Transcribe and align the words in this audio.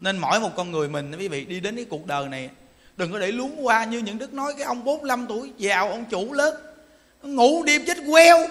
nên 0.00 0.18
mỗi 0.18 0.40
một 0.40 0.50
con 0.56 0.70
người 0.70 0.88
mình 0.88 1.12
quý 1.18 1.28
vị 1.28 1.44
đi 1.44 1.60
đến 1.60 1.76
cái 1.76 1.84
cuộc 1.84 2.06
đời 2.06 2.28
này 2.28 2.50
đừng 2.96 3.12
có 3.12 3.18
để 3.18 3.32
lún 3.32 3.50
qua 3.62 3.84
như 3.84 3.98
những 3.98 4.18
đức 4.18 4.32
nói 4.32 4.54
cái 4.58 4.66
ông 4.66 4.84
45 4.84 5.26
tuổi 5.26 5.52
giàu 5.58 5.90
ông 5.90 6.04
chủ 6.04 6.32
lớn 6.32 6.54
ngủ 7.22 7.62
đêm 7.62 7.84
chết 7.86 7.96
queo 8.10 8.48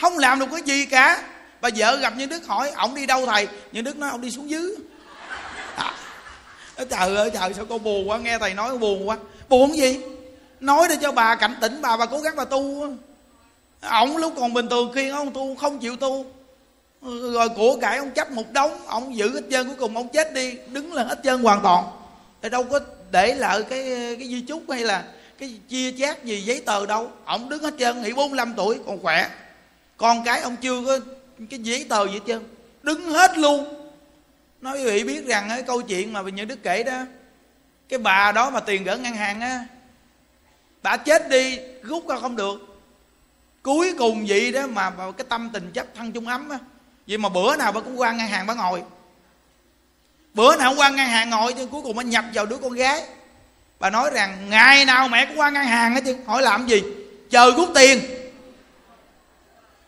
không 0.00 0.18
làm 0.18 0.38
được 0.38 0.46
cái 0.50 0.62
gì 0.62 0.86
cả. 0.86 1.22
Bà 1.60 1.68
vợ 1.76 1.96
gặp 1.96 2.12
những 2.16 2.28
đức 2.28 2.46
hỏi 2.46 2.70
ổng 2.70 2.94
đi 2.94 3.06
đâu 3.06 3.26
thầy? 3.26 3.48
Những 3.72 3.84
đức 3.84 3.96
nói 3.96 4.10
ông 4.10 4.20
đi 4.20 4.30
xuống 4.30 4.50
dưới. 4.50 4.74
À, 5.76 5.94
trời 6.76 7.16
ơi 7.16 7.30
trời 7.34 7.54
sao 7.54 7.64
con 7.64 7.82
buồn 7.82 8.08
quá 8.08 8.18
nghe 8.18 8.38
thầy 8.38 8.54
nói 8.54 8.78
buồn 8.78 9.08
quá. 9.08 9.16
Buồn 9.48 9.76
gì? 9.76 10.00
Nói 10.60 10.86
để 10.88 10.96
cho 11.02 11.12
bà 11.12 11.34
cảnh 11.36 11.54
tỉnh 11.60 11.82
bà 11.82 11.96
bà 11.96 12.06
cố 12.06 12.20
gắng 12.20 12.36
bà 12.36 12.44
tu 12.44 12.86
ổng 13.80 14.16
lúc 14.16 14.32
còn 14.36 14.54
bình 14.54 14.68
thường 14.68 14.92
khi 14.94 15.08
ông 15.08 15.32
tu 15.32 15.54
không 15.54 15.78
chịu 15.78 15.96
tu 15.96 16.26
rồi 17.04 17.48
của 17.48 17.76
cải 17.76 17.98
ông 17.98 18.10
chấp 18.10 18.30
một 18.30 18.52
đống, 18.52 18.86
ông 18.86 19.16
giữ 19.16 19.34
hết 19.34 19.42
trơn, 19.50 19.66
cuối 19.66 19.76
cùng 19.76 19.96
ông 19.96 20.08
chết 20.08 20.34
đi, 20.34 20.58
đứng 20.72 20.92
là 20.92 21.04
hết 21.04 21.20
trơn 21.24 21.42
hoàn 21.42 21.62
toàn. 21.62 21.84
Thì 22.42 22.48
đâu 22.48 22.64
có 22.64 22.80
để 23.10 23.34
lại 23.34 23.62
cái 23.62 23.82
cái 24.18 24.28
di 24.28 24.40
chúc 24.40 24.70
hay 24.70 24.80
là 24.80 25.04
cái 25.38 25.58
chia 25.68 25.92
chác 25.92 26.24
gì, 26.24 26.40
giấy 26.40 26.62
tờ 26.66 26.86
đâu. 26.86 27.10
Ông 27.24 27.48
đứng 27.48 27.62
hết 27.62 27.74
trơn 27.78 28.02
nghỉ 28.02 28.12
45 28.12 28.54
tuổi, 28.56 28.78
còn 28.86 29.02
khỏe. 29.02 29.28
Con 29.96 30.24
cái 30.24 30.40
ông 30.40 30.56
chưa 30.56 30.82
có 30.86 30.98
cái 31.50 31.60
giấy 31.62 31.86
tờ 31.88 32.06
gì 32.06 32.12
hết 32.12 32.20
trơn. 32.26 32.42
Đứng 32.82 33.10
hết 33.10 33.38
luôn. 33.38 33.64
Nói 34.60 34.78
quý 34.78 34.84
vị 34.84 35.04
biết 35.04 35.26
rằng 35.26 35.44
cái 35.48 35.62
câu 35.62 35.82
chuyện 35.82 36.12
mà 36.12 36.22
những 36.22 36.48
đức 36.48 36.62
kể 36.62 36.82
đó, 36.82 37.04
cái 37.88 37.98
bà 37.98 38.32
đó 38.32 38.50
mà 38.50 38.60
tiền 38.60 38.84
gửi 38.84 38.98
ngân 38.98 39.14
hàng 39.14 39.40
á, 39.40 39.66
bà 40.82 40.96
chết 40.96 41.28
đi, 41.28 41.58
rút 41.82 42.08
ra 42.08 42.16
không 42.20 42.36
được. 42.36 42.80
Cuối 43.62 43.94
cùng 43.98 44.24
vậy 44.28 44.52
đó 44.52 44.66
mà 44.66 44.92
cái 45.18 45.26
tâm 45.28 45.50
tình 45.52 45.70
chấp 45.74 45.86
thân 45.94 46.12
chung 46.12 46.26
ấm 46.26 46.48
á 46.48 46.58
vậy 47.08 47.18
mà 47.18 47.28
bữa 47.28 47.56
nào 47.56 47.72
bà 47.72 47.80
cũng 47.80 48.00
qua 48.00 48.12
ngân 48.12 48.28
hàng 48.28 48.46
bà 48.46 48.54
ngồi. 48.54 48.82
Bữa 50.34 50.56
nào 50.56 50.70
cũng 50.70 50.78
qua 50.78 50.88
ngân 50.88 51.06
hàng 51.06 51.30
ngồi 51.30 51.52
chứ 51.52 51.66
cuối 51.66 51.82
cùng 51.82 51.96
bà 51.96 52.02
nhập 52.02 52.24
vào 52.34 52.46
đứa 52.46 52.56
con 52.56 52.72
gái. 52.72 53.02
Bà 53.78 53.90
nói 53.90 54.10
rằng, 54.14 54.50
ngày 54.50 54.84
nào 54.84 55.08
mẹ 55.08 55.26
cũng 55.26 55.40
qua 55.40 55.50
ngân 55.50 55.64
hàng 55.64 55.94
hết 55.94 56.00
chứ, 56.04 56.16
hỏi 56.26 56.42
làm 56.42 56.66
gì? 56.66 56.82
Chờ 57.30 57.52
rút 57.56 57.68
tiền. 57.74 58.00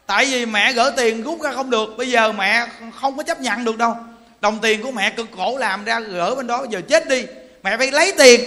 Tại 0.06 0.26
vì 0.26 0.46
mẹ 0.46 0.72
gửi 0.72 0.90
tiền 0.96 1.22
rút 1.22 1.42
ra 1.42 1.52
không 1.52 1.70
được, 1.70 1.94
bây 1.96 2.10
giờ 2.10 2.32
mẹ 2.32 2.66
không 3.00 3.16
có 3.16 3.22
chấp 3.22 3.40
nhận 3.40 3.64
được 3.64 3.78
đâu. 3.78 3.96
Đồng 4.40 4.58
tiền 4.58 4.82
của 4.82 4.90
mẹ 4.90 5.10
cực 5.10 5.28
khổ 5.36 5.58
làm 5.58 5.84
ra 5.84 6.00
gửi 6.00 6.34
bên 6.34 6.46
đó, 6.46 6.66
giờ 6.70 6.80
chết 6.88 7.08
đi. 7.08 7.26
Mẹ 7.62 7.76
phải 7.76 7.90
lấy 7.92 8.12
tiền. 8.18 8.40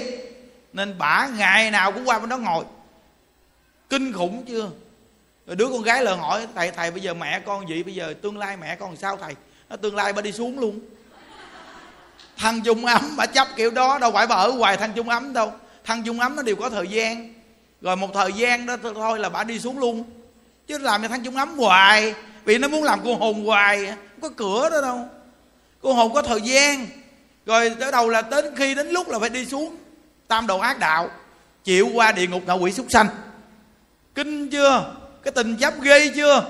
Nên 0.73 0.97
bả 0.97 1.27
ngày 1.37 1.71
nào 1.71 1.91
cũng 1.91 2.09
qua 2.09 2.19
bên 2.19 2.29
đó 2.29 2.37
ngồi. 2.37 2.63
Kinh 3.89 4.13
khủng 4.13 4.45
chưa? 4.47 4.69
Rồi 5.49 5.55
đứa 5.55 5.67
con 5.67 5.81
gái 5.81 6.03
lần 6.03 6.19
hỏi, 6.19 6.47
thầy 6.55 6.71
thầy 6.71 6.91
bây 6.91 7.01
giờ 7.01 7.13
mẹ 7.13 7.39
con 7.39 7.65
vậy, 7.67 7.83
bây 7.83 7.95
giờ 7.95 8.13
tương 8.21 8.37
lai 8.37 8.57
mẹ 8.57 8.75
con 8.75 8.95
sao 8.95 9.17
thầy? 9.17 9.35
Nó 9.69 9.75
tương 9.75 9.95
lai 9.95 10.13
bà 10.13 10.21
đi 10.21 10.31
xuống 10.31 10.59
luôn. 10.59 10.79
Thằng 12.37 12.61
chung 12.61 12.85
ấm 12.85 13.13
bà 13.17 13.25
chấp 13.25 13.47
kiểu 13.55 13.71
đó, 13.71 13.99
đâu 13.99 14.11
phải 14.11 14.27
bà 14.27 14.35
ở 14.35 14.51
hoài 14.51 14.77
thằng 14.77 14.91
chung 14.95 15.09
ấm 15.09 15.33
đâu. 15.33 15.53
Thằng 15.83 16.03
chung 16.03 16.19
ấm 16.19 16.35
nó 16.35 16.41
đều 16.41 16.55
có 16.55 16.69
thời 16.69 16.87
gian. 16.87 17.33
Rồi 17.81 17.95
một 17.95 18.09
thời 18.13 18.33
gian 18.33 18.65
đó 18.65 18.77
thôi 18.95 19.19
là 19.19 19.29
bà 19.29 19.43
đi 19.43 19.59
xuống 19.59 19.79
luôn. 19.79 20.03
Chứ 20.67 20.77
làm 20.77 21.01
cho 21.01 21.07
thằng 21.07 21.23
chung 21.23 21.35
ấm 21.35 21.57
hoài, 21.57 22.13
vì 22.45 22.57
nó 22.57 22.67
muốn 22.67 22.83
làm 22.83 22.99
cô 23.03 23.15
hồn 23.15 23.45
hoài, 23.45 23.85
không 23.85 24.21
có 24.21 24.29
cửa 24.37 24.69
đó 24.69 24.81
đâu. 24.81 25.05
Cô 25.81 25.93
hồn 25.93 26.13
có 26.13 26.21
thời 26.21 26.41
gian. 26.41 26.87
Rồi 27.45 27.75
tới 27.79 27.91
đầu 27.91 28.09
là 28.09 28.21
đến 28.21 28.45
khi 28.55 28.75
đến 28.75 28.89
lúc 28.89 29.09
là 29.09 29.19
phải 29.19 29.29
đi 29.29 29.45
xuống 29.45 29.75
tam 30.27 30.47
đồ 30.47 30.59
ác 30.59 30.79
đạo, 30.79 31.09
chịu 31.63 31.89
qua 31.93 32.11
địa 32.11 32.27
ngục 32.27 32.43
ngạ 32.45 32.53
quỷ 32.53 32.71
súc 32.71 32.85
sanh. 32.89 33.07
Kinh 34.15 34.49
chưa? 34.49 34.95
Cái 35.23 35.31
tình 35.31 35.57
chấp 35.57 35.73
ghê 35.81 36.11
chưa? 36.15 36.45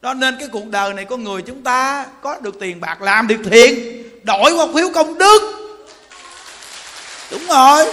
Đó, 0.00 0.14
nên 0.14 0.36
cái 0.38 0.48
cuộc 0.52 0.66
đời 0.66 0.94
này 0.94 1.04
con 1.04 1.24
người 1.24 1.42
chúng 1.42 1.62
ta 1.62 2.06
có 2.22 2.38
được 2.40 2.60
tiền 2.60 2.80
bạc 2.80 3.02
làm 3.02 3.26
được 3.26 3.40
thiện, 3.50 4.02
đổi 4.22 4.52
qua 4.54 4.66
phiếu 4.74 4.90
công 4.94 5.18
đức. 5.18 5.40
Đúng 7.30 7.46
rồi. 7.46 7.92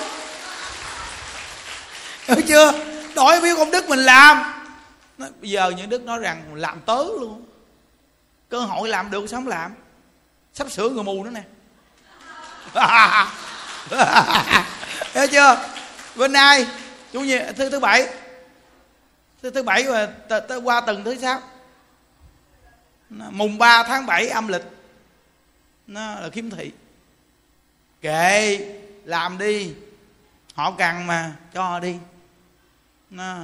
Hiểu 2.27 2.37
chưa? 2.47 2.71
Đổi 3.15 3.41
phiếu 3.41 3.55
công 3.55 3.71
đức 3.71 3.89
mình 3.89 3.99
làm. 3.99 4.53
Bây 5.17 5.49
giờ 5.49 5.71
những 5.77 5.89
đức 5.89 6.01
nói 6.01 6.19
rằng 6.19 6.43
làm 6.53 6.81
tớ 6.85 7.03
luôn. 7.19 7.45
Cơ 8.49 8.59
hội 8.59 8.89
làm 8.89 9.11
được 9.11 9.29
sao 9.29 9.37
không 9.37 9.47
làm? 9.47 9.71
Sắp 10.53 10.71
sửa 10.71 10.89
người 10.89 11.03
mù 11.03 11.23
nữa 11.23 11.31
nè. 11.33 11.43
Hiểu 15.13 15.27
chưa? 15.31 15.57
Bữa 16.15 16.27
nay, 16.27 16.67
chủ 17.13 17.19
nhật, 17.19 17.55
thứ 17.57 17.69
thứ 17.69 17.79
bảy 17.79 18.07
thứ 19.41 19.49
thứ 19.49 19.63
bảy 19.63 19.83
và 19.83 20.39
tới 20.39 20.59
qua 20.59 20.81
tuần 20.81 21.03
thứ 21.03 21.15
sáu. 21.15 21.41
Mùng 23.09 23.57
3 23.57 23.83
tháng 23.83 24.05
7 24.05 24.27
âm 24.27 24.47
lịch. 24.47 24.63
Nó 25.87 26.15
là 26.15 26.29
khiếm 26.29 26.49
thị. 26.49 26.71
Kệ 28.01 28.59
làm 29.05 29.37
đi. 29.37 29.73
Họ 30.53 30.71
cần 30.71 31.07
mà 31.07 31.33
cho 31.53 31.79
đi. 31.79 31.95
Nó, 33.09 33.37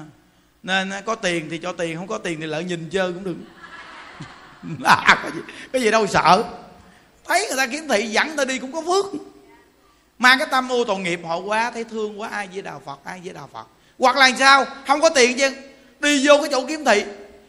nên 0.63 0.91
có 1.05 1.15
tiền 1.15 1.47
thì 1.49 1.57
cho 1.57 1.71
tiền 1.71 1.97
không 1.97 2.07
có 2.07 2.17
tiền 2.17 2.39
thì 2.39 2.45
lợi 2.45 2.63
nhìn 2.63 2.89
chơi 2.89 3.13
cũng 3.13 3.23
được. 3.23 3.35
À, 4.83 5.19
có, 5.23 5.29
gì, 5.29 5.41
có 5.73 5.79
gì 5.79 5.91
đâu 5.91 6.07
sợ. 6.07 6.43
Thấy 7.25 7.45
người 7.47 7.57
ta 7.57 7.67
kiếm 7.67 7.87
thị 7.87 8.07
dẫn 8.07 8.35
ta 8.37 8.45
đi 8.45 8.59
cũng 8.59 8.71
có 8.71 8.81
phước. 8.81 9.05
Mang 10.19 10.39
cái 10.39 10.47
tâm 10.51 10.71
ô 10.71 10.83
tội 10.83 10.99
nghiệp 10.99 11.19
họ 11.25 11.37
quá 11.37 11.71
thấy 11.71 11.83
thương 11.83 12.19
quá 12.19 12.29
ai 12.29 12.47
với 12.53 12.61
đạo 12.61 12.81
phật 12.85 12.99
ai 13.03 13.21
với 13.23 13.33
đạo 13.33 13.49
phật. 13.53 13.67
Hoặc 13.99 14.15
là 14.15 14.31
sao? 14.39 14.65
Không 14.87 15.01
có 15.01 15.09
tiền 15.09 15.37
chứ 15.37 15.55
đi 16.05 16.27
vô 16.27 16.37
cái 16.41 16.49
chỗ 16.51 16.65
kiếm 16.67 16.85
thị. 16.85 17.03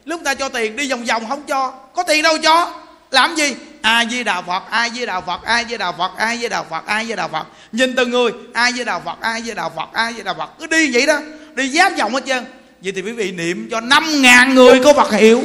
Lúc 0.04 0.20
ta 0.24 0.34
cho 0.34 0.48
tiền, 0.48 0.76
đi 0.76 0.90
vòng 0.90 1.04
vòng 1.04 1.28
không 1.28 1.42
cho. 1.42 1.72
Có 1.94 2.02
tiền 2.02 2.22
đâu 2.22 2.38
cho. 2.38 2.72
Làm 3.10 3.34
gì? 3.34 3.54
Ai 3.82 4.06
với 4.10 4.24
đạo 4.24 4.44
phật 4.46 4.62
ai 4.70 4.90
với 4.94 5.06
đạo 5.06 5.22
phật 5.26 5.42
ai 5.44 5.64
với 5.64 5.78
đạo 5.78 5.94
phật 5.98 6.16
ai 6.16 6.36
với 6.36 6.48
đạo 6.48 6.66
phật 6.70 6.86
ai 6.86 7.04
với 7.04 7.16
đạo 7.16 7.28
phật. 7.32 7.46
Nhìn 7.72 7.96
từng 7.96 8.10
người 8.10 8.32
ai 8.54 8.72
với 8.72 8.84
đạo 8.84 9.02
phật 9.04 9.20
ai 9.20 9.42
với 9.46 9.54
đạo 9.54 9.72
phật 9.76 9.88
ai 9.92 10.12
với 10.12 10.24
đạo 10.24 10.34
phật. 10.38 10.50
Cứ 10.58 10.66
đi 10.66 10.92
vậy 10.92 11.06
đó. 11.06 11.18
Đi 11.54 11.68
giáp 11.68 11.92
vòng 11.98 12.14
hết 12.14 12.22
trơn. 12.26 12.44
Vậy 12.80 12.92
thì 12.96 13.02
quý 13.02 13.12
vị 13.12 13.32
niệm 13.32 13.68
cho 13.70 13.80
năm 13.80 14.22
ngàn 14.22 14.54
người 14.54 14.80
có 14.84 14.92
phật 14.92 15.12
hiệu. 15.12 15.42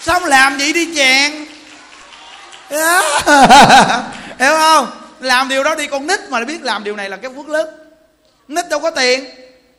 Xong 0.00 0.24
làm 0.24 0.58
vậy 0.58 0.72
đi 0.72 0.94
chèn 0.96 1.32
hiểu 4.38 4.52
không? 4.52 4.86
Làm 5.20 5.48
điều 5.48 5.64
đó 5.64 5.74
đi, 5.74 5.86
con 5.86 6.06
nít 6.06 6.20
mà 6.30 6.44
biết 6.44 6.62
làm 6.62 6.84
điều 6.84 6.96
này 6.96 7.10
là 7.10 7.16
cái 7.16 7.30
phước 7.36 7.48
lớn. 7.48 7.68
Nít 8.48 8.68
đâu 8.68 8.80
có 8.80 8.90
tiền 8.90 9.24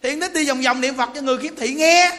thì 0.04 0.16
nít 0.16 0.34
đi 0.34 0.46
vòng 0.48 0.62
vòng 0.62 0.82
niệm 0.82 0.98
phật 0.98 1.10
cho 1.16 1.22
người 1.22 1.38
khiếm 1.38 1.56
thị 1.56 1.74
nghe. 1.74 2.10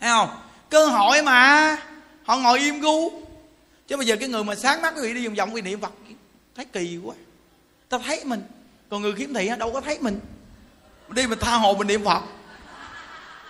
Thấy 0.00 0.10
không? 0.10 0.28
Cơ 0.70 0.86
hội 0.86 1.22
mà. 1.22 1.76
Họ 2.24 2.36
ngồi 2.36 2.58
im 2.58 2.80
gu. 2.80 3.12
Chứ 3.88 3.96
bây 3.96 4.06
giờ 4.06 4.16
cái 4.20 4.28
người 4.28 4.44
mà 4.44 4.54
sáng 4.54 4.82
mắt 4.82 4.94
quý 4.96 5.02
vị 5.02 5.14
đi 5.14 5.26
vòng 5.26 5.34
vòng 5.34 5.52
vì 5.52 5.62
niệm 5.62 5.80
phật, 5.80 5.92
thấy 6.56 6.64
kỳ 6.64 6.98
quá. 7.04 7.14
Ta 7.88 7.98
thấy 8.06 8.24
mình. 8.24 8.42
Còn 8.90 9.02
người 9.02 9.12
khiếm 9.12 9.34
thị 9.34 9.50
đâu 9.58 9.72
có 9.72 9.80
thấy 9.80 9.98
mình. 10.00 10.20
Đi 11.08 11.26
mình 11.26 11.38
tha 11.38 11.54
hồ 11.54 11.74
mình 11.74 11.86
niệm 11.86 12.04
phật. 12.04 12.22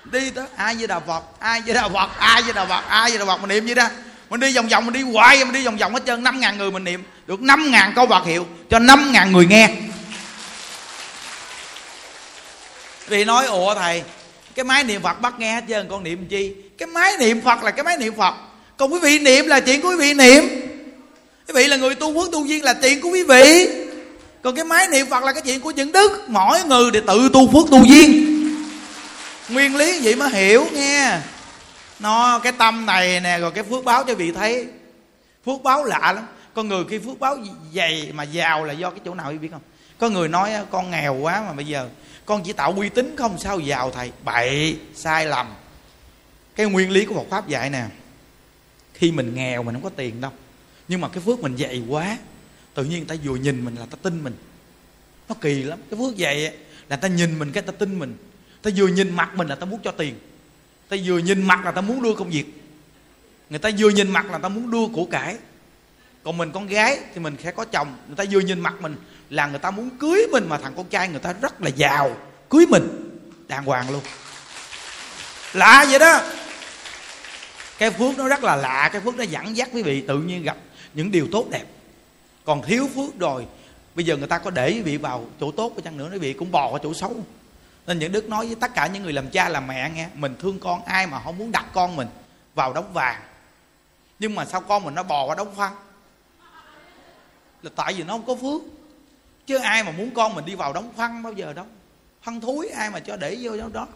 Đi 0.05 0.31
tới 0.31 0.47
ai 0.56 0.75
với 0.75 0.87
đà 0.87 1.00
phật, 1.00 1.25
ai 1.38 1.61
với 1.61 1.75
đà 1.75 1.88
phật, 1.88 2.11
ai 2.19 2.43
với 2.43 2.53
đà 2.53 2.65
phật, 2.65 2.84
ai 2.88 3.11
với 3.11 3.19
đà 3.19 3.25
phật, 3.25 3.41
mình 3.41 3.49
niệm 3.49 3.66
vậy 3.66 3.75
đó. 3.75 3.88
Mình 4.31 4.41
đi 4.41 4.56
vòng 4.56 4.69
vòng, 4.69 4.87
mình 4.87 4.94
đi 4.94 5.03
hoài, 5.03 5.44
mình 5.44 5.53
đi 5.53 5.65
vòng 5.65 5.76
vòng 5.76 5.94
hết 5.94 6.03
trơn, 6.06 6.22
năm 6.22 6.41
ngàn 6.41 6.59
người 6.59 6.71
mình 6.71 6.84
niệm. 6.84 7.03
Được 7.26 7.41
năm 7.41 7.71
ngàn 7.71 7.93
câu 7.97 8.06
bạc 8.06 8.22
hiệu 8.26 8.47
cho 8.71 8.78
năm 8.78 9.12
ngàn 9.12 9.32
người 9.32 9.47
nghe. 9.47 9.71
Vì 13.09 13.25
nói, 13.25 13.47
ủa, 13.47 13.75
thầy, 13.75 14.03
cái 14.55 14.65
máy 14.65 14.85
niệm 14.85 15.03
phật 15.03 15.21
bắt 15.21 15.35
nghe 15.39 15.55
hết 15.55 15.65
trơn 15.69 15.89
con 15.91 16.03
niệm 16.03 16.27
chi? 16.29 16.55
Cái 16.79 16.87
máy 16.87 17.13
niệm 17.19 17.41
phật 17.41 17.63
là 17.63 17.71
cái 17.71 17.85
máy 17.85 17.97
niệm 17.97 18.15
phật. 18.17 18.35
Còn 18.77 18.93
quý 18.93 18.99
vị 19.03 19.19
niệm 19.19 19.47
là 19.47 19.61
chuyện 19.61 19.83
của 19.83 19.89
quý 19.89 19.97
vị 19.97 20.15
niệm. 20.15 20.45
Quý 21.49 21.55
vị 21.55 21.67
là 21.67 21.77
người 21.77 21.95
tu 21.95 22.15
phước 22.15 22.33
tu 22.33 22.47
duyên 22.47 22.65
là 22.65 22.75
chuyện 22.75 23.01
của 23.01 23.09
quý 23.09 23.23
vị. 23.23 23.69
Còn 24.43 24.55
cái 24.55 24.65
máy 24.65 24.87
niệm 24.89 25.07
phật 25.07 25.25
là 25.25 25.33
cái 25.33 25.43
chuyện 25.43 25.61
của 25.61 25.71
những 25.71 25.93
đức. 25.93 26.25
Mỗi 26.29 26.65
người 26.65 26.91
để 26.91 27.01
tự 27.07 27.29
tu 27.33 27.53
phước 27.53 27.71
tu 27.71 27.85
duyên 27.85 28.35
nguyên 29.49 29.77
lý 29.77 30.01
vậy 30.03 30.15
mới 30.15 30.31
hiểu, 30.31 30.67
nghe. 30.73 31.19
Nó, 31.99 32.39
cái 32.39 32.53
tâm 32.53 32.87
này 32.87 33.21
nè, 33.21 33.39
rồi 33.39 33.51
cái 33.51 33.65
phước 33.65 33.85
báo 33.85 34.05
cho 34.05 34.15
vị 34.15 34.33
thấy. 34.33 34.67
Phước 35.47 35.63
báo 35.63 35.85
lạ 35.85 36.13
lắm. 36.15 36.27
Con 36.55 36.69
người 36.69 36.85
khi 36.91 36.99
phước 36.99 37.21
báo 37.21 37.37
dày 37.75 38.11
mà 38.15 38.23
giàu 38.23 38.65
là 38.65 38.73
do 38.73 38.91
cái 38.91 39.00
chỗ 39.05 39.15
nào 39.15 39.33
biết 39.41 39.49
không? 39.53 39.61
Có 39.99 40.09
người 40.09 40.29
nói, 40.29 40.50
con 40.71 40.91
nghèo 40.91 41.15
quá 41.15 41.43
mà 41.47 41.53
bây 41.53 41.65
giờ 41.65 41.89
con 42.25 42.43
chỉ 42.44 42.53
tạo 42.53 42.73
uy 42.73 42.88
tín 42.88 43.15
không 43.17 43.38
sao 43.38 43.61
giàu, 43.61 43.91
thầy. 43.91 44.12
Bậy, 44.25 44.79
sai 44.94 45.26
lầm. 45.26 45.55
Cái 46.56 46.67
nguyên 46.67 46.91
lý 46.91 47.05
của 47.05 47.15
Phật 47.15 47.26
pháp 47.31 47.49
dạy 47.49 47.71
nè, 47.71 47.85
khi 48.94 49.12
mình 49.12 49.35
nghèo 49.35 49.62
mình 49.62 49.75
không 49.75 49.82
có 49.82 49.91
tiền 49.91 50.21
đâu. 50.21 50.31
Nhưng 50.88 51.00
mà 51.00 51.09
cái 51.09 51.23
phước 51.23 51.41
mình 51.41 51.56
dày 51.56 51.82
quá, 51.88 52.19
tự 52.75 52.85
nhiên 52.85 52.99
người 52.99 53.09
ta 53.19 53.25
vừa 53.25 53.37
nhìn 53.37 53.65
mình 53.65 53.75
là 53.75 53.87
ta 53.87 53.97
tin 54.03 54.25
mình. 54.25 54.35
Nó 55.29 55.35
kỳ 55.41 55.62
lắm. 55.62 55.79
Cái 55.91 55.99
phước 55.99 56.17
dày 56.17 56.56
là 56.88 56.97
ta 56.97 57.09
nhìn 57.09 57.38
mình 57.38 57.53
cái 57.53 57.62
ta 57.62 57.73
tin 57.73 57.99
mình. 57.99 58.17
Ta 58.62 58.71
vừa 58.76 58.88
nhìn 58.88 59.17
mặt 59.17 59.31
mình 59.35 59.49
là 59.49 59.55
ta 59.55 59.67
muốn 59.67 59.81
cho 59.85 59.91
tiền. 59.91 60.15
Ta 60.88 60.97
vừa 61.05 61.19
nhìn 61.19 61.43
mặt 61.43 61.65
là 61.65 61.73
ta 61.73 61.81
muốn 61.81 62.03
đưa 62.03 62.15
công 62.15 62.31
việc. 62.31 62.44
Người 63.50 63.59
ta 63.59 63.71
vừa 63.79 63.91
nhìn 63.91 64.11
mặt 64.11 64.31
là 64.31 64.38
ta 64.38 64.49
muốn 64.49 64.71
đưa 64.71 64.87
của 64.93 65.05
cải. 65.05 65.37
Còn 66.23 66.37
mình 66.37 66.50
con 66.53 66.67
gái 66.67 66.99
thì 67.15 67.21
mình 67.21 67.37
sẽ 67.43 67.50
có 67.50 67.65
chồng. 67.65 67.97
Người 68.06 68.17
ta 68.17 68.25
vừa 68.31 68.41
nhìn 68.41 68.61
mặt 68.61 68.75
mình 68.81 68.97
là 69.35 69.47
người 69.47 69.59
ta 69.59 69.71
muốn 69.71 69.91
cưới 69.91 70.27
mình 70.33 70.49
mà 70.49 70.59
thằng 70.59 70.73
con 70.77 70.87
trai 70.87 71.09
người 71.09 71.21
ta 71.21 71.33
rất 71.33 71.63
là 71.63 71.71
giàu, 71.77 72.17
cưới 72.51 72.67
mình, 72.67 73.19
đàng 73.49 73.65
hoàng 73.65 73.91
luôn. 73.91 74.03
Lạ 75.53 75.87
vậy 75.91 75.99
đó. 75.99 76.21
Cái 77.79 77.91
phước 77.91 78.19
nó 78.19 78.29
rất 78.29 78.45
là 78.45 78.57
lạ, 78.57 78.91
cái 78.93 79.01
phước 79.01 79.17
nó 79.17 79.25
dẫn 79.25 79.57
dắt 79.57 79.69
quý 79.73 79.83
vị 79.83 80.05
tự 80.09 80.19
nhiên 80.19 80.43
gặp 80.43 80.57
những 80.95 81.11
điều 81.11 81.29
tốt 81.33 81.47
đẹp. 81.51 81.65
Còn 82.45 82.63
thiếu 82.63 82.89
phước 82.95 83.19
rồi, 83.19 83.47
bây 83.95 84.05
giờ 84.05 84.17
người 84.17 84.29
ta 84.29 84.39
có 84.39 84.51
để 84.51 84.69
quý 84.71 84.81
vị 84.81 84.97
vào 84.97 85.27
chỗ 85.41 85.51
tốt 85.51 85.73
của 85.77 85.81
chăng 85.81 85.97
nữa, 85.97 86.09
quý 86.13 86.19
vị 86.19 86.33
cũng 86.33 86.53
bò 86.53 86.69
vào 86.71 86.79
chỗ 86.83 86.95
xấu. 86.95 87.17
Nên 87.87 87.99
những 87.99 88.13
đức 88.13 88.29
nói 88.29 88.47
với 88.47 88.55
tất 88.55 88.75
cả 88.75 88.87
những 88.87 89.03
người 89.03 89.13
làm 89.13 89.31
cha 89.31 89.49
làm 89.49 89.67
mẹ 89.67 89.91
nghe, 89.95 90.09
mình 90.15 90.37
thương 90.41 90.61
con 90.61 90.85
ai 90.85 91.07
mà 91.07 91.21
không 91.25 91.39
muốn 91.39 91.53
đặt 91.53 91.65
con 91.75 91.97
mình 91.97 92.09
vào 92.55 92.73
đống 92.73 92.93
vàng. 92.93 93.21
Nhưng 94.19 94.35
mà 94.35 94.45
sao 94.45 94.61
con 94.61 94.85
mình 94.85 94.95
nó 94.95 95.03
bò 95.03 95.27
qua 95.27 95.35
đống 95.35 95.55
phân 95.57 95.73
là 97.63 97.71
tại 97.77 97.95
vì 97.95 98.03
nó 98.03 98.13
không 98.13 98.27
có 98.27 98.35
phước 98.35 98.63
chứ 99.46 99.56
ai 99.56 99.85
mà 99.85 99.91
muốn 99.91 100.11
con 100.11 100.35
mình 100.35 100.44
đi 100.44 100.55
vào 100.55 100.73
đóng 100.73 100.93
phân 100.96 101.23
bao 101.23 101.32
giờ 101.32 101.52
đâu. 101.52 101.67
Phân 102.23 102.41
thúi 102.41 102.69
ai 102.69 102.91
mà 102.91 103.00
cho 103.00 103.17
để 103.17 103.38
vô 103.41 103.52
đó. 103.73 103.87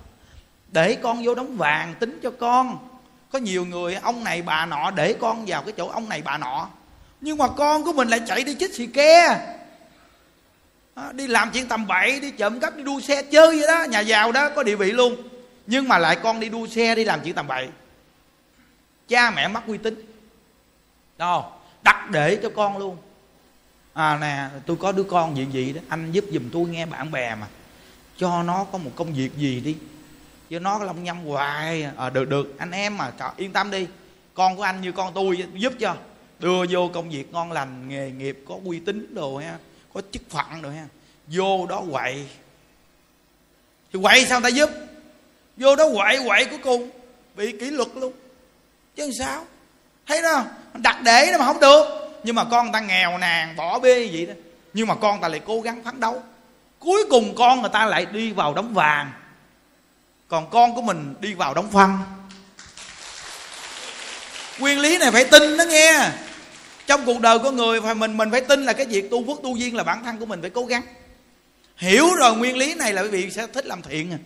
Để 0.72 0.94
con 0.94 1.24
vô 1.24 1.34
đóng 1.34 1.56
vàng 1.56 1.94
tính 2.00 2.20
cho 2.22 2.30
con. 2.30 2.88
Có 3.32 3.38
nhiều 3.38 3.64
người, 3.64 3.94
ông 3.94 4.24
này 4.24 4.42
bà 4.42 4.66
nọ, 4.66 4.90
để 4.90 5.12
con 5.20 5.44
vào 5.46 5.62
cái 5.62 5.72
chỗ 5.76 5.88
ông 5.88 6.08
này 6.08 6.22
bà 6.22 6.38
nọ. 6.38 6.68
Nhưng 7.20 7.38
mà 7.38 7.48
con 7.48 7.84
của 7.84 7.92
mình 7.92 8.08
lại 8.08 8.20
chạy 8.26 8.44
đi 8.44 8.56
chích 8.58 8.74
xì 8.74 8.86
ke. 8.86 9.26
À, 10.94 11.12
đi 11.12 11.26
làm 11.26 11.50
chuyện 11.50 11.68
tầm 11.68 11.86
bậy, 11.86 12.20
đi 12.20 12.30
trộm 12.30 12.60
cắp, 12.60 12.76
đi 12.76 12.82
đua 12.82 13.00
xe, 13.00 13.22
chơi 13.22 13.58
vậy 13.58 13.66
đó. 13.68 13.84
Nhà 13.84 14.00
giàu 14.00 14.32
đó, 14.32 14.48
có 14.48 14.62
địa 14.62 14.76
vị 14.76 14.92
luôn. 14.92 15.16
Nhưng 15.66 15.88
mà 15.88 15.98
lại 15.98 16.16
con 16.22 16.40
đi 16.40 16.48
đua 16.48 16.66
xe, 16.66 16.94
đi 16.94 17.04
làm 17.04 17.20
chuyện 17.24 17.34
tầm 17.34 17.46
bậy. 17.46 17.68
Cha 19.08 19.30
mẹ 19.30 19.48
mất 19.48 19.66
uy 19.66 19.78
tín. 19.78 20.12
Đâu 21.18 21.52
đặt 21.82 22.10
để 22.10 22.38
cho 22.42 22.50
con 22.56 22.78
luôn 22.78 22.96
à 23.93 24.19
nè 24.20 24.49
tôi 24.67 24.76
có 24.76 24.93
đứa 24.93 25.02
con 25.02 25.37
gì 25.37 25.46
gì 25.52 25.73
đó. 25.73 25.81
Anh 25.88 26.12
giúp 26.12 26.25
giùm 26.32 26.50
tôi 26.50 26.69
nghe 26.69 26.87
bạn 26.87 27.11
bè 27.11 27.35
mà. 27.35 27.46
Cho 28.17 28.43
nó 28.43 28.64
có 28.64 28.79
một 28.79 28.90
công 28.96 29.14
việc 29.14 29.37
gì 29.37 29.61
đi. 29.61 29.76
Chứ 30.50 30.61
nó 30.61 30.79
lông 30.79 31.05
nhâm 31.05 31.25
hoài. 31.25 31.87
À, 31.96 32.11
được 32.11 32.29
được. 32.29 32.58
Anh 32.58 32.70
em 32.70 32.96
mà 32.96 33.12
yên 33.37 33.52
tâm 33.52 33.70
đi. 33.70 33.87
Con 34.35 34.56
của 34.56 34.62
anh 34.62 34.81
như 34.81 34.93
con 34.93 35.14
tôi 35.14 35.46
giúp 35.55 35.73
cho. 35.81 35.96
Đưa 36.38 36.67
vô 36.70 36.90
công 36.94 37.11
việc 37.11 37.32
ngon 37.32 37.52
lành 37.52 37.88
nghề 37.88 38.11
nghiệp 38.11 38.44
có 38.49 38.58
uy 38.64 38.81
tín 38.81 39.14
đồ 39.14 39.37
ha 39.37 39.58
có 39.94 40.02
chức 40.12 40.23
phận 40.31 40.62
rồi 40.62 40.75
ha. 40.75 40.87
Vô 41.26 41.67
đó 41.67 41.85
quậy. 41.93 42.26
Thì 43.93 43.99
quậy 44.02 44.26
sao 44.26 44.40
ta 44.40 44.49
giúp? 44.49 44.70
Vô 45.56 45.76
đó 45.76 45.85
quậy 45.94 46.19
quậy 46.26 46.44
cuối 46.44 46.58
cùng. 46.62 46.90
Bị 47.37 47.52
kỷ 47.52 47.70
luật 47.70 47.88
luôn. 47.94 48.12
Chứ 48.96 49.11
sao? 49.19 49.44
Thấy 50.06 50.23
đó 50.23 50.44
đặt 50.75 51.00
để 51.05 51.29
nó 51.32 51.38
mà 51.38 51.44
không 51.44 51.61
được 51.61 52.07
nhưng 52.24 52.34
mà 52.34 52.44
con 52.44 52.64
người 52.64 52.72
ta 52.72 52.80
nghèo 52.80 53.18
nàn, 53.18 53.56
bỏ 53.56 53.78
bê 53.78 54.08
vậy 54.12 54.26
đó. 54.26 54.34
Nhưng 54.72 54.86
mà 54.86 54.94
con 54.94 55.20
ta 55.20 55.28
lại 55.28 55.40
cố 55.46 55.60
gắng 55.60 55.84
phấn 55.84 56.00
đấu. 56.00 56.22
Cuối 56.78 57.04
cùng 57.10 57.34
con 57.34 57.60
người 57.60 57.70
ta 57.72 57.86
lại 57.86 58.06
đi 58.06 58.32
vào 58.32 58.54
đống 58.54 58.74
vàng. 58.74 59.12
Còn 60.28 60.50
con 60.50 60.74
của 60.74 60.82
mình 60.82 61.14
đi 61.20 61.34
vào 61.34 61.54
đống 61.54 61.70
phân. 61.70 61.98
Nguyên 64.58 64.78
lý 64.78 64.98
này 64.98 65.10
phải 65.10 65.24
tin 65.24 65.56
đó 65.56 65.64
nghe. 65.64 66.10
Trong 66.86 67.06
cuộc 67.06 67.20
đời 67.20 67.38
của 67.38 67.50
người, 67.50 67.80
phải 67.80 67.94
mình 67.94 68.16
mình 68.16 68.30
phải 68.30 68.40
tin 68.40 68.64
là 68.64 68.72
cái 68.72 68.86
việc 68.86 69.10
tu 69.10 69.26
phước 69.26 69.42
tu 69.42 69.56
duyên 69.56 69.76
là 69.76 69.84
bản 69.84 70.04
thân 70.04 70.18
của 70.18 70.26
mình 70.26 70.40
phải 70.40 70.50
cố 70.50 70.64
gắng. 70.64 70.82
Hiểu 71.76 72.14
rồi 72.14 72.36
nguyên 72.36 72.56
lý 72.56 72.74
này 72.74 72.92
là 72.92 73.02
quý 73.02 73.08
vị 73.08 73.30
sẽ 73.30 73.46
thích 73.46 73.66
làm 73.66 73.82
thiện. 73.82 74.12
À 74.12 74.18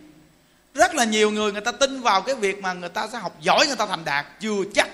rất 0.74 0.94
là 0.94 1.04
nhiều 1.04 1.30
người 1.30 1.52
người 1.52 1.60
ta 1.60 1.72
tin 1.72 2.00
vào 2.00 2.22
cái 2.22 2.34
việc 2.34 2.62
mà 2.62 2.72
người 2.72 2.88
ta 2.88 3.06
sẽ 3.12 3.18
học 3.18 3.36
giỏi, 3.40 3.66
người 3.66 3.76
ta 3.76 3.86
thành 3.86 4.04
đạt. 4.04 4.26
Chưa 4.40 4.56
chắc 4.74 4.88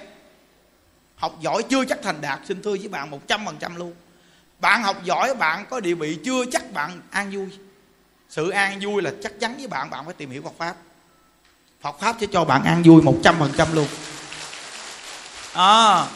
học 1.18 1.38
giỏi 1.40 1.62
chưa 1.62 1.84
chắc 1.84 1.98
thành 2.02 2.20
đạt 2.20 2.40
xin 2.48 2.62
thưa 2.62 2.76
với 2.76 2.88
bạn 2.88 3.10
một 3.10 3.28
trăm 3.28 3.46
phần 3.46 3.56
trăm 3.60 3.76
luôn. 3.76 3.94
Bạn 4.60 4.82
học 4.82 5.04
giỏi 5.04 5.34
bạn 5.34 5.66
có 5.70 5.80
địa 5.80 5.94
vị 5.94 6.18
chưa 6.24 6.44
chắc 6.52 6.72
bạn 6.72 7.00
an 7.10 7.30
vui. 7.30 7.46
Sự 8.28 8.50
an 8.50 8.78
vui 8.82 9.02
là 9.02 9.12
chắc 9.22 9.40
chắn 9.40 9.56
với 9.56 9.66
bạn 9.66 9.90
bạn 9.90 10.04
phải 10.04 10.14
tìm 10.14 10.30
hiểu 10.30 10.42
Phật 10.42 10.54
pháp. 10.58 10.76
Phật 11.80 12.00
pháp 12.00 12.16
sẽ 12.20 12.26
cho 12.32 12.44
bạn 12.44 12.64
an 12.64 12.82
vui 12.82 13.02
một 13.02 13.16
trăm 13.22 13.36
phần 13.38 13.52
trăm 13.56 13.74
luôn. 13.74 13.86
À, 15.52 16.06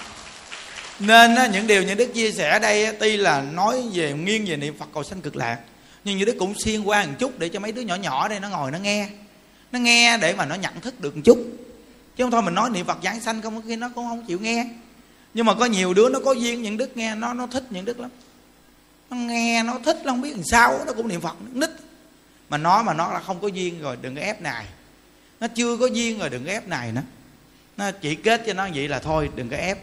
nên 0.99 1.53
những 1.53 1.67
điều 1.67 1.83
những 1.83 1.99
đức 1.99 2.15
chia 2.15 2.33
sẻ 2.33 2.59
đây 2.59 2.85
đây 2.85 2.97
tuy 3.01 3.17
là 3.17 3.43
nói 3.43 3.85
về 3.93 4.13
nghiêng 4.13 4.45
về 4.47 4.57
niệm 4.57 4.79
phật 4.79 4.89
cầu 4.95 5.03
sanh 5.03 5.21
cực 5.21 5.37
lạc 5.37 5.59
nhưng 6.05 6.19
như 6.19 6.25
đức 6.25 6.37
cũng 6.39 6.55
xuyên 6.59 6.83
qua 6.83 7.07
một 7.07 7.13
chút 7.19 7.39
để 7.39 7.49
cho 7.49 7.61
mấy 7.61 7.73
đứa 7.73 7.83
nhỏ 7.83 7.95
nhỏ 7.95 8.29
đây 8.29 8.41
nó 8.41 8.49
ngồi 8.49 8.71
nó 8.71 8.79
nghe. 8.79 9.09
Nó 9.73 9.79
nghe 9.79 10.19
để 10.19 10.35
mà 10.35 10.45
nó 10.45 10.55
nhận 10.55 10.81
thức 10.81 11.01
được 11.01 11.17
một 11.17 11.23
chút. 11.25 11.39
Chứ 12.17 12.25
không 12.25 12.31
thôi 12.31 12.43
mình 12.43 12.55
nói 12.55 12.71
niệm 12.71 12.87
phật 12.87 12.99
giảng 13.05 13.21
sanh 13.21 13.43
không 13.43 13.57
có 13.57 13.63
khi 13.67 13.77
nó 13.77 13.89
cũng 13.95 14.09
không 14.09 14.27
chịu 14.27 14.39
nghe 14.41 14.67
nhưng 15.34 15.46
mà 15.46 15.55
có 15.55 15.64
nhiều 15.64 15.94
đứa 15.94 16.08
nó 16.08 16.20
có 16.25 16.32
duyên, 16.32 16.62
những 16.62 16.76
đức 16.76 16.96
nghe 16.96 17.14
nó 17.14 17.34
nó 17.34 17.46
thích 17.46 17.64
những 17.70 17.84
đức 17.84 18.00
lắm. 18.00 18.11
Nó 19.11 19.17
nghe, 19.17 19.62
nó 19.62 19.79
thích, 19.84 19.96
nó 20.05 20.12
không 20.12 20.20
biết 20.20 20.32
làm 20.32 20.44
sao, 20.44 20.84
nó 20.87 20.93
cũng 20.93 21.08
niệm 21.08 21.20
phật, 21.20 21.37
nó 21.40 21.67
nít. 21.67 21.70
Mà 22.49 22.58
nói 22.58 22.84
mà 22.84 22.94
nó 22.94 23.12
là 23.12 23.20
không 23.20 23.40
có 23.40 23.49
duyên 23.49 23.82
rồi, 23.82 23.96
đừng 24.00 24.14
có 24.14 24.20
ép 24.20 24.43
này 24.43 24.67
nó 25.40 25.49
chưa 25.49 25.76
có 25.76 25.87
duyên 25.87 26.19
rồi, 26.19 26.31
đừng 26.31 26.44
có 26.44 26.50
ép 26.50 26.69
này 26.69 26.93
nữa. 26.93 27.02
Nó 27.76 27.90
chỉ 27.90 28.14
kết 28.14 28.43
cho 28.46 28.52
nó 28.52 28.69
vậy 28.75 28.88
là 28.88 28.99
thôi, 28.99 29.31
đừng 29.34 29.49
có 29.49 29.56
ép. 29.56 29.79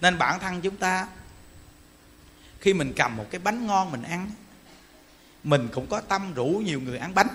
Nên 0.00 0.18
bản 0.18 0.40
thân 0.40 0.60
chúng 0.60 0.76
ta, 0.76 1.06
khi 2.60 2.74
mình 2.74 2.92
cầm 2.96 3.16
một 3.16 3.26
cái 3.30 3.38
bánh 3.38 3.66
ngon 3.66 3.90
mình 3.90 4.02
ăn, 4.02 4.30
mình 5.44 5.68
cũng 5.72 5.86
có 5.86 6.00
tâm 6.00 6.34
rủ 6.34 6.62
nhiều 6.64 6.80
người 6.80 6.98
ăn 6.98 7.14
bánh. 7.14 7.28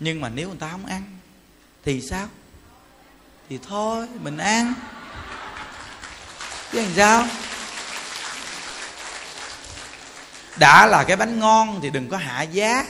Nhưng 0.00 0.20
mà 0.20 0.28
nếu 0.28 0.48
người 0.48 0.58
ta 0.58 0.70
không 0.70 0.86
ăn, 0.86 1.02
thì 1.84 2.00
sao? 2.00 2.28
Thì 3.48 3.58
thôi, 3.68 4.08
mình 4.22 4.38
ăn 4.38 4.74
chứ 6.74 6.80
làm 6.80 6.92
sao? 6.96 7.26
Đã 10.58 10.86
là 10.86 11.04
cái 11.04 11.16
bánh 11.16 11.38
ngon 11.38 11.78
thì 11.82 11.90
đừng 11.90 12.08
có 12.08 12.16
hạ 12.16 12.42
giá. 12.42 12.86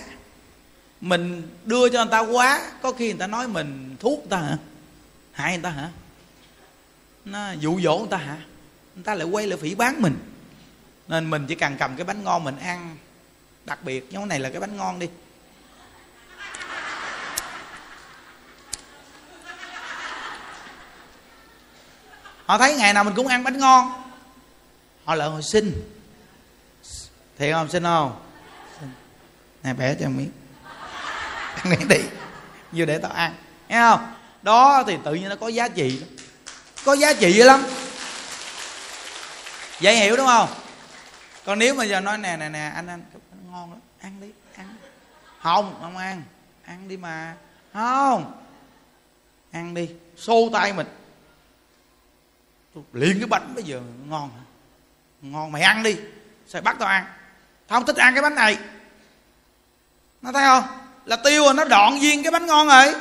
Mình 1.01 1.49
đưa 1.65 1.89
cho 1.89 2.05
người 2.05 2.11
ta 2.11 2.21
quá, 2.21 2.71
có 2.83 2.93
khi 2.93 3.09
người 3.09 3.19
ta 3.19 3.27
nói 3.27 3.49
mình 3.49 3.97
thuốc 4.01 4.19
người 4.19 4.29
ta 4.31 4.37
hả? 4.37 4.57
Hại 5.33 5.53
người 5.53 5.63
ta 5.63 5.71
hả? 5.71 5.91
Nó 7.25 7.53
dụ 7.53 7.81
dỗ 7.81 7.99
người 7.99 8.09
ta 8.11 8.17
hả? 8.17 8.37
Người 8.95 9.05
ta 9.05 9.15
lại 9.15 9.27
quay 9.27 9.47
lại 9.47 9.59
phỉ 9.63 9.75
bán 9.75 10.03
mình. 10.03 10.19
Nên 11.09 11.31
mình 11.31 11.47
chỉ 11.49 11.55
cần 11.55 11.77
cầm 11.79 11.97
cái 11.97 12.05
bánh 12.05 12.25
ngon 12.25 12.45
mình 12.45 12.59
ăn. 12.59 12.97
Đặc 13.65 13.79
biệt, 13.83 14.11
giống 14.11 14.29
này 14.29 14.41
là 14.41 14.51
cái 14.51 14.61
bánh 14.61 14.77
ngon 14.77 14.99
đi. 14.99 15.09
Họ 22.47 22.59
thấy 22.59 22.77
ngày 22.77 22.93
nào 22.93 23.05
mình 23.05 23.15
cũng 23.15 23.27
ăn 23.27 23.45
bánh 23.45 23.59
ngon. 23.59 23.93
Họ 25.05 25.15
lại 25.15 25.29
hồi 25.29 25.43
xin 25.43 25.83
thiệt 27.39 27.53
không 27.53 27.69
xin 27.69 27.83
không? 27.83 28.21
Nè 29.63 29.75
bẻ 29.75 29.95
cho 29.95 30.09
miếng. 30.09 30.31
Ăn 31.55 31.71
miếng 31.71 31.89
đi. 31.89 32.01
Vừa 32.73 32.85
để 32.85 32.99
tao 32.99 33.13
ăn. 33.13 33.35
Nghe 33.69 33.81
không? 33.81 34.13
Đó 34.43 34.85
thì 34.87 34.97
tự 35.05 35.15
nhiên 35.15 35.29
nó 35.29 35.37
có 35.37 35.49
giá 35.49 35.69
trị 35.69 36.03
có 36.85 36.93
giá 36.93 37.13
trị 37.13 37.33
lắm. 37.33 37.63
Dễ 39.81 39.95
hiểu 39.95 40.17
đúng 40.17 40.27
không? 40.27 40.49
Còn 41.45 41.59
nếu 41.59 41.75
mà 41.75 41.85
giờ 41.85 42.01
nói, 42.01 42.19
nè 42.19 42.37
nè 42.37 42.49
nè, 42.49 42.73
anh 42.75 42.87
anh 42.87 43.03
ngon 43.51 43.71
lắm. 43.71 43.81
Ăn 44.01 44.21
đi, 44.21 44.29
ăn 44.57 44.77
không 45.43 45.75
không 45.81 45.97
ăn. 45.97 46.23
Ăn 46.65 46.89
đi 46.89 46.97
mà. 46.97 47.35
Không. 47.73 48.33
Ăn 49.53 49.75
đi. 49.75 49.89
Xô 50.17 50.49
tay 50.53 50.73
mình 50.73 50.87
tôi 52.75 52.85
liền 52.93 53.19
cái 53.19 53.27
bánh 53.27 53.55
bây 53.55 53.65
giờ 53.65 53.81
ngon 54.09 54.31
hả? 54.37 54.43
Ngon 55.23 55.53
mày 55.53 55.63
ăn 55.63 55.83
đi. 55.83 55.97
Sao 56.47 56.63
bắt 56.63 56.77
tao 56.79 56.89
ăn? 56.89 57.05
Tao 57.69 57.79
không 57.79 57.87
thích 57.87 57.97
ăn 57.97 58.15
cái 58.15 58.23
bánh 58.23 58.35
này. 58.35 58.59
Nó 60.23 60.33
thấy 60.33 60.45
không? 60.45 60.65
Là 61.05 61.17
tiêu 61.17 61.45
rồi 61.45 61.55
nó 61.55 61.65
đoạn 61.65 62.03
duyên 62.03 62.23
cái 62.23 62.33
bánh 62.33 62.47
ngon 62.47 62.67
rồi. 62.67 62.95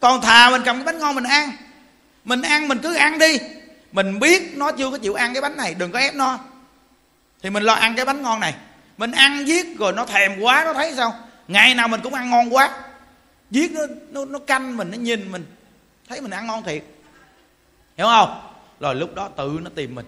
Còn 0.00 0.20
thà 0.20 0.50
mình 0.50 0.62
cầm 0.64 0.76
cái 0.76 0.84
bánh 0.84 0.98
ngon 0.98 1.14
mình 1.14 1.24
ăn. 1.24 1.50
Mình 2.24 2.42
ăn 2.42 2.68
mình 2.68 2.78
cứ 2.82 2.94
ăn 2.94 3.18
đi. 3.18 3.38
Mình 3.92 4.18
biết 4.18 4.52
nó 4.56 4.72
chưa 4.72 4.90
có 4.90 4.98
chịu 4.98 5.14
ăn 5.14 5.32
cái 5.32 5.42
bánh 5.42 5.56
này 5.56 5.74
đừng 5.74 5.92
có 5.92 5.98
ép 5.98 6.14
nó. 6.14 6.38
Thì 7.42 7.50
mình 7.50 7.62
lo 7.62 7.74
ăn 7.74 7.96
cái 7.96 8.04
bánh 8.04 8.22
ngon 8.22 8.40
này. 8.40 8.54
Mình 8.96 9.12
ăn 9.12 9.48
giết 9.48 9.78
rồi 9.78 9.92
nó 9.92 10.06
thèm 10.06 10.40
quá 10.40 10.62
nó 10.64 10.74
thấy 10.74 10.94
sao? 10.96 11.14
Ngày 11.48 11.74
nào 11.74 11.88
mình 11.88 12.00
cũng 12.02 12.14
ăn 12.14 12.30
ngon 12.30 12.54
quá. 12.54 12.70
Giết 13.50 13.72
nó 13.72 13.80
nó, 14.10 14.24
nó 14.24 14.38
canh 14.38 14.76
mình 14.76 14.90
nó 14.90 14.96
nhìn 14.96 15.32
mình. 15.32 15.46
Thấy 16.08 16.20
mình 16.20 16.30
ăn 16.30 16.46
ngon 16.46 16.62
thiệt. 16.62 16.84
Hiểu 17.96 18.06
không? 18.06 18.53
Rồi 18.80 18.94
lúc 18.94 19.14
đó 19.14 19.28
tự 19.28 19.58
nó 19.62 19.70
tìm 19.74 19.94
mình. 19.94 20.06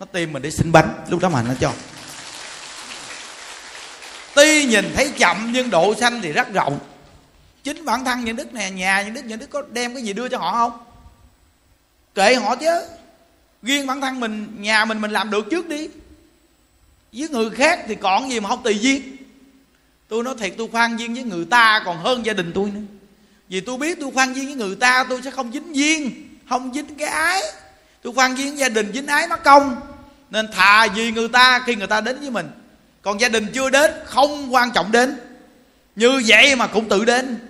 Nó 0.00 0.06
tìm 0.06 0.32
mình 0.32 0.42
để 0.42 0.50
xin 0.50 0.72
bánh. 0.72 1.04
Lúc 1.08 1.20
đó 1.20 1.28
mà 1.28 1.42
nó 1.42 1.54
cho. 1.60 1.72
Tuy 4.34 4.64
nhìn 4.64 4.92
thấy 4.94 5.12
chậm 5.18 5.50
nhưng 5.52 5.70
độ 5.70 5.94
xanh 5.94 6.20
thì 6.22 6.32
rất 6.32 6.52
rộng. 6.52 6.78
Chính 7.64 7.84
bản 7.84 8.04
thân 8.04 8.24
những 8.24 8.36
đức 8.36 8.54
nè 8.54 8.70
nhà 8.70 9.02
những 9.02 9.14
đức 9.14 9.24
những 9.24 9.38
đức 9.38 9.50
có 9.50 9.62
đem 9.70 9.94
cái 9.94 10.02
gì 10.02 10.12
đưa 10.12 10.28
cho 10.28 10.38
họ 10.38 10.52
không? 10.52 10.80
Kệ 12.14 12.34
họ 12.34 12.56
chứ. 12.56 12.82
Riêng 13.62 13.86
bản 13.86 14.00
thân 14.00 14.20
mình, 14.20 14.56
nhà 14.58 14.84
mình 14.84 15.00
mình 15.00 15.10
làm 15.10 15.30
được 15.30 15.46
trước 15.50 15.68
đi. 15.68 15.88
Với 17.12 17.28
người 17.28 17.50
khác 17.50 17.80
thì 17.88 17.94
còn 17.94 18.30
gì 18.30 18.40
mà 18.40 18.48
không 18.48 18.62
tùy 18.62 18.78
duyên. 18.78 19.16
Tôi 20.08 20.24
nói 20.24 20.34
thiệt, 20.38 20.54
tôi 20.58 20.68
khoan 20.72 20.96
duyên 20.96 21.14
với 21.14 21.22
người 21.22 21.44
ta 21.44 21.82
còn 21.84 21.98
hơn 21.98 22.26
gia 22.26 22.32
đình 22.32 22.52
tôi 22.54 22.70
nữa. 22.70 22.80
Vì 23.48 23.60
tôi 23.60 23.78
biết 23.78 23.98
tôi 24.00 24.10
khoan 24.14 24.34
duyên 24.34 24.46
với 24.46 24.54
người 24.54 24.76
ta, 24.76 25.04
tôi 25.08 25.22
sẽ 25.22 25.30
không 25.30 25.52
dính 25.52 25.76
duyên, 25.76 26.28
không 26.48 26.74
dính 26.74 26.94
cái 26.94 27.08
ái 27.08 27.42
tôi 28.02 28.12
quan 28.16 28.36
kiến 28.36 28.58
gia 28.58 28.68
đình 28.68 28.92
dính 28.94 29.06
ái 29.06 29.28
mất 29.28 29.44
công. 29.44 29.80
Nên 30.30 30.52
thà 30.52 30.86
vì 30.86 31.12
người 31.12 31.28
ta, 31.28 31.62
khi 31.66 31.74
người 31.74 31.86
ta 31.86 32.00
đến 32.00 32.20
với 32.20 32.30
mình, 32.30 32.50
còn 33.02 33.20
gia 33.20 33.28
đình 33.28 33.46
chưa 33.54 33.70
đến, 33.70 33.90
không 34.04 34.54
quan 34.54 34.70
trọng 34.70 34.92
đến. 34.92 35.20
Như 35.96 36.22
vậy 36.26 36.56
mà 36.56 36.66
cũng 36.66 36.88
tự 36.88 37.04
đến. 37.04 37.48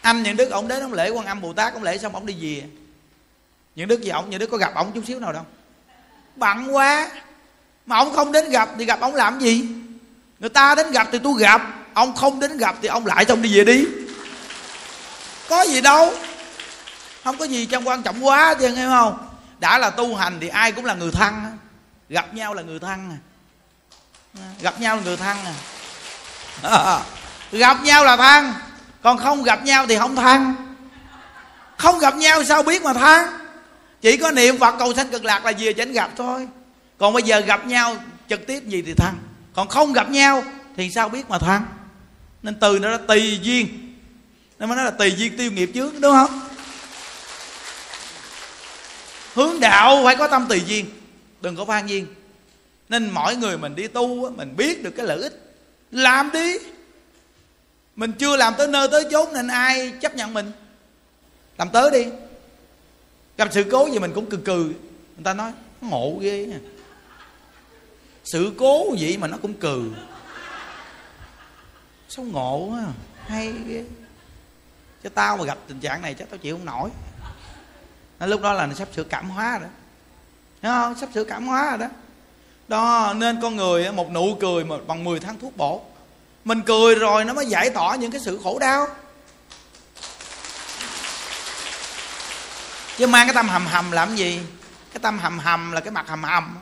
Anh 0.00 0.22
những 0.22 0.36
đức, 0.36 0.50
ông 0.50 0.68
đến 0.68 0.82
ông 0.82 0.92
lễ 0.92 1.10
quan 1.10 1.26
âm 1.26 1.40
bồ 1.40 1.52
tát, 1.52 1.72
ông 1.72 1.82
lễ 1.82 1.98
xong 1.98 2.14
ông 2.14 2.26
đi 2.26 2.36
về. 2.40 2.68
Những 3.76 3.88
đức 3.88 4.02
gì 4.02 4.08
ông? 4.08 4.30
Những 4.30 4.40
đức 4.40 4.50
có 4.50 4.56
gặp 4.56 4.74
ông 4.74 4.92
chút 4.92 5.02
xíu 5.06 5.20
nào 5.20 5.32
đâu. 5.32 5.44
Bận 6.36 6.76
quá. 6.76 7.08
Mà 7.86 7.96
ông 7.96 8.12
không 8.12 8.32
đến 8.32 8.50
gặp 8.50 8.68
thì 8.78 8.84
gặp 8.84 9.00
ông 9.00 9.14
làm 9.14 9.40
gì? 9.40 9.68
Người 10.38 10.50
ta 10.50 10.74
đến 10.74 10.90
gặp 10.90 11.08
thì 11.12 11.18
tôi 11.24 11.32
gặp, 11.38 11.62
ông 11.94 12.16
không 12.16 12.40
đến 12.40 12.56
gặp 12.56 12.76
thì 12.82 12.88
ông 12.88 13.06
lại 13.06 13.24
xong 13.24 13.42
đi 13.42 13.58
về 13.58 13.64
đi 13.64 13.84
có 15.48 15.62
gì 15.62 15.80
đâu. 15.80 16.14
Không 17.24 17.38
có 17.38 17.44
gì 17.44 17.66
trong 17.66 17.88
quan 17.88 18.02
trọng 18.02 18.26
quá 18.26 18.54
chứ 18.54 18.68
nghe 18.68 18.86
không? 18.86 19.28
Đã 19.58 19.78
là 19.78 19.90
tu 19.90 20.16
hành 20.16 20.38
thì 20.40 20.48
ai 20.48 20.72
cũng 20.72 20.84
là 20.84 20.94
người 20.94 21.10
thân. 21.10 21.34
Gặp 22.08 22.34
nhau 22.34 22.54
là 22.54 22.62
người 22.62 22.78
thân. 22.78 23.18
Gặp 24.60 24.80
nhau 24.80 24.96
là 24.96 25.02
người 25.02 25.16
thân. 25.16 25.36
À 26.62 27.00
gặp 27.52 27.82
nhau 27.82 28.04
là 28.04 28.16
thân. 28.16 28.52
Còn 29.02 29.18
không 29.18 29.42
gặp 29.42 29.64
nhau 29.64 29.86
thì 29.86 29.96
không 29.98 30.16
thân. 30.16 30.54
Không 31.76 31.98
gặp 31.98 32.16
nhau 32.16 32.44
sao 32.44 32.62
biết 32.62 32.82
mà 32.82 32.92
thân? 32.92 33.26
Chỉ 34.00 34.16
có 34.16 34.30
niệm 34.30 34.58
phật 34.58 34.74
cầu 34.78 34.94
sanh 34.94 35.08
cực 35.08 35.24
lạc 35.24 35.44
là 35.44 35.52
vừa 35.58 35.72
chánh 35.72 35.92
gặp 35.92 36.10
thôi. 36.16 36.48
Còn 36.98 37.12
bây 37.12 37.22
giờ 37.22 37.40
gặp 37.40 37.66
nhau 37.66 37.96
trực 38.28 38.46
tiếp 38.46 38.64
gì 38.66 38.82
thì 38.82 38.94
thân. 38.94 39.14
Còn 39.54 39.68
không 39.68 39.92
gặp 39.92 40.10
nhau 40.10 40.42
thì 40.76 40.90
sao 40.90 41.08
biết 41.08 41.30
mà 41.30 41.38
thân? 41.38 41.62
Nên 42.42 42.54
từ 42.60 42.78
nó 42.78 42.88
là 42.88 42.98
tùy 43.08 43.38
duyên 43.42 43.85
nên 44.58 44.68
mới 44.68 44.76
nói 44.76 44.84
là 44.84 44.90
tùy 44.90 45.14
duyên 45.16 45.36
tiêu 45.36 45.52
nghiệp 45.52 45.70
trước 45.74 46.00
đúng 46.00 46.12
không? 46.12 46.40
Hướng 49.34 49.60
đạo 49.60 50.00
phải 50.04 50.16
có 50.16 50.28
tâm 50.28 50.46
tùy 50.48 50.62
duyên, 50.66 50.86
đừng 51.40 51.56
có 51.56 51.64
phan 51.64 51.86
duyên. 51.86 52.06
Nên 52.88 53.10
mỗi 53.10 53.36
người 53.36 53.58
mình 53.58 53.74
đi 53.74 53.88
tu 53.88 54.30
mình 54.30 54.56
biết 54.56 54.82
được 54.82 54.90
cái 54.90 55.06
lợi 55.06 55.22
ích. 55.22 55.54
Làm 55.90 56.30
đi. 56.32 56.58
Mình 57.96 58.12
chưa 58.12 58.36
làm 58.36 58.54
tới 58.58 58.68
nơi 58.68 58.88
tới 58.90 59.04
chốn 59.10 59.32
nên 59.32 59.48
ai 59.48 59.92
chấp 60.00 60.16
nhận 60.16 60.34
mình? 60.34 60.52
Làm 61.58 61.68
tới 61.68 61.90
đi. 61.90 62.06
Gặp 63.36 63.48
sự 63.52 63.64
cố 63.70 63.88
gì 63.92 63.98
mình 63.98 64.12
cũng 64.14 64.30
cười 64.30 64.40
cười 64.44 64.64
người 64.64 65.24
ta 65.24 65.34
nói 65.34 65.52
ngộ 65.80 66.18
ghê 66.20 66.46
nha. 66.46 66.58
Sự 68.24 68.52
cố 68.58 68.94
gì 68.98 69.16
mà 69.16 69.28
nó 69.28 69.36
cũng 69.42 69.54
cừ. 69.54 69.90
Sao 72.08 72.24
ngộ 72.24 72.72
á 72.72 72.80
à? 72.80 72.92
hay 73.26 73.52
ghê 73.66 73.84
chứ 75.02 75.08
tao 75.08 75.36
mà 75.36 75.44
gặp 75.44 75.58
tình 75.68 75.80
trạng 75.80 76.02
này 76.02 76.14
chắc 76.14 76.30
tao 76.30 76.38
chịu 76.38 76.56
không 76.56 76.64
nổi. 76.64 76.90
Nó 78.18 78.26
lúc 78.26 78.42
đó 78.42 78.52
là 78.52 78.66
nó 78.66 78.74
sắp 78.74 78.88
sửa 78.96 79.04
cảm 79.04 79.30
hóa 79.30 79.58
rồi. 79.58 79.68
Thấy 80.62 80.70
không? 80.70 80.94
Sắp 80.98 81.08
sửa 81.14 81.24
cảm 81.24 81.46
hóa 81.46 81.68
rồi 81.70 81.78
đó. 81.78 81.86
Đó, 82.68 83.12
nên 83.16 83.40
con 83.42 83.56
người 83.56 83.92
một 83.92 84.10
nụ 84.10 84.36
cười 84.40 84.64
mà 84.64 84.76
bằng 84.86 85.04
10 85.04 85.20
tháng 85.20 85.38
thuốc 85.38 85.56
bổ. 85.56 85.84
Mình 86.44 86.62
cười 86.62 86.94
rồi 86.94 87.24
nó 87.24 87.32
mới 87.32 87.46
giải 87.46 87.70
tỏa 87.70 87.96
những 87.96 88.10
cái 88.10 88.20
sự 88.20 88.40
khổ 88.44 88.58
đau. 88.58 88.86
Chứ 92.96 93.06
mang 93.06 93.26
cái 93.26 93.34
tâm 93.34 93.48
hầm 93.48 93.66
hầm 93.66 93.92
làm 93.92 94.16
gì? 94.16 94.40
Cái 94.92 95.00
tâm 95.02 95.18
hầm 95.18 95.38
hầm 95.38 95.72
là 95.72 95.80
cái 95.80 95.90
mặt 95.90 96.08
hầm 96.08 96.24
hầm. 96.24 96.58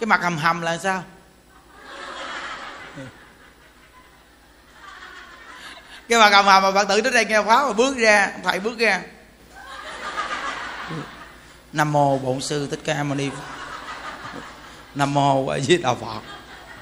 Cái 0.00 0.06
mặt 0.06 0.22
hầm 0.22 0.38
hầm 0.38 0.60
là 0.60 0.78
sao? 0.78 1.02
Cái 6.12 6.20
bà 6.20 6.30
cầm 6.30 6.44
hầm 6.44 6.62
mà 6.62 6.72
phật 6.72 6.88
tự 6.88 7.00
đến 7.00 7.14
đây 7.14 7.24
nghe 7.24 7.42
pháo 7.42 7.66
mà 7.66 7.72
bước 7.72 7.96
ra, 7.96 8.32
thầy 8.44 8.60
bước 8.60 8.78
ra. 8.78 9.00
Nam 11.72 11.92
mô 11.92 12.18
bổn 12.18 12.40
sư 12.40 12.68
thích 12.70 12.80
ca 12.84 13.02
mâu 13.02 13.14
ni 13.14 13.30
nam 14.94 15.14
mô 15.14 15.46
a 15.46 15.58
di 15.58 15.76
đà 15.76 15.94
phật. 15.94 16.20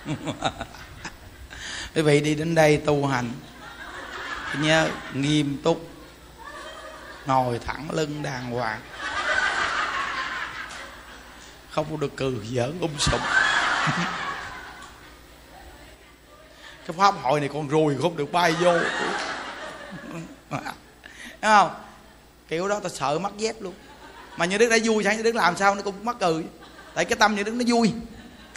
Quý 1.94 2.02
vị 2.02 2.20
đi 2.20 2.34
đến 2.34 2.54
đây 2.54 2.76
tu 2.76 3.06
hành. 3.06 3.32
Nhớ, 4.58 4.88
nghiêm 5.14 5.58
túc. 5.62 5.90
Ngồi 7.26 7.60
thẳng 7.66 7.88
lưng 7.90 8.22
đàng 8.22 8.50
hoàng. 8.50 8.80
Không 11.70 12.00
được 12.00 12.16
cười 12.16 12.34
giỡn 12.52 12.78
ung 12.80 12.98
sụp. 12.98 13.20
cái 16.90 16.98
pháp 16.98 17.14
hội 17.22 17.40
này 17.40 17.48
con 17.52 17.68
ruồi 17.68 17.96
không 18.02 18.16
được 18.16 18.32
bay 18.32 18.52
vô. 18.52 18.78
Đúng 20.12 20.60
không? 21.42 21.70
Kiểu 22.48 22.68
đó 22.68 22.80
ta 22.80 22.88
sợ 22.88 23.18
mắc 23.18 23.32
dép 23.36 23.62
luôn. 23.62 23.74
Mà 24.36 24.44
như 24.44 24.58
đức 24.58 24.68
đã 24.68 24.78
vui 24.84 25.04
sáng 25.04 25.16
như 25.16 25.22
đức 25.22 25.34
làm 25.34 25.56
sao 25.56 25.74
nó 25.74 25.82
cũng 25.82 26.04
mắc 26.04 26.16
cười. 26.20 26.44
Tại 26.94 27.04
cái 27.04 27.16
tâm 27.16 27.34
như 27.34 27.42
đức 27.42 27.54
nó 27.54 27.64
vui. 27.66 27.92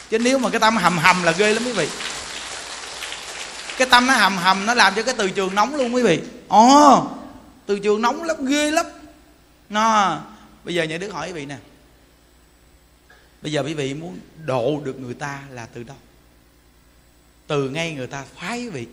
Chứ 0.09 0.19
nếu 0.19 0.37
mà 0.37 0.49
cái 0.49 0.59
tâm 0.59 0.77
hầm 0.77 0.97
hầm 0.97 1.23
là 1.23 1.31
ghê 1.31 1.53
lắm 1.53 1.63
quý 1.65 1.71
vị. 1.71 1.89
Cái 3.77 3.87
tâm 3.91 4.07
nó 4.07 4.13
hầm 4.13 4.37
hầm 4.37 4.65
nó 4.65 4.73
làm 4.73 4.93
cho 4.95 5.03
cái 5.03 5.15
từ 5.17 5.29
trường 5.29 5.55
nóng 5.55 5.75
luôn 5.75 5.95
quý 5.95 6.03
vị. 6.03 6.21
Ồ 6.47 6.97
oh, 6.97 7.03
từ 7.65 7.79
trường 7.79 8.01
nóng 8.01 8.23
lắm 8.23 8.45
ghê 8.45 8.71
lắm. 8.71 8.85
Nó 9.69 10.19
bây 10.63 10.75
giờ 10.75 10.83
nhà 10.83 10.97
đức 10.97 11.13
hỏi 11.13 11.27
quý 11.27 11.33
vị 11.33 11.45
nè. 11.45 11.57
Bây 13.41 13.51
giờ 13.51 13.63
quý 13.63 13.73
vị 13.73 13.93
muốn 13.93 14.19
độ 14.45 14.81
được 14.83 14.99
người 14.99 15.13
ta 15.13 15.39
là 15.49 15.67
từ 15.73 15.83
đâu? 15.83 15.97
Từ 17.47 17.69
ngay 17.69 17.93
người 17.93 18.07
ta 18.07 18.23
phái 18.39 18.69
vị. 18.69 18.87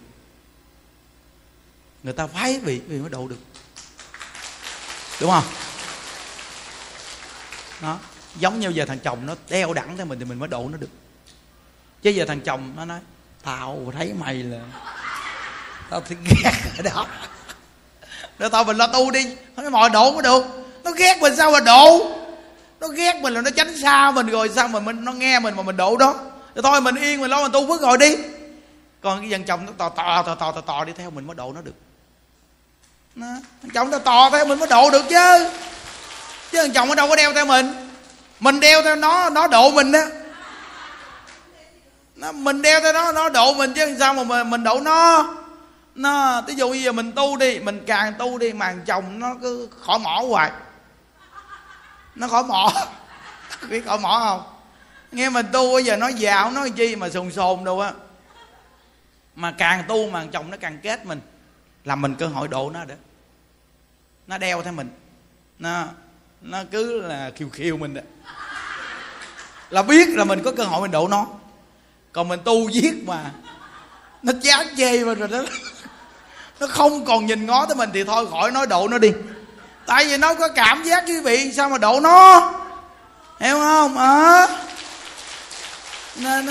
Người 2.02 2.12
ta 2.12 2.26
phái 2.26 2.59
vị 2.59 2.80
vì 2.88 2.99
mới 2.99 3.11
độ 3.11 3.28
được. 3.28 3.38
Đúng 5.21 5.30
không? 5.30 5.45
Đó. 7.83 7.99
Giống 8.37 8.61
như 8.61 8.69
giờ 8.69 8.85
thằng 8.85 8.99
chồng 8.99 9.26
nó 9.26 9.35
đeo 9.49 9.75
đẳng 9.75 9.97
theo 9.97 10.07
mình 10.07 10.19
thì 10.19 10.25
mình 10.25 10.38
mới 10.38 10.49
độ 10.49 10.69
nó 10.69 10.78
được. 10.78 10.90
Chứ 12.02 12.11
giờ 12.11 12.25
thằng 12.28 12.40
chồng 12.40 12.73
nó 12.76 12.85
nói, 12.85 13.00
tao 13.45 13.92
thấy 13.97 14.12
mày 14.21 14.35
là, 14.35 14.61
tao 15.90 16.02
thì 16.09 16.16
ghét 16.25 16.52
ở 16.78 16.83
đó. 16.83 17.07
Để 18.38 18.49
tao 18.49 18.64
mình 18.64 18.76
lo 18.76 18.87
tu 18.87 19.11
đi. 19.11 19.37
Nó 19.57 19.71
mọi 19.71 19.90
độ 19.90 20.12
mới 20.12 20.23
được. 20.23 20.45
Nó 20.85 20.90
ghét 20.90 21.19
mình 21.21 21.37
sao 21.37 21.52
mà 21.52 21.61
độ 21.61 22.16
nó 22.80 22.88
ghét 22.88 23.16
mình 23.23 23.35
là 23.35 23.40
nó 23.40 23.50
tránh 23.50 23.83
xa 23.83 24.11
mình 24.11 24.26
rồi 24.26 24.50
sao 24.54 24.69
mà 24.69 24.80
mình, 24.80 25.04
nó 25.04 25.12
nghe 25.12 25.40
mình 25.40 25.57
mà 25.57 25.62
mình 25.62 25.76
độ 25.76 25.97
đó. 25.97 26.14
Thì 26.54 26.61
thôi 26.64 26.80
mình 26.80 26.95
yên 26.95 27.21
mình 27.21 27.30
lo, 27.30 27.42
mình 27.42 27.52
tu 27.52 27.69
phước 27.69 27.80
rồi 27.80 27.99
đi 27.99 28.16
còn 29.00 29.21
cái 29.21 29.30
dân 29.30 29.45
chồng 29.45 29.66
nó 29.66 29.73
to 29.78 29.88
to 29.88 30.23
to 30.23 30.35
to 30.35 30.52
to, 30.52 30.61
to 30.61 30.85
đi 30.85 30.92
theo 30.92 31.11
mình 31.11 31.26
mới 31.26 31.37
độ 31.37 31.52
nó 31.52 31.61
được. 31.61 31.75
Nó, 33.14 33.26
chồng 33.75 33.90
nó 33.90 33.99
to 33.99 34.30
theo 34.30 34.47
mình 34.47 34.59
mới 34.59 34.69
độ 34.69 34.90
được 34.90 35.04
chứ. 35.09 35.50
Chứ 36.50 36.59
thằng 36.59 36.73
chồng 36.73 36.88
nó 36.88 36.95
đâu 36.95 37.09
có 37.09 37.16
đeo 37.16 37.33
theo 37.33 37.47
mình. 37.47 37.88
Mình 38.40 38.61
đeo 38.61 38.83
theo 38.83 38.97
nó 38.97 39.30
nó 39.30 39.47
độ 39.47 39.71
mình 39.71 39.92
á. 39.92 40.07
Nó, 42.16 42.33
mình 42.33 42.62
đeo 42.62 42.80
theo 42.80 42.92
nó 42.92 43.12
nó 43.12 43.28
độ 43.28 43.54
mình 43.54 43.75
chứ 43.75 43.97
sao 43.99 44.14
mà 44.14 44.25
mình, 44.25 44.50
mình 44.50 44.64
độ 44.64 44.80
nó? 44.80 45.28
Nó 45.95 46.42
ví 46.47 46.54
dụ 46.54 46.71
bây 46.71 46.83
giờ 46.83 46.92
mình 46.92 47.12
tu 47.12 47.37
đi 47.37 47.59
mình 47.59 47.85
càng 47.87 48.14
tu 48.19 48.38
đi 48.38 48.52
mà 48.52 48.75
chồng 48.87 49.19
nó 49.19 49.35
cứ 49.42 49.69
khỏi 49.80 49.99
mỏ 49.99 50.23
hoài. 50.28 50.50
Nó 52.14 52.28
khỏi 52.28 52.42
mỏ. 52.42 52.73
Biết 53.69 53.87
khỏi 53.87 53.99
mỏ 53.99 54.23
không? 54.28 54.42
Nghe 55.12 55.28
mình 55.28 55.47
tu 55.52 55.73
bây 55.73 55.85
giờ 55.85 55.97
nó 55.97 56.09
giàu 56.09 56.50
nó 56.50 56.69
chi 56.76 56.97
mà 56.97 57.09
sồn 57.09 57.33
sồn 57.33 57.64
đâu 57.64 57.80
á 57.80 57.92
mà 59.40 59.52
càng 59.59 59.85
tu 59.88 60.11
mà 60.11 60.26
chồng 60.32 60.50
nó 60.50 60.56
càng 60.61 60.78
kết 60.82 61.06
mình 61.06 61.20
làm 61.85 62.00
mình 62.00 62.14
cơ 62.14 62.26
hội 62.26 62.49
độ 62.49 62.70
nó 62.70 62.85
để 62.85 62.94
nó 64.26 64.38
đeo 64.38 64.62
theo 64.62 64.73
mình. 64.73 64.88
Nó 65.59 65.85
nó 66.40 66.59
cứ 66.70 67.00
là 67.00 67.30
khiêu 67.37 67.49
khiêu 67.49 67.76
mình 67.76 67.94
đó. 67.94 68.00
Là 69.70 69.82
biết 69.82 70.09
là 70.09 70.25
mình 70.25 70.42
có 70.44 70.52
cơ 70.56 70.64
hội 70.64 70.80
mình 70.82 70.90
độ 70.90 71.09
nó. 71.09 71.26
Còn 72.12 72.28
mình 72.28 72.40
tu 72.44 72.68
giết 72.68 72.94
mà, 73.06 73.30
nó 74.23 74.32
chán 74.42 74.66
chê 74.76 75.04
mà 75.04 75.14
rồi 75.14 75.28
đó. 75.28 75.42
Nó 76.61 76.66
không 76.66 77.04
còn 77.04 77.26
nhìn 77.26 77.47
ngó 77.47 77.66
tới 77.66 77.76
mình 77.76 77.90
thì 77.94 78.04
thôi 78.04 78.26
khỏi 78.30 78.50
nói 78.50 78.66
độ 78.66 78.88
nó 78.88 78.99
đi. 78.99 79.12
Tại 79.87 80.04
vì 80.04 80.16
nó 80.16 80.35
có 80.35 80.49
cảm 80.49 80.82
giác 80.82 81.04
quý 81.06 81.20
vị, 81.20 81.52
sao 81.52 81.68
mà 81.70 81.78
độ 81.78 82.00
nó? 82.00 82.52
Hiểu 83.40 83.56
không? 83.59 83.99
À. 83.99 84.47
nên 86.16 86.47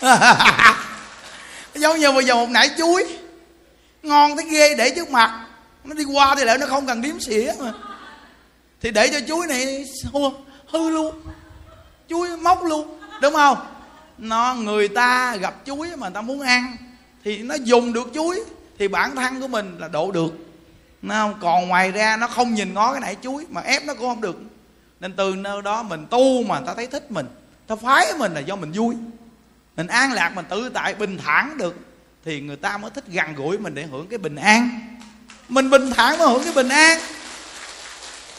giống 1.82 1.98
như 1.98 2.12
bây 2.12 2.24
giờ 2.24 2.34
một 2.34 2.50
nải 2.50 2.70
chuối. 2.78 3.18
Ngon 4.02 4.36
tới 4.36 4.46
ghê 4.50 4.74
để 4.74 4.92
trước 4.96 5.10
mặt. 5.10 5.46
Nó 5.84 5.94
đi 5.94 6.04
qua 6.04 6.34
thì 6.38 6.44
lại 6.44 6.58
nó 6.58 6.66
không 6.66 6.86
cần 6.86 7.02
điếm 7.02 7.20
xỉa 7.20 7.52
mà. 7.60 7.72
Thì 8.80 8.90
để 8.90 9.08
cho 9.08 9.20
chuối 9.28 9.46
này 9.46 9.84
hư, 10.12 10.20
hư 10.68 10.90
luôn. 10.90 11.22
Chuối 12.08 12.36
móc 12.36 12.64
luôn 12.64 12.98
đúng 13.22 13.34
không? 13.34 13.58
Nó 14.18 14.54
người 14.54 14.88
ta 14.88 15.36
gặp 15.36 15.54
chuối 15.66 15.88
mà 15.96 16.06
người 16.06 16.14
ta 16.14 16.20
muốn 16.20 16.40
ăn 16.40 16.76
thì 17.24 17.38
nó 17.38 17.54
dùng 17.54 17.92
được 17.92 18.10
chuối 18.14 18.40
thì 18.78 18.88
bản 18.88 19.16
thân 19.16 19.40
của 19.40 19.48
mình 19.48 19.78
là 19.78 19.88
độ 19.88 20.10
được. 20.10 20.32
Nó 21.02 21.14
không? 21.14 21.34
Còn 21.40 21.68
ngoài 21.68 21.92
ra 21.92 22.16
nó 22.16 22.26
không 22.26 22.54
nhìn 22.54 22.74
ngó 22.74 22.92
cái 22.92 23.00
nải 23.00 23.16
chuối 23.22 23.46
mà 23.50 23.60
ép 23.60 23.84
nó 23.84 23.94
cũng 23.94 24.08
không 24.08 24.20
được. 24.20 24.36
Nên 25.00 25.12
từ 25.12 25.34
nơi 25.34 25.62
đó 25.62 25.82
mình 25.82 26.06
tu 26.10 26.42
mà 26.42 26.60
ta 26.60 26.74
thấy 26.74 26.86
thích 26.86 27.10
mình. 27.10 27.26
Ta 27.66 27.76
phái 27.76 28.06
mình 28.18 28.34
là 28.34 28.40
do 28.40 28.56
mình 28.56 28.72
vui 28.74 28.94
mình 29.82 29.88
an 29.88 30.12
lạc 30.12 30.32
mình 30.34 30.44
tự 30.48 30.68
tại 30.68 30.94
bình 30.94 31.18
thản 31.24 31.58
được 31.58 31.76
thì 32.24 32.40
người 32.40 32.56
ta 32.56 32.78
mới 32.78 32.90
thích 32.90 33.04
gần 33.08 33.34
gũi 33.34 33.58
mình 33.58 33.74
để 33.74 33.82
hưởng 33.82 34.06
cái 34.06 34.18
bình 34.18 34.36
an. 34.36 34.80
Mình 35.48 35.70
bình 35.70 35.90
thản 35.90 36.18
mới 36.18 36.28
hưởng 36.28 36.44
cái 36.44 36.52
bình 36.52 36.68
an. 36.68 36.98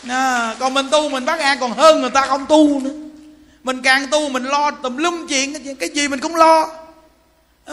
À, 0.09 0.55
còn 0.59 0.73
mình 0.73 0.89
tu 0.91 1.09
mình 1.09 1.25
bác 1.25 1.39
an 1.39 1.57
còn 1.59 1.71
hơn 1.71 2.01
người 2.01 2.09
ta 2.09 2.25
không 2.25 2.45
tu 2.45 2.79
nữa. 2.79 2.93
Mình 3.63 3.81
càng 3.81 4.07
tu 4.07 4.29
mình 4.29 4.43
lo 4.43 4.71
tùm 4.71 4.97
lum 4.97 5.27
chuyện 5.29 5.77
cái 5.79 5.89
gì 5.89 6.07
mình 6.07 6.19
cũng 6.19 6.35
lo. 6.35 6.71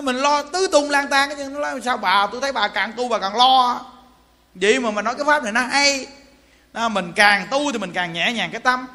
Mình 0.02 0.16
lo 0.16 0.42
tứ 0.42 0.68
tung 0.72 0.90
lang 0.90 1.08
tan 1.08 1.28
cái 1.28 1.38
chân 1.38 1.54
nó 1.54 1.60
nói 1.60 1.80
sao 1.84 1.96
bà 1.96 2.26
tôi 2.32 2.40
thấy 2.40 2.52
bà 2.52 2.68
càng 2.68 2.92
tu 2.96 3.08
bà 3.08 3.18
càng 3.18 3.36
lo. 3.36 3.86
Vậy 4.54 4.80
mà 4.80 4.90
mà 4.90 5.02
nói 5.02 5.14
cái 5.14 5.24
pháp 5.24 5.42
này 5.42 5.52
nó 5.52 5.60
hay. 5.60 6.06
Đó, 6.72 6.88
mình 6.88 7.12
càng 7.16 7.46
tu 7.50 7.72
thì 7.72 7.78
mình 7.78 7.92
càng 7.92 8.12
nhẹ 8.12 8.32
nhàng 8.32 8.50
cái 8.50 8.60
tâm. 8.60 8.86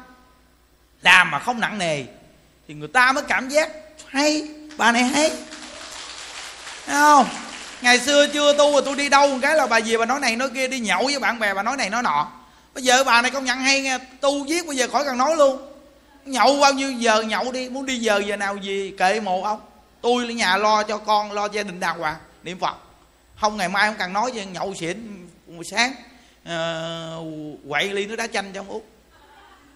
Làm 1.02 1.30
mà 1.30 1.38
không 1.38 1.60
nặng 1.60 1.78
nề 1.78 2.04
thì 2.68 2.74
người 2.74 2.88
ta 2.88 3.12
mới 3.12 3.24
cảm 3.28 3.48
giác 3.48 3.70
hay 4.06 4.48
bà 4.76 4.92
này 4.92 5.04
hay. 5.04 5.30
Thấy 6.86 6.96
không? 7.00 7.26
Ngày 7.82 7.98
xưa 7.98 8.26
chưa 8.26 8.52
tu 8.52 8.72
rồi 8.72 8.82
tôi 8.84 8.96
đi 8.96 9.08
đâu 9.08 9.28
một 9.28 9.38
cái 9.42 9.54
là 9.56 9.66
bà 9.66 9.78
gì 9.78 9.96
bà 9.96 10.06
nói 10.06 10.20
này 10.20 10.36
nói 10.36 10.50
kia 10.54 10.68
đi 10.68 10.80
nhậu 10.80 11.04
với 11.04 11.18
bạn 11.18 11.38
bè 11.38 11.54
bà 11.54 11.62
nói 11.62 11.76
này 11.76 11.90
nói 11.90 12.02
nọ. 12.02 12.32
Bây 12.74 12.84
giờ 12.84 13.04
bà 13.04 13.22
này 13.22 13.30
công 13.30 13.44
nhận 13.44 13.58
hay 13.58 13.80
nghe 13.80 13.98
tu 14.20 14.44
viết 14.44 14.66
bây 14.66 14.76
giờ 14.76 14.88
khỏi 14.88 15.04
cần 15.04 15.18
nói 15.18 15.36
luôn. 15.36 15.58
Nhậu 16.24 16.60
bao 16.60 16.72
nhiêu 16.72 16.92
giờ 16.92 17.22
nhậu 17.22 17.52
đi 17.52 17.68
muốn 17.68 17.86
đi 17.86 17.98
giờ 17.98 18.22
giờ 18.26 18.36
nào 18.36 18.56
gì 18.56 18.94
kệ 18.98 19.20
mộ 19.20 19.42
ông. 19.42 19.60
Tôi 20.00 20.24
ở 20.24 20.30
nhà 20.30 20.56
lo 20.56 20.82
cho 20.82 20.98
con 20.98 21.32
lo 21.32 21.48
gia 21.48 21.62
đình 21.62 21.80
đàng 21.80 21.98
hoàng 21.98 22.16
niệm 22.42 22.58
phật. 22.58 22.76
Không 23.36 23.56
ngày 23.56 23.68
mai 23.68 23.86
không 23.86 23.96
cần 23.98 24.12
nói 24.12 24.32
gì 24.32 24.44
nhậu 24.44 24.74
xỉn 24.74 25.28
sáng 25.70 25.92
uh, 26.42 27.58
quậy 27.68 27.88
ly 27.88 28.06
nước 28.06 28.16
đá 28.16 28.26
chanh 28.26 28.52
cho 28.52 28.60
ông 28.60 28.68
uống. 28.68 28.82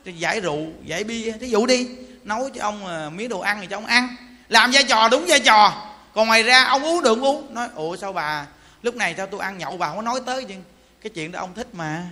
Giải 0.04 0.40
rượu 0.40 0.66
giải 0.84 1.04
bia 1.04 1.32
thí 1.40 1.48
dụ 1.48 1.66
đi. 1.66 1.88
Nấu 2.24 2.48
cho 2.54 2.62
ông 2.62 2.86
ờ, 2.86 3.06
uh, 3.06 3.12
miếng 3.12 3.28
đồ 3.28 3.40
ăn 3.40 3.58
thì 3.60 3.66
cho 3.70 3.76
ông 3.76 3.86
ăn 3.86 4.16
làm 4.50 4.70
vai 4.70 4.84
trò 4.84 5.08
đúng 5.08 5.26
vai 5.26 5.40
trò. 5.40 5.72
Còn 6.14 6.26
ngoài 6.26 6.42
ra 6.42 6.64
ông 6.64 6.84
uống 6.84 7.02
được 7.02 7.18
uống? 7.20 7.54
Nói 7.54 7.68
ủa 7.74 7.96
sao 7.96 8.12
bà? 8.12 8.46
Lúc 8.82 8.96
này 8.96 9.14
sao 9.16 9.26
tôi 9.26 9.40
ăn 9.40 9.58
nhậu 9.58 9.76
bà 9.76 9.86
không 9.86 9.96
có 9.96 10.02
nói 10.02 10.20
tới 10.26 10.44
chứ 10.44 10.54
cái 11.02 11.10
chuyện 11.14 11.32
đó 11.32 11.40
ông 11.40 11.54
thích 11.54 11.66
mà. 11.72 12.02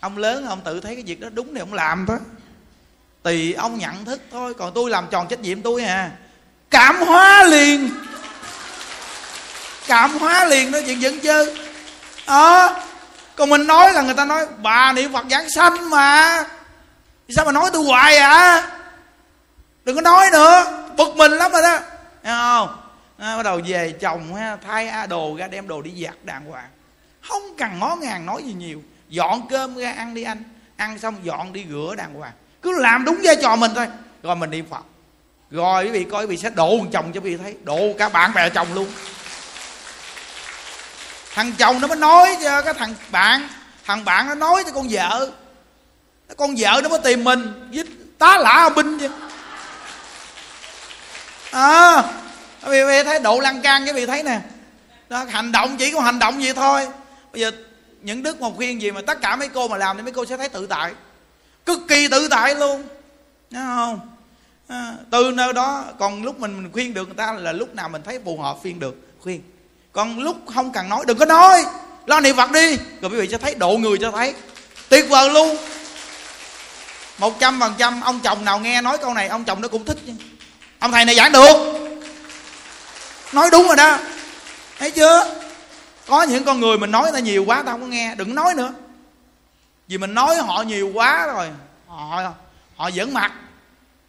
Ông 0.00 0.18
lớn 0.18 0.46
ông 0.46 0.60
tự 0.64 0.80
thấy 0.80 0.94
cái 0.94 1.04
việc 1.06 1.20
đó 1.20 1.28
đúng 1.32 1.54
thì 1.54 1.60
ông 1.60 1.74
làm 1.74 2.06
thôi. 2.06 2.18
Tùy 3.22 3.52
ông 3.52 3.78
nhận 3.78 4.04
thức 4.04 4.20
thôi 4.32 4.54
còn 4.54 4.72
tôi 4.74 4.90
làm 4.90 5.06
tròn 5.10 5.26
trách 5.28 5.40
nhiệm 5.40 5.62
tôi 5.62 5.84
à. 5.84 6.10
Cảm 6.70 7.02
hóa 7.02 7.44
liền. 7.44 7.90
Cảm 9.86 10.18
hóa 10.18 10.44
liền 10.44 10.72
đó 10.72 10.78
chuyện 10.86 11.02
dẫn 11.02 11.20
chơi. 11.20 11.58
Ờ 12.26 12.66
à, 12.66 12.74
còn 13.36 13.50
mình 13.50 13.66
nói 13.66 13.92
là 13.92 14.02
người 14.02 14.14
ta 14.14 14.24
nói 14.24 14.46
bà 14.62 14.92
niệm 14.92 15.12
phật 15.12 15.24
giảng 15.30 15.50
sanh 15.50 15.90
mà. 15.90 16.44
Sao 17.28 17.44
mà 17.44 17.52
nói 17.52 17.70
tôi 17.72 17.84
hoài 17.84 18.16
à? 18.16 18.70
Đừng 19.84 19.94
có 19.96 20.00
nói 20.00 20.30
nữa 20.32 20.85
bực 20.96 21.16
mình 21.16 21.32
lắm 21.32 21.52
rồi 21.52 21.62
đó. 21.62 21.78
Thấy 22.22 22.32
không? 22.32 22.82
À, 23.18 23.36
bắt 23.36 23.42
đầu 23.42 23.60
về 23.66 23.92
chồng 24.00 24.34
ha, 24.34 24.56
thay 24.66 25.06
đồ 25.08 25.36
ra 25.38 25.46
đem 25.46 25.68
đồ 25.68 25.82
đi 25.82 26.04
giặt 26.04 26.14
đàng 26.24 26.44
hoàng. 26.44 26.68
Không 27.28 27.42
cần 27.58 27.78
ngó 27.78 27.96
ngàng 27.96 28.26
nói 28.26 28.42
gì 28.42 28.52
nhiều. 28.52 28.82
Dọn 29.08 29.48
cơm 29.48 29.76
ra 29.76 29.92
ăn 29.92 30.14
đi 30.14 30.22
anh. 30.22 30.44
Ăn 30.76 30.98
xong 30.98 31.14
dọn 31.22 31.52
đi 31.52 31.64
rửa 31.70 31.94
đàng 31.96 32.14
hoàng. 32.14 32.32
Cứ 32.62 32.78
làm 32.80 33.04
đúng 33.04 33.20
vai 33.22 33.36
trò 33.42 33.56
mình 33.56 33.70
thôi. 33.74 33.86
Rồi 34.22 34.36
mình 34.36 34.50
niệm 34.50 34.66
phật. 34.70 34.84
Rồi 35.50 35.84
quý 35.84 35.90
vị 35.90 36.06
coi 36.10 36.22
quý 36.22 36.26
vị 36.26 36.36
sẽ 36.36 36.50
độ 36.50 36.78
chồng 36.92 37.12
cho 37.12 37.20
quý 37.20 37.30
vị 37.30 37.36
thấy. 37.42 37.56
Độ 37.62 37.80
cả 37.98 38.08
bạn 38.08 38.34
bè 38.34 38.48
chồng 38.50 38.74
luôn. 38.74 38.88
Thằng 41.34 41.52
chồng 41.58 41.80
nó 41.80 41.88
mới 41.88 41.98
nói 41.98 42.36
cho 42.42 42.62
cái 42.62 42.74
thằng 42.74 42.94
bạn. 43.10 43.48
Thằng 43.84 44.04
bạn 44.04 44.26
nó 44.26 44.34
nói 44.34 44.64
cho 44.66 44.72
con 44.72 44.86
vợ. 44.90 45.30
Con 46.36 46.54
vợ 46.58 46.80
nó 46.82 46.88
mới 46.88 46.98
tìm 47.04 47.24
mình. 47.24 47.70
Với 47.74 47.84
tá 48.18 48.38
lả 48.38 48.70
binh 48.76 48.98
chứ 48.98 49.08
à 51.56 52.02
vì, 52.62 52.84
vì 52.84 53.02
thấy 53.04 53.20
độ 53.20 53.40
lăng 53.40 53.62
can 53.62 53.84
cái 53.84 53.94
vị 53.94 54.06
thấy 54.06 54.22
nè. 54.22 54.40
Đó, 55.08 55.24
hành 55.28 55.52
động 55.52 55.76
chỉ 55.76 55.90
có 55.90 56.00
hành 56.00 56.18
động 56.18 56.42
gì 56.42 56.52
thôi. 56.52 56.88
Bây 57.32 57.40
giờ 57.40 57.50
những 58.02 58.22
đức 58.22 58.40
một 58.40 58.56
khuyên 58.56 58.82
gì 58.82 58.90
mà 58.90 59.00
tất 59.06 59.20
cả 59.20 59.36
mấy 59.36 59.48
cô 59.48 59.68
mà 59.68 59.76
làm 59.76 59.96
thì 59.96 60.02
mấy 60.02 60.12
cô 60.12 60.24
sẽ 60.24 60.36
thấy 60.36 60.48
tự 60.48 60.66
tại. 60.66 60.92
Cực 61.66 61.78
kỳ 61.88 62.08
tự 62.08 62.28
tại 62.28 62.54
luôn. 62.54 62.82
Thấy 63.50 63.62
không? 63.66 64.00
À, 64.68 64.92
từ 65.10 65.30
nơi 65.34 65.52
đó 65.52 65.84
còn 65.98 66.22
lúc 66.22 66.40
mình 66.40 66.62
mình 66.62 66.72
khuyên 66.72 66.94
được 66.94 67.04
người 67.04 67.16
ta 67.16 67.32
là 67.32 67.52
lúc 67.52 67.74
nào 67.74 67.88
mình 67.88 68.02
thấy 68.02 68.20
phù 68.24 68.38
hợp 68.38 68.56
khuyên 68.62 68.80
được 68.80 69.08
khuyên. 69.20 69.42
Còn 69.92 70.18
lúc 70.18 70.36
không 70.54 70.72
cần 70.72 70.88
nói 70.88 71.04
đừng 71.06 71.18
có 71.18 71.24
nói. 71.24 71.64
Lo 72.06 72.20
niệm 72.20 72.36
phật 72.36 72.50
đi. 72.52 72.76
Rồi 72.76 73.10
quý 73.10 73.16
vị 73.20 73.28
sẽ 73.30 73.38
thấy 73.38 73.54
độ 73.54 73.76
người 73.76 73.98
cho 74.00 74.10
thấy. 74.10 74.34
Tuyệt 74.88 75.08
vời 75.08 75.30
luôn. 75.30 75.56
Một 77.18 77.40
trăm 77.40 77.60
phần 77.60 77.74
trăm 77.78 78.00
ông 78.00 78.20
chồng 78.20 78.44
nào 78.44 78.58
nghe 78.58 78.80
nói 78.80 78.98
câu 78.98 79.14
này 79.14 79.28
ông 79.28 79.44
chồng 79.44 79.60
nó 79.60 79.68
cũng 79.68 79.84
thích 79.84 79.98
chứ 80.06 80.12
ông 80.78 80.92
thầy 80.92 81.04
này 81.04 81.14
giảng 81.14 81.32
được. 81.32 81.56
Nói 83.32 83.50
đúng 83.52 83.66
rồi 83.66 83.76
đó. 83.76 83.98
Thấy 84.78 84.90
chưa? 84.90 85.34
Có 86.06 86.22
những 86.22 86.44
con 86.44 86.60
người 86.60 86.78
mình 86.78 86.90
nói 86.90 87.10
ta 87.12 87.18
nhiều 87.18 87.44
quá, 87.44 87.62
tao 87.66 87.74
không 87.74 87.80
có 87.80 87.86
nghe. 87.86 88.14
Đừng 88.14 88.34
nói 88.34 88.54
nữa. 88.54 88.72
Vì 89.88 89.98
mình 89.98 90.14
nói 90.14 90.36
họ 90.36 90.62
nhiều 90.62 90.90
quá 90.94 91.26
rồi, 91.26 91.50
họ 91.86 92.32
họ 92.76 92.88
dẫn 92.88 93.14
mặt. 93.14 93.32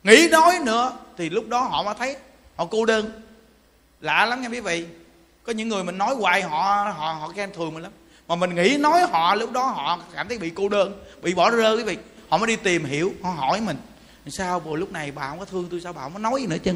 Nghĩ 0.03 0.27
nói 0.31 0.59
nữa 0.63 0.91
thì 1.17 1.29
lúc 1.29 1.47
đó 1.47 1.61
họ 1.61 1.83
mới 1.83 1.95
thấy 1.99 2.15
họ 2.55 2.65
cô 2.71 2.85
đơn. 2.85 3.21
Lạ 4.01 4.25
lắm 4.25 4.41
nha 4.41 4.49
quý 4.49 4.59
vị. 4.59 4.85
Có 5.43 5.53
những 5.53 5.69
người 5.69 5.83
mình 5.83 5.97
nói 5.97 6.15
hoài 6.15 6.41
họ 6.41 6.93
họ 6.97 7.17
họ 7.21 7.31
khen 7.35 7.51
thường 7.53 7.73
mình 7.73 7.83
lắm. 7.83 7.91
Mà 8.27 8.35
mình 8.35 8.55
nghĩ 8.55 8.77
nói 8.77 9.01
họ 9.11 9.35
lúc 9.35 9.51
đó 9.51 9.63
họ 9.63 9.99
cảm 10.15 10.27
thấy 10.27 10.37
bị 10.37 10.51
cô 10.55 10.69
đơn, 10.69 11.03
bị 11.21 11.33
bỏ 11.33 11.49
rơi 11.49 11.77
quý 11.77 11.83
vị. 11.83 11.97
Họ 12.29 12.37
mới 12.37 12.47
đi 12.47 12.55
tìm 12.55 12.85
hiểu, 12.85 13.13
họ 13.23 13.29
hỏi 13.29 13.61
mình 13.61 13.77
sao 14.31 14.59
bộ 14.59 14.75
lúc 14.75 14.91
này 14.91 15.11
bà 15.11 15.29
không 15.29 15.39
có 15.39 15.45
thương 15.45 15.67
tôi, 15.71 15.81
sao 15.81 15.93
bà 15.93 16.01
không 16.01 16.13
có 16.13 16.19
nói 16.19 16.41
gì 16.41 16.47
nữa 16.47 16.57
chứ? 16.63 16.73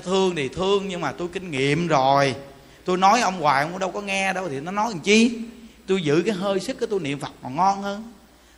Thương 0.00 0.36
thì 0.36 0.48
thương 0.48 0.88
nhưng 0.88 1.00
mà 1.00 1.12
tôi 1.12 1.28
kinh 1.32 1.50
nghiệm 1.50 1.88
rồi. 1.88 2.34
Tôi 2.84 2.96
nói 2.96 3.20
ông 3.20 3.40
hoài 3.40 3.62
ông 3.62 3.78
đâu 3.78 3.90
có 3.90 4.00
nghe 4.00 4.32
đâu 4.32 4.48
thì 4.48 4.60
nó 4.60 4.70
nói 4.70 4.90
làm 4.90 5.00
chi? 5.00 5.38
Tôi 5.86 6.02
giữ 6.02 6.22
cái 6.26 6.34
hơi 6.34 6.60
sức 6.60 6.76
cái 6.80 6.86
tôi 6.90 7.00
niệm 7.00 7.20
phật 7.20 7.32
còn 7.42 7.56
ngon 7.56 7.82
hơn. 7.82 8.12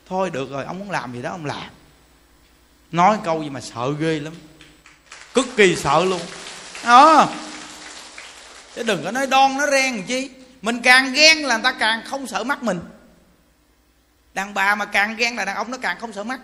Thôi 0.08 0.30
được 0.30 0.50
rồi, 0.50 0.64
ông 0.64 0.78
muốn 0.78 0.90
làm 0.90 1.12
gì 1.12 1.22
đó 1.22 1.30
ông 1.30 1.44
làm. 1.44 1.70
Nói 2.92 3.18
câu 3.24 3.42
gì 3.42 3.50
mà 3.50 3.60
sợ 3.60 3.92
ghê 3.98 4.20
lắm. 4.20 4.32
Cực 5.34 5.46
kỳ 5.56 5.76
sợ 5.76 6.04
luôn. 6.04 6.20
Đó 6.84 7.28
chứ 8.74 8.82
đừng 8.82 9.04
có 9.04 9.10
nói 9.10 9.26
đon 9.26 9.58
nó 9.58 9.66
ren 9.66 9.96
làm 9.96 10.04
chi. 10.04 10.30
Mình 10.62 10.82
càng 10.82 11.12
ghen 11.12 11.46
là 11.46 11.56
người 11.56 11.64
ta 11.64 11.72
càng 11.72 12.02
không 12.06 12.26
sợ 12.26 12.44
mắt 12.44 12.62
mình. 12.62 12.80
Đàn 14.34 14.54
bà 14.54 14.74
mà 14.74 14.84
càng 14.84 15.16
ghen 15.16 15.36
là 15.36 15.44
đàn 15.44 15.56
ông 15.56 15.70
nó 15.70 15.78
càng 15.82 15.98
không 16.00 16.12
sợ 16.12 16.24
mắt 16.24 16.40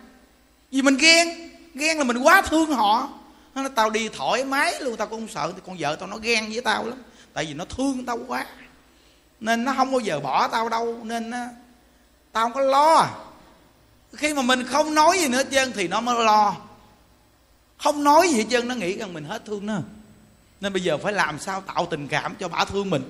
vì 0.72 0.82
mình 0.82 0.96
ghen 0.96 1.28
ghen 1.74 1.98
là 1.98 2.04
mình 2.04 2.18
quá 2.18 2.42
thương 2.42 2.70
họ. 2.70 3.08
Nó 3.54 3.62
nói 3.62 3.70
tao 3.74 3.90
đi 3.90 4.08
thoải 4.08 4.44
mái 4.44 4.74
luôn 4.80 4.96
tao 4.96 5.06
cũng 5.06 5.20
không 5.20 5.28
sợ. 5.28 5.52
Thì 5.56 5.62
con 5.66 5.76
vợ 5.78 5.96
tao 5.96 6.08
nó 6.08 6.16
ghen 6.16 6.52
với 6.52 6.60
tao 6.60 6.86
lắm 6.86 7.02
tại 7.32 7.44
vì 7.44 7.54
nó 7.54 7.64
thương 7.64 8.04
tao 8.06 8.18
quá. 8.26 8.46
Nên 9.40 9.64
nó 9.64 9.74
không 9.76 9.90
bao 9.90 10.00
giờ 10.00 10.20
bỏ 10.20 10.48
tao 10.48 10.68
đâu 10.68 10.98
nên 11.02 11.30
nó, 11.30 11.38
tao 12.32 12.44
không 12.44 12.52
có 12.52 12.60
lo. 12.60 13.08
Khi 14.12 14.34
mà 14.34 14.42
mình 14.42 14.64
không 14.64 14.94
nói 14.94 15.18
gì 15.18 15.28
nữa 15.28 15.42
trơn 15.50 15.72
thì 15.72 15.88
nó 15.88 16.00
mới 16.00 16.24
lo. 16.24 16.56
Không 17.78 18.04
nói 18.04 18.28
gì 18.28 18.36
hết 18.36 18.46
trơn 18.50 18.68
nó 18.68 18.74
nghĩ 18.74 18.96
rằng 18.98 19.14
mình 19.14 19.24
hết 19.24 19.44
thương 19.44 19.66
nó. 19.66 19.78
Nên 20.60 20.72
bây 20.72 20.82
giờ 20.82 20.98
phải 20.98 21.12
làm 21.12 21.38
sao 21.38 21.60
tạo 21.60 21.86
tình 21.90 22.08
cảm 22.08 22.34
cho 22.34 22.48
bả 22.48 22.64
thương 22.64 22.90
mình. 22.90 23.02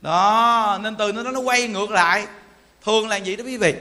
Đó 0.00 0.78
nên 0.82 0.96
từ 0.96 1.12
nó 1.12 1.22
nó 1.22 1.40
quay 1.40 1.68
ngược 1.68 1.90
lại. 1.90 2.26
Thương 2.84 3.08
là 3.08 3.16
gì 3.16 3.36
đó 3.36 3.44
quý 3.44 3.56
vị? 3.56 3.74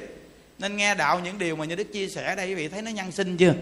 Nên 0.62 0.78
nghe 0.78 0.96
đạo 0.96 1.20
những 1.20 1.38
điều 1.38 1.56
mà 1.56 1.66
như 1.66 1.76
đức 1.76 1.94
chia 1.94 2.08
sẻ 2.08 2.36
đây, 2.36 2.48
quý 2.48 2.56
vị 2.56 2.68
thấy 2.68 2.82
nó 2.82 2.92
nhân 2.92 3.12
sinh 3.12 3.38
chưa? 3.38 3.54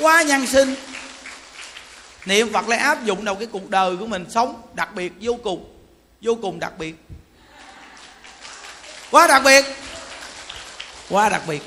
Quá 0.00 0.22
nhân 0.22 0.46
sinh. 0.46 0.74
Niệm 2.26 2.52
phật 2.52 2.68
lại 2.68 2.78
áp 2.78 3.04
dụng 3.04 3.24
vào 3.24 3.34
cái 3.34 3.46
cuộc 3.46 3.70
đời 3.70 3.96
của 3.96 4.06
mình 4.06 4.24
sống 4.30 4.62
đặc 4.74 4.94
biệt, 4.94 5.12
vô 5.20 5.38
cùng 5.42 5.76
vô 6.20 6.38
cùng 6.42 6.60
đặc 6.60 6.78
biệt. 6.78 6.94
Quá 9.10 9.26
đặc 9.26 9.42
biệt. 9.44 9.64
Quá 11.08 11.28
đặc 11.28 11.42
biệt. 11.48 11.62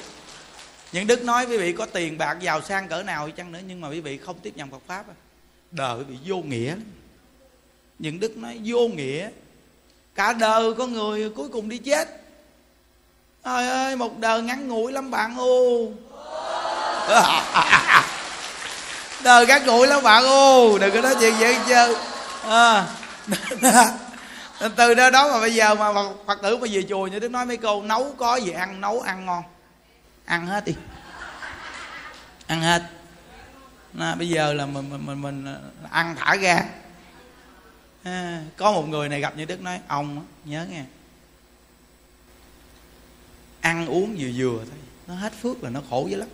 Những 0.92 1.08
đức 1.08 1.24
nói 1.24 1.46
quý 1.46 1.58
vị 1.58 1.74
có 1.74 1.86
tiền 1.86 2.18
bạc 2.18 2.38
giàu 2.42 2.62
sang 2.62 2.88
cỡ 2.88 3.04
nào 3.04 3.30
chăng 3.30 3.52
nữa, 3.52 3.60
nhưng 3.68 3.82
mà 3.82 3.90
quý 3.90 4.02
vị 4.02 4.18
không 4.18 4.40
tiếp 4.40 4.52
nhận 4.56 4.72
phật 4.72 4.82
pháp 4.88 5.06
đời 5.72 6.00
quý 6.00 6.04
vị 6.08 6.18
vô 6.26 6.38
nghĩa 6.38 6.76
những 8.00 8.20
đức 8.20 8.38
nói 8.38 8.60
vô 8.66 8.88
nghĩa. 8.88 9.30
Cả 10.16 10.34
đời 10.34 10.74
có 10.74 10.88
người 10.88 11.30
cuối 11.30 11.50
cùng 11.50 11.70
đi 11.70 11.78
chết 11.78 12.27
trời 13.48 13.68
ơi 13.68 13.96
một 13.96 14.20
đời 14.20 14.42
ngắn 14.42 14.68
ngủi 14.68 14.92
lắm 14.92 15.12
bạn 15.12 15.38
ô 15.38 15.88
đời 19.24 19.48
ngắn 19.48 19.66
ngủi 19.66 19.88
lắm 19.88 20.04
bạn 20.04 20.24
ô 20.24 20.78
đừng 20.78 20.94
có 20.94 21.02
nói 21.02 21.16
chuyện 21.20 21.34
vậy 21.40 21.58
chứ. 21.68 21.98
À. 22.44 22.86
từ 24.76 24.94
đó 24.94 25.10
đó 25.10 25.30
mà 25.32 25.40
bây 25.40 25.54
giờ 25.56 25.76
mà 25.76 25.94
phật 26.28 26.42
tử 26.42 26.58
mà 26.58 26.68
về 26.72 26.84
chùa 26.90 27.08
như 27.08 27.20
đức 27.20 27.32
nói 27.32 27.46
mấy 27.46 27.58
câu 27.58 27.84
nấu 27.84 28.14
có 28.18 28.36
gì 28.36 28.52
ăn 28.52 28.82
nấu 28.82 29.02
ăn 29.02 29.26
ngon. 29.26 29.44
Ăn 30.26 30.48
hết 30.48 30.66
đi. 30.66 30.76
Ăn 32.48 32.62
hết. 32.62 32.84
À, 34.00 34.16
bây 34.16 34.30
giờ 34.30 34.54
là 34.54 34.66
mình 34.66 34.90
mình 34.90 35.06
mình, 35.06 35.22
mình 35.22 35.56
ăn 35.92 36.16
thả 36.20 36.36
ra 36.36 36.64
à, 38.04 38.42
có 38.58 38.72
một 38.72 38.88
người 38.88 39.10
này 39.10 39.20
gặp 39.22 39.38
như 39.38 39.46
đức 39.46 39.62
nói 39.62 39.80
ông 39.88 40.26
nhớ 40.46 40.66
nghe 40.70 40.84
ăn 43.68 43.88
uống 43.88 44.16
vừa 44.20 44.30
vừa 44.36 44.58
thôi. 44.58 44.78
Nó 45.08 45.16
hết 45.16 45.34
phước 45.42 45.64
là 45.64 45.70
nó 45.70 45.82
khổ 45.90 46.08
dữ 46.12 46.18
lắm. 46.18 46.28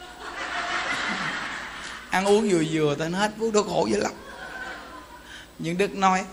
Ăn 2.10 2.24
uống 2.24 2.48
vừa 2.50 2.62
vừa 2.70 2.94
thôi, 2.98 3.08
nó 3.08 3.18
hết 3.18 3.32
phước, 3.38 3.54
nó 3.54 3.62
khổ 3.62 3.86
dữ 3.86 4.00
lắm. 4.00 4.12
Nhưng 5.58 5.78
đức 5.78 5.94
nói, 5.94 6.24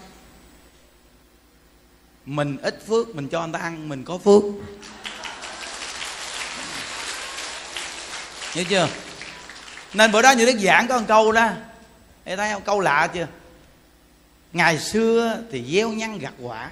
mình 2.25 2.57
ít 2.61 2.83
phước, 2.87 3.15
mình 3.15 3.27
cho 3.27 3.41
người 3.41 3.53
ta 3.53 3.59
ăn, 3.59 3.89
mình 3.89 4.03
có 4.03 4.17
phước. 4.17 4.43
Hiểu 8.51 8.65
chưa? 8.69 8.89
Nên 9.93 10.11
bữa 10.11 10.21
đó 10.21 10.31
như 10.31 10.45
đức 10.45 10.59
giảng 10.59 10.87
có 10.87 10.99
một 10.99 11.05
câu 11.07 11.31
đó. 11.31 11.49
Thấy 12.25 12.37
thấy 12.37 12.53
không? 12.53 12.61
Câu 12.65 12.79
lạ 12.79 13.07
chưa? 13.13 13.27
Ngày 14.53 14.79
xưa 14.79 15.41
thì 15.51 15.73
gieo 15.73 15.89
nhăn 15.89 16.19
gặt 16.19 16.33
quả 16.41 16.71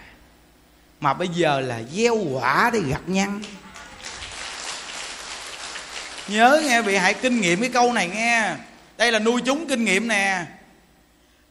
mà 1.05 1.13
bây 1.13 1.27
giờ 1.27 1.59
là 1.59 1.81
gieo 1.93 2.15
quả 2.15 2.69
để 2.73 2.79
gặt 2.79 3.01
nhân 3.07 3.41
nhớ 6.27 6.61
nghe 6.63 6.81
bị 6.81 6.95
hãy 6.95 7.13
kinh 7.13 7.41
nghiệm 7.41 7.61
cái 7.61 7.69
câu 7.69 7.93
này 7.93 8.07
nghe. 8.07 8.55
Đây 8.97 9.11
là 9.11 9.19
nuôi 9.19 9.41
chúng 9.45 9.67
kinh 9.67 9.85
nghiệm 9.85 10.07
nè. 10.07 10.45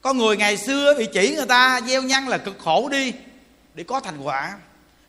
Có 0.01 0.12
người 0.12 0.37
ngày 0.37 0.57
xưa 0.57 0.95
bị 0.99 1.09
chỉ 1.12 1.35
người 1.37 1.47
ta, 1.47 1.81
gieo 1.87 2.03
nhân 2.03 2.29
là 2.29 2.38
cực 2.38 2.59
khổ 2.59 2.88
đi, 2.88 3.12
để 3.75 3.85
có 3.85 4.01
thành 4.01 4.19
quả. 4.19 4.55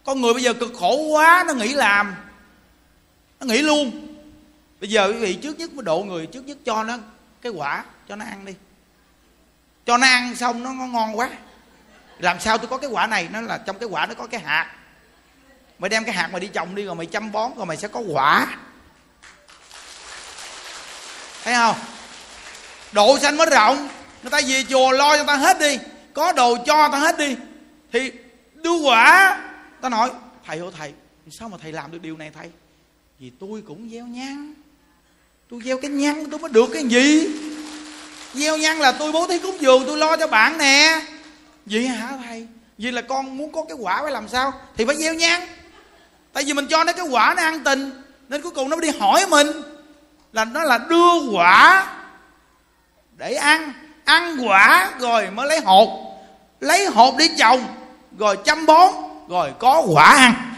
Con 0.04 0.22
người 0.22 0.34
bây 0.34 0.44
giờ 0.44 0.54
cực 0.54 0.74
khổ 0.80 0.98
quá, 0.98 1.44
nó 1.48 1.54
nghĩ 1.54 1.74
làm. 1.74 2.16
Nó 3.40 3.46
nghĩ 3.46 3.62
luôn. 3.62 4.16
Bây 4.82 4.90
giờ 4.90 5.08
quý 5.08 5.20
vị, 5.20 5.34
trước 5.34 5.60
nhất 5.60 5.74
mới 5.74 5.84
độ 5.84 6.04
người, 6.04 6.26
trước 6.26 6.46
nhất 6.46 6.58
cho 6.66 6.84
nó 6.84 6.98
cái 7.42 7.52
quả, 7.52 7.86
cho 8.10 8.16
nó 8.16 8.26
ăn 8.26 8.46
đi. 8.46 8.54
Cho 9.86 9.98
nó 9.98 10.08
ăn 10.08 10.36
xong 10.36 10.64
nó 10.64 10.72
ngon 10.72 11.18
quá 11.18 11.30
làm 12.20 12.40
sao 12.40 12.58
tôi 12.58 12.68
có 12.68 12.78
cái 12.78 12.90
quả 12.90 13.08
này? 13.08 13.28
Nó 13.32 13.42
là 13.42 13.58
trong 13.58 13.80
cái 13.80 13.90
quả 13.90 14.06
nó 14.06 14.14
có 14.14 14.28
cái 14.28 14.42
hạt. 14.42 14.72
Mày 15.80 15.90
đem 15.90 16.06
cái 16.06 16.14
hạt 16.14 16.28
mày 16.32 16.40
đi 16.40 16.48
trồng 16.48 16.76
đi, 16.76 16.84
rồi 16.84 16.96
mày 16.96 17.06
chăm 17.06 17.32
bón, 17.32 17.52
rồi 17.58 17.66
mày 17.66 17.78
sẽ 17.78 17.88
có 17.88 18.00
quả. 18.00 18.48
Thấy 21.44 21.54
không? 21.54 21.76
Độ 22.92 23.20
xanh 23.20 23.38
mới 23.38 23.48
rộng. 23.50 23.90
Người 24.24 24.32
ta 24.32 24.42
về 24.48 24.64
chùa 24.70 24.92
lo 24.92 25.18
cho 25.18 25.24
ta 25.24 25.36
hết 25.36 25.60
đi. 25.60 25.80
Có 26.14 26.32
đồ 26.32 26.58
cho 26.66 26.90
ta 26.92 26.98
hết 26.98 27.18
đi. 27.18 27.36
Thì 27.94 28.12
đưa 28.54 28.76
quả. 28.76 29.40
Ta 29.82 29.90
nói, 29.90 30.12
thầy 30.46 30.60
ơi, 30.60 30.70
thầy, 30.78 30.94
sao 31.40 31.50
mà 31.50 31.58
thầy 31.62 31.72
làm 31.72 31.92
được 31.92 32.02
điều 32.02 32.18
này 32.18 32.32
thầy? 32.36 32.50
Vì 33.20 33.32
tôi 33.40 33.64
cũng 33.68 33.90
gieo 33.92 34.06
nhang. 34.06 34.54
Tôi 35.50 35.62
gieo 35.66 35.78
cái 35.82 35.92
nhang 35.92 36.30
tôi 36.30 36.40
mới 36.40 36.52
được 36.52 36.70
cái 36.74 36.84
gì? 36.84 37.28
Gieo 38.34 38.58
nhang 38.58 38.82
là 38.82 38.92
tôi 38.92 39.12
bố 39.12 39.28
thí 39.28 39.40
cúng 39.40 39.58
dường, 39.60 39.84
tôi 39.86 39.98
lo 39.98 40.18
cho 40.18 40.28
bạn 40.28 40.58
nè 40.58 41.02
vậy 41.66 41.88
hả 41.88 42.10
thầy? 42.26 42.48
Vì 42.78 42.92
là 42.92 43.02
con 43.02 43.38
muốn 43.38 43.52
có 43.52 43.64
cái 43.68 43.78
quả 43.80 44.02
phải 44.02 44.12
làm 44.12 44.28
sao? 44.28 44.54
Thì 44.78 44.86
phải 44.86 44.96
gieo 44.98 45.14
nhang. 45.14 45.48
Tại 46.34 46.44
vì 46.44 46.54
mình 46.54 46.68
cho 46.68 46.84
nó 46.84 46.94
cái 46.94 47.06
quả 47.12 47.34
nó 47.38 47.44
ăn 47.44 47.64
tình, 47.64 48.04
nên 48.30 48.42
cuối 48.42 48.52
cùng 48.52 48.70
nó 48.70 48.78
đi 48.78 48.90
hỏi 49.00 49.26
mình 49.30 49.48
là 50.34 50.46
nó 50.46 50.64
là 50.64 50.78
đưa 50.78 51.32
quả 51.34 51.88
để 53.18 53.34
ăn. 53.34 53.74
Ăn 54.06 54.38
quả 54.48 54.92
rồi 55.00 55.32
mới 55.32 55.48
lấy 55.48 55.60
hột. 55.60 55.90
Lấy 56.60 56.86
hột 56.86 57.18
đi 57.18 57.30
trồng, 57.38 57.76
rồi 58.18 58.38
chăm 58.46 58.66
bón, 58.66 58.94
rồi 59.30 59.54
có 59.60 59.84
quả 59.94 60.04
ăn. 60.04 60.52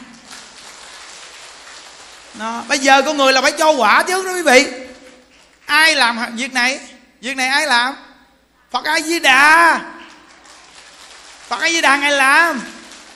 Đó. 2.40 2.64
bây 2.68 2.80
giờ 2.80 3.02
con 3.02 3.18
người 3.18 3.34
là 3.34 3.42
phải 3.42 3.52
cho 3.52 3.72
quả 3.72 4.04
chứ 4.04 4.24
đó 4.26 4.32
quý 4.34 4.42
vị. 4.42 4.72
Ai 5.66 5.96
làm 5.96 6.36
việc 6.36 6.54
này? 6.54 6.80
Việc 7.22 7.38
này 7.38 7.48
ai 7.48 7.68
làm? 7.68 7.96
Phật 8.72 8.86
a 8.86 9.00
di 9.00 9.20
đà 9.20 9.80
phật 11.48 11.60
a 11.62 11.70
di 11.70 11.82
đà 11.82 11.98
ngài 11.98 12.12
làm 12.12 12.62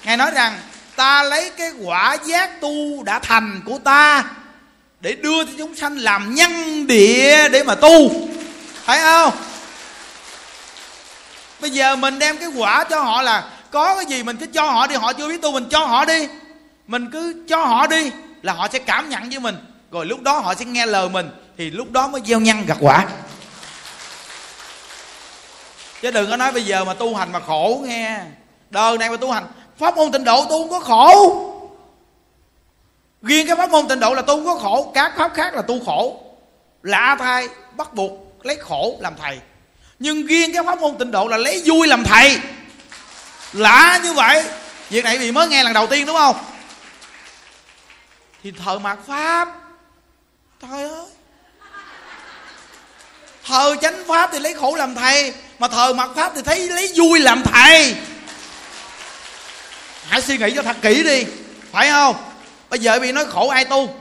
ngài 0.03 0.17
nói 0.17 0.31
rằng, 0.31 0.59
ta 0.95 1.23
lấy 1.23 1.51
cái 1.57 1.71
quả 1.83 2.17
giác 2.25 2.61
tu 2.61 3.03
đã 3.03 3.19
thành 3.19 3.61
của 3.65 3.77
ta 3.77 4.23
để 5.01 5.15
đưa 5.15 5.45
cho 5.45 5.51
chúng 5.57 5.75
sanh 5.75 5.97
làm 5.97 6.35
nhân 6.35 6.87
địa 6.87 7.49
để 7.49 7.63
mà 7.63 7.75
tu. 7.75 8.27
Phải 8.83 8.99
không? 8.99 9.33
Bây 11.61 11.69
giờ 11.69 11.95
mình 11.95 12.19
đem 12.19 12.37
cái 12.37 12.49
quả 12.55 12.83
cho 12.83 12.99
họ 12.99 13.21
là, 13.21 13.43
có 13.71 13.95
cái 13.95 14.05
gì 14.05 14.23
mình 14.23 14.37
cứ 14.37 14.45
cho 14.45 14.71
họ 14.71 14.87
đi, 14.87 14.95
họ 14.95 15.13
chưa 15.13 15.27
biết 15.27 15.41
tu, 15.41 15.51
mình 15.51 15.69
cho 15.69 15.85
họ 15.85 16.05
đi. 16.05 16.27
Mình 16.87 17.11
cứ 17.11 17.35
cho 17.49 17.65
họ 17.65 17.87
đi 17.87 18.11
là 18.41 18.53
họ 18.53 18.67
sẽ 18.73 18.79
cảm 18.79 19.09
nhận 19.09 19.29
với 19.29 19.39
mình. 19.39 19.55
Rồi 19.91 20.05
lúc 20.05 20.21
đó 20.21 20.39
họ 20.39 20.55
sẽ 20.55 20.65
nghe 20.65 20.85
lời 20.85 21.09
mình, 21.09 21.29
thì 21.57 21.69
lúc 21.69 21.91
đó 21.91 22.07
mới 22.07 22.21
gieo 22.25 22.39
nhân 22.39 22.65
gặt 22.65 22.77
quả 22.79 23.05
chứ 26.01 26.11
đừng 26.11 26.29
có 26.29 26.37
nói 26.37 26.51
bây 26.51 26.65
giờ 26.65 26.85
mà 26.85 26.93
tu 26.93 27.15
hành 27.15 27.31
mà 27.31 27.39
khổ 27.39 27.81
nghe. 27.85 28.19
Đời 28.69 28.97
này 28.97 29.09
mà 29.09 29.17
tu 29.17 29.31
hành, 29.31 29.47
pháp 29.77 29.97
môn 29.97 30.11
tịnh 30.11 30.23
độ 30.23 30.45
tu 30.45 30.49
không 30.49 30.69
có 30.69 30.79
khổ. 30.79 31.47
Riêng 33.21 33.47
cái 33.47 33.55
pháp 33.55 33.69
môn 33.69 33.87
tịnh 33.87 33.99
độ 33.99 34.13
là 34.13 34.21
tu 34.21 34.35
không 34.35 34.45
có 34.45 34.55
khổ, 34.55 34.91
các 34.95 35.13
pháp 35.17 35.33
khác 35.33 35.53
là 35.55 35.61
tu 35.61 35.85
khổ. 35.85 36.21
Lạ 36.83 37.15
thay, 37.19 37.47
bắt 37.75 37.93
buộc 37.93 38.45
lấy 38.45 38.55
khổ 38.55 38.97
làm 38.99 39.13
thầy. 39.21 39.39
Nhưng 39.99 40.25
riêng 40.25 40.53
cái 40.53 40.63
pháp 40.63 40.79
môn 40.79 40.97
tịnh 40.97 41.11
độ 41.11 41.27
là 41.27 41.37
lấy 41.37 41.61
vui 41.65 41.87
làm 41.87 42.03
thầy. 42.03 42.39
Lạ 43.53 43.99
như 44.03 44.13
vậy. 44.13 44.43
Việc 44.89 45.03
này 45.03 45.17
vì 45.17 45.31
mới 45.31 45.47
nghe 45.47 45.63
lần 45.63 45.73
đầu 45.73 45.87
tiên 45.87 46.05
đúng 46.05 46.15
không? 46.15 46.35
Thì 48.43 48.51
thợ 48.51 48.79
mạt 48.79 48.99
pháp. 49.07 49.47
Trời 50.61 50.83
ơi 50.83 51.05
thờ 53.45 53.75
chánh 53.81 54.03
pháp 54.07 54.29
thì 54.33 54.39
lấy 54.39 54.53
khổ 54.53 54.75
làm 54.75 54.95
thầy, 54.95 55.33
mà 55.59 55.67
thờ 55.67 55.93
mặt 55.93 56.09
pháp 56.15 56.31
thì 56.35 56.41
thấy 56.41 56.69
lấy 56.69 56.91
vui 56.95 57.19
làm 57.19 57.43
thầy. 57.43 57.95
Hãy 60.07 60.21
suy 60.21 60.37
nghĩ 60.37 60.51
cho 60.55 60.61
thật 60.61 60.75
kỹ 60.81 61.03
đi, 61.03 61.25
phải 61.71 61.89
không? 61.89 62.15
Bây 62.69 62.79
giờ 62.79 62.99
bị 62.99 63.11
nói 63.11 63.25
khổ 63.25 63.47
ai 63.47 63.65
tu? 63.65 63.95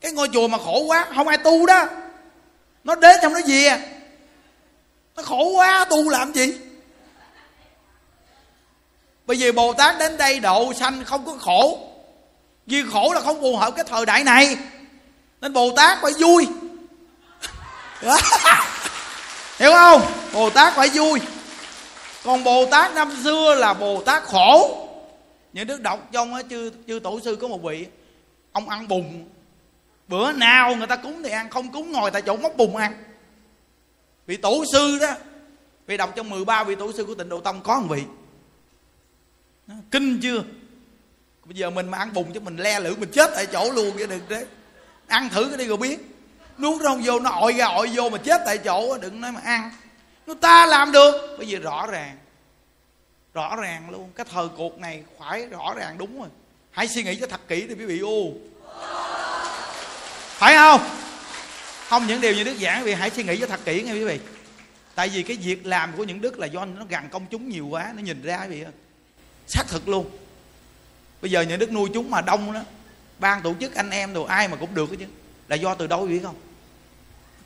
Cái 0.00 0.12
ngôi 0.12 0.28
chùa 0.32 0.48
mà 0.48 0.58
khổ 0.58 0.80
quá, 0.80 1.06
không 1.14 1.28
ai 1.28 1.38
tu 1.38 1.66
đó. 1.66 1.86
Nó 2.84 2.94
đến 2.94 3.16
trong 3.22 3.32
nó 3.32 3.38
gì 3.38 3.66
à? 3.66 3.78
Nó 5.16 5.22
khổ 5.22 5.44
quá, 5.56 5.84
tu 5.90 6.08
làm 6.08 6.32
gì? 6.32 6.52
Bây 9.26 9.38
giờ 9.38 9.52
bồ 9.52 9.72
tát 9.72 9.98
đến 9.98 10.16
đây 10.16 10.40
độ 10.40 10.72
sanh 10.74 11.04
không 11.04 11.26
có 11.26 11.36
khổ. 11.40 11.78
Vì 12.66 12.82
khổ 12.92 13.12
là 13.14 13.20
không 13.20 13.40
phù 13.40 13.56
hợp 13.56 13.70
cái 13.70 13.84
thời 13.88 14.06
đại 14.06 14.24
này. 14.24 14.56
Nên 15.40 15.52
bồ 15.52 15.72
tát 15.76 15.98
phải 16.02 16.12
vui. 16.18 16.46
hiểu 19.58 19.72
không? 19.72 20.02
Bồ 20.32 20.50
tát 20.50 20.74
phải 20.76 20.88
vui. 20.88 21.20
Còn 22.24 22.44
bồ 22.44 22.66
tát 22.66 22.94
năm 22.94 23.12
xưa 23.24 23.54
là 23.54 23.74
bồ 23.74 24.02
tát 24.02 24.22
khổ. 24.22 24.86
Những 25.52 25.66
đức 25.66 25.80
đọc 25.80 26.08
trong 26.12 26.34
chư 26.50 26.70
chư 26.86 26.98
tổ 26.98 27.20
sư 27.20 27.36
có 27.40 27.48
một 27.48 27.62
vị, 27.62 27.86
ông 28.52 28.68
ăn 28.68 28.88
bùn. 28.88 29.24
Bữa 30.08 30.32
nào 30.32 30.76
người 30.76 30.86
ta 30.86 30.96
cúng 30.96 31.22
thì 31.22 31.30
ăn, 31.30 31.50
không 31.50 31.72
cúng 31.72 31.92
ngồi 31.92 32.10
tại 32.10 32.22
chỗ 32.22 32.36
móc 32.36 32.56
bùn 32.56 32.76
ăn. 32.76 33.04
Vị 34.26 34.36
tổ 34.36 34.64
sư 34.72 34.98
đó, 35.00 35.14
vị 35.86 35.96
đọc 35.96 36.12
trong 36.16 36.30
13 36.30 36.64
vị 36.64 36.74
tổ 36.74 36.92
sư 36.92 37.04
của 37.04 37.14
tịnh 37.14 37.28
độ 37.28 37.40
tông 37.40 37.60
có 37.62 37.80
một 37.80 37.86
vị. 37.90 38.02
Kinh 39.90 40.20
chưa? 40.22 40.42
Bây 41.44 41.54
giờ 41.54 41.70
mình 41.70 41.90
mà 41.90 41.98
ăn 41.98 42.12
bùn 42.12 42.32
chứ 42.32 42.40
mình 42.40 42.56
le 42.56 42.80
lưỡi 42.80 42.96
mình 42.96 43.10
chết 43.12 43.30
tại 43.34 43.46
chỗ 43.46 43.72
luôn 43.72 43.96
chứ 43.98 44.06
đừng 44.06 44.20
đấy. 44.28 44.46
Ăn 45.06 45.28
thử 45.28 45.48
cái 45.48 45.56
đi 45.56 45.66
rồi 45.66 45.76
biết 45.76 45.98
nuốt 46.60 46.82
không 46.82 47.02
vô 47.04 47.20
nó 47.20 47.30
ội 47.30 47.52
ra 47.52 47.66
ội 47.66 47.90
vô 47.94 48.10
mà 48.10 48.18
chết 48.18 48.42
tại 48.46 48.58
chỗ 48.58 48.98
đừng 48.98 49.20
nói 49.20 49.32
mà 49.32 49.40
ăn. 49.44 49.70
Nó 50.26 50.34
ta 50.40 50.66
làm 50.66 50.92
được. 50.92 51.34
Bởi 51.38 51.46
vì 51.46 51.56
rõ 51.56 51.86
ràng 51.86 52.16
rõ 53.34 53.56
ràng 53.56 53.90
luôn. 53.90 54.10
Cái 54.16 54.26
thời 54.30 54.48
cuộc 54.56 54.78
này 54.78 55.02
phải 55.18 55.46
rõ 55.46 55.74
ràng 55.76 55.98
đúng 55.98 56.20
rồi. 56.20 56.28
Hãy 56.70 56.88
suy 56.88 57.02
nghĩ 57.02 57.16
cho 57.20 57.26
thật 57.26 57.40
kỹ 57.48 57.60
đi 57.60 57.74
quý 57.74 57.84
vị 57.84 57.98
u. 57.98 58.34
Phải 60.38 60.54
không? 60.54 60.80
Không 61.88 62.06
những 62.06 62.20
điều 62.20 62.34
như 62.34 62.44
đức 62.44 62.54
giảng, 62.60 62.78
quý 62.78 62.84
vị 62.84 62.94
hãy 62.94 63.10
suy 63.10 63.22
nghĩ 63.22 63.36
cho 63.40 63.46
thật 63.46 63.60
kỹ 63.64 63.82
nghe 63.82 63.92
quý 63.92 64.04
vị. 64.04 64.20
Tại 64.94 65.08
vì 65.08 65.22
cái 65.22 65.36
việc 65.36 65.66
làm 65.66 65.92
của 65.96 66.04
những 66.04 66.20
đức 66.20 66.38
là 66.38 66.46
do 66.46 66.64
nó 66.64 66.84
gần 66.88 67.08
công 67.10 67.26
chúng 67.30 67.48
nhiều 67.48 67.66
quá, 67.66 67.92
nó 67.96 68.02
nhìn 68.02 68.22
ra 68.22 68.46
quý 68.48 68.48
vị 68.48 68.64
xác 69.46 69.62
thực 69.68 69.88
luôn. 69.88 70.10
Bây 71.22 71.30
giờ 71.30 71.40
những 71.40 71.58
đức 71.58 71.72
nuôi 71.72 71.90
chúng 71.94 72.10
mà 72.10 72.20
đông 72.20 72.52
đó, 72.52 72.60
ban 73.18 73.42
tổ 73.42 73.54
chức 73.60 73.74
anh 73.74 73.90
em 73.90 74.14
rồi 74.14 74.26
ai 74.28 74.48
mà 74.48 74.56
cũng 74.56 74.74
được 74.74 74.90
chứ. 74.98 75.06
Là 75.48 75.56
do 75.56 75.74
từ 75.74 75.86
đâu 75.86 76.06
biết 76.06 76.20
không? 76.22 76.34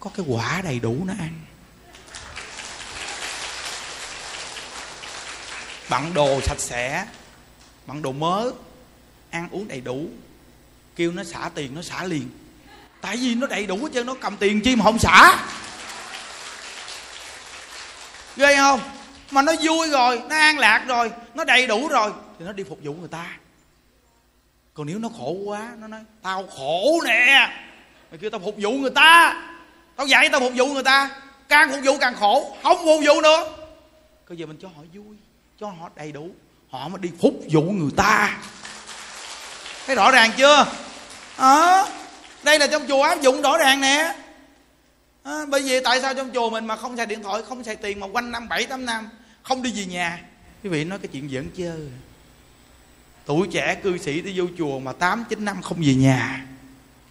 Có 0.05 0.11
cái 0.17 0.27
quả 0.29 0.61
đầy 0.65 0.81
đủ 0.81 0.97
nó 1.05 1.15
ăn. 1.19 1.41
Bận 5.91 6.15
đồ 6.15 6.41
sạch 6.41 6.61
sẽ 6.61 7.07
bận 7.87 8.03
đồ 8.03 8.13
mới 8.13 8.51
ăn 9.31 9.49
uống 9.51 9.69
đầy 9.69 9.81
đủ. 9.81 10.07
Kêu 10.97 11.13
nó 11.13 11.25
xả 11.25 11.51
tiền, 11.55 11.75
nó 11.75 11.83
xả 11.83 12.05
liền. 12.05 12.31
Tại 13.01 13.17
vì 13.17 13.35
nó 13.35 13.47
đầy 13.47 13.67
đủ 13.67 13.77
hết 13.77 13.89
trơn, 13.95 14.07
nó 14.07 14.15
cầm 14.21 14.37
tiền 14.37 14.61
chi 14.61 14.77
mà 14.77 14.85
không 14.85 14.99
xả. 14.99 15.47
Ghê 18.37 18.57
không? 18.57 18.81
Mà 19.31 19.43
nó 19.43 19.53
vui 19.63 19.89
rồi, 19.89 20.23
nó 20.29 20.37
an 20.37 20.59
lạc 20.59 20.85
rồi, 20.87 21.11
nó 21.35 21.45
đầy 21.45 21.67
đủ 21.67 21.89
rồi, 21.89 22.13
thì 22.39 22.45
nó 22.45 22.53
đi 22.53 22.65
phục 22.69 22.79
vụ 22.83 22.95
người 22.95 23.09
ta. 23.09 23.27
Còn 24.75 24.87
nếu 24.87 24.99
nó 24.99 25.09
khổ 25.19 25.31
quá, 25.31 25.69
nó 25.79 25.87
nói, 25.87 26.01
tao 26.23 26.47
khổ 26.47 27.01
nè. 27.05 27.51
Mày 28.11 28.19
kêu 28.19 28.31
tao 28.31 28.41
phục 28.41 28.55
vụ 28.59 28.73
người 28.73 28.91
ta 28.91 29.41
tao 29.97 30.07
dạy 30.07 30.29
tao 30.29 30.41
phục 30.41 30.53
vụ 30.57 30.67
người 30.67 30.83
ta 30.83 31.11
càng 31.49 31.71
phục 31.71 31.81
vụ 31.85 31.99
càng 31.99 32.15
khổ 32.15 32.57
không 32.63 32.79
phục 32.79 33.01
vụ 33.07 33.21
nữa. 33.21 33.57
Bây 34.29 34.39
giờ 34.39 34.47
mình 34.47 34.59
cho 34.63 34.69
họ 34.69 34.83
vui 34.95 35.17
cho 35.61 35.67
họ 35.67 35.91
đầy 35.97 36.13
đủ 36.13 36.31
họ 36.71 36.89
mới 36.89 36.99
đi 37.01 37.11
phục 37.21 37.35
vụ 37.53 37.63
người 37.63 37.91
ta. 37.97 38.39
Thấy 39.87 39.97
rõ 39.97 40.11
ràng 40.11 40.31
chưa? 40.37 40.67
À, 41.37 41.85
đây 42.43 42.59
là 42.59 42.67
trong 42.67 42.87
chùa 42.89 43.03
áp 43.03 43.23
dụng 43.23 43.43
rõ 43.43 43.59
ràng 43.59 43.81
nè. 43.81 44.15
À, 45.23 45.47
bởi 45.49 45.63
vì 45.63 45.81
tại 45.81 46.01
sao 46.01 46.15
trong 46.15 46.31
chùa 46.35 46.51
mình 46.51 46.67
mà 46.67 46.77
không 46.77 46.97
xài 46.97 47.07
điện 47.07 47.23
thoại 47.23 47.43
không 47.49 47.65
xài 47.65 47.77
tiền 47.77 48.01
mà 48.01 48.07
quanh 48.13 48.33
năm 48.33 48.49
bảy 48.49 48.65
tám 48.65 48.87
năm 48.87 49.09
không 49.43 49.63
đi 49.63 49.73
về 49.77 49.85
nhà? 49.85 50.21
Quý 50.63 50.71
vị 50.71 50.85
nói 50.85 50.99
cái 50.99 51.09
chuyện 51.13 51.29
giỡn 51.33 51.51
chơi. 51.57 51.89
Tuổi 53.27 53.49
trẻ 53.53 53.75
cư 53.75 53.99
sĩ 53.99 54.21
đi 54.21 54.33
vô 54.39 54.45
chùa 54.59 54.79
mà 54.79 54.93
tám 54.93 55.25
chín 55.29 55.45
năm 55.45 55.63
không 55.63 55.79
về 55.81 55.95
nhà 55.95 56.47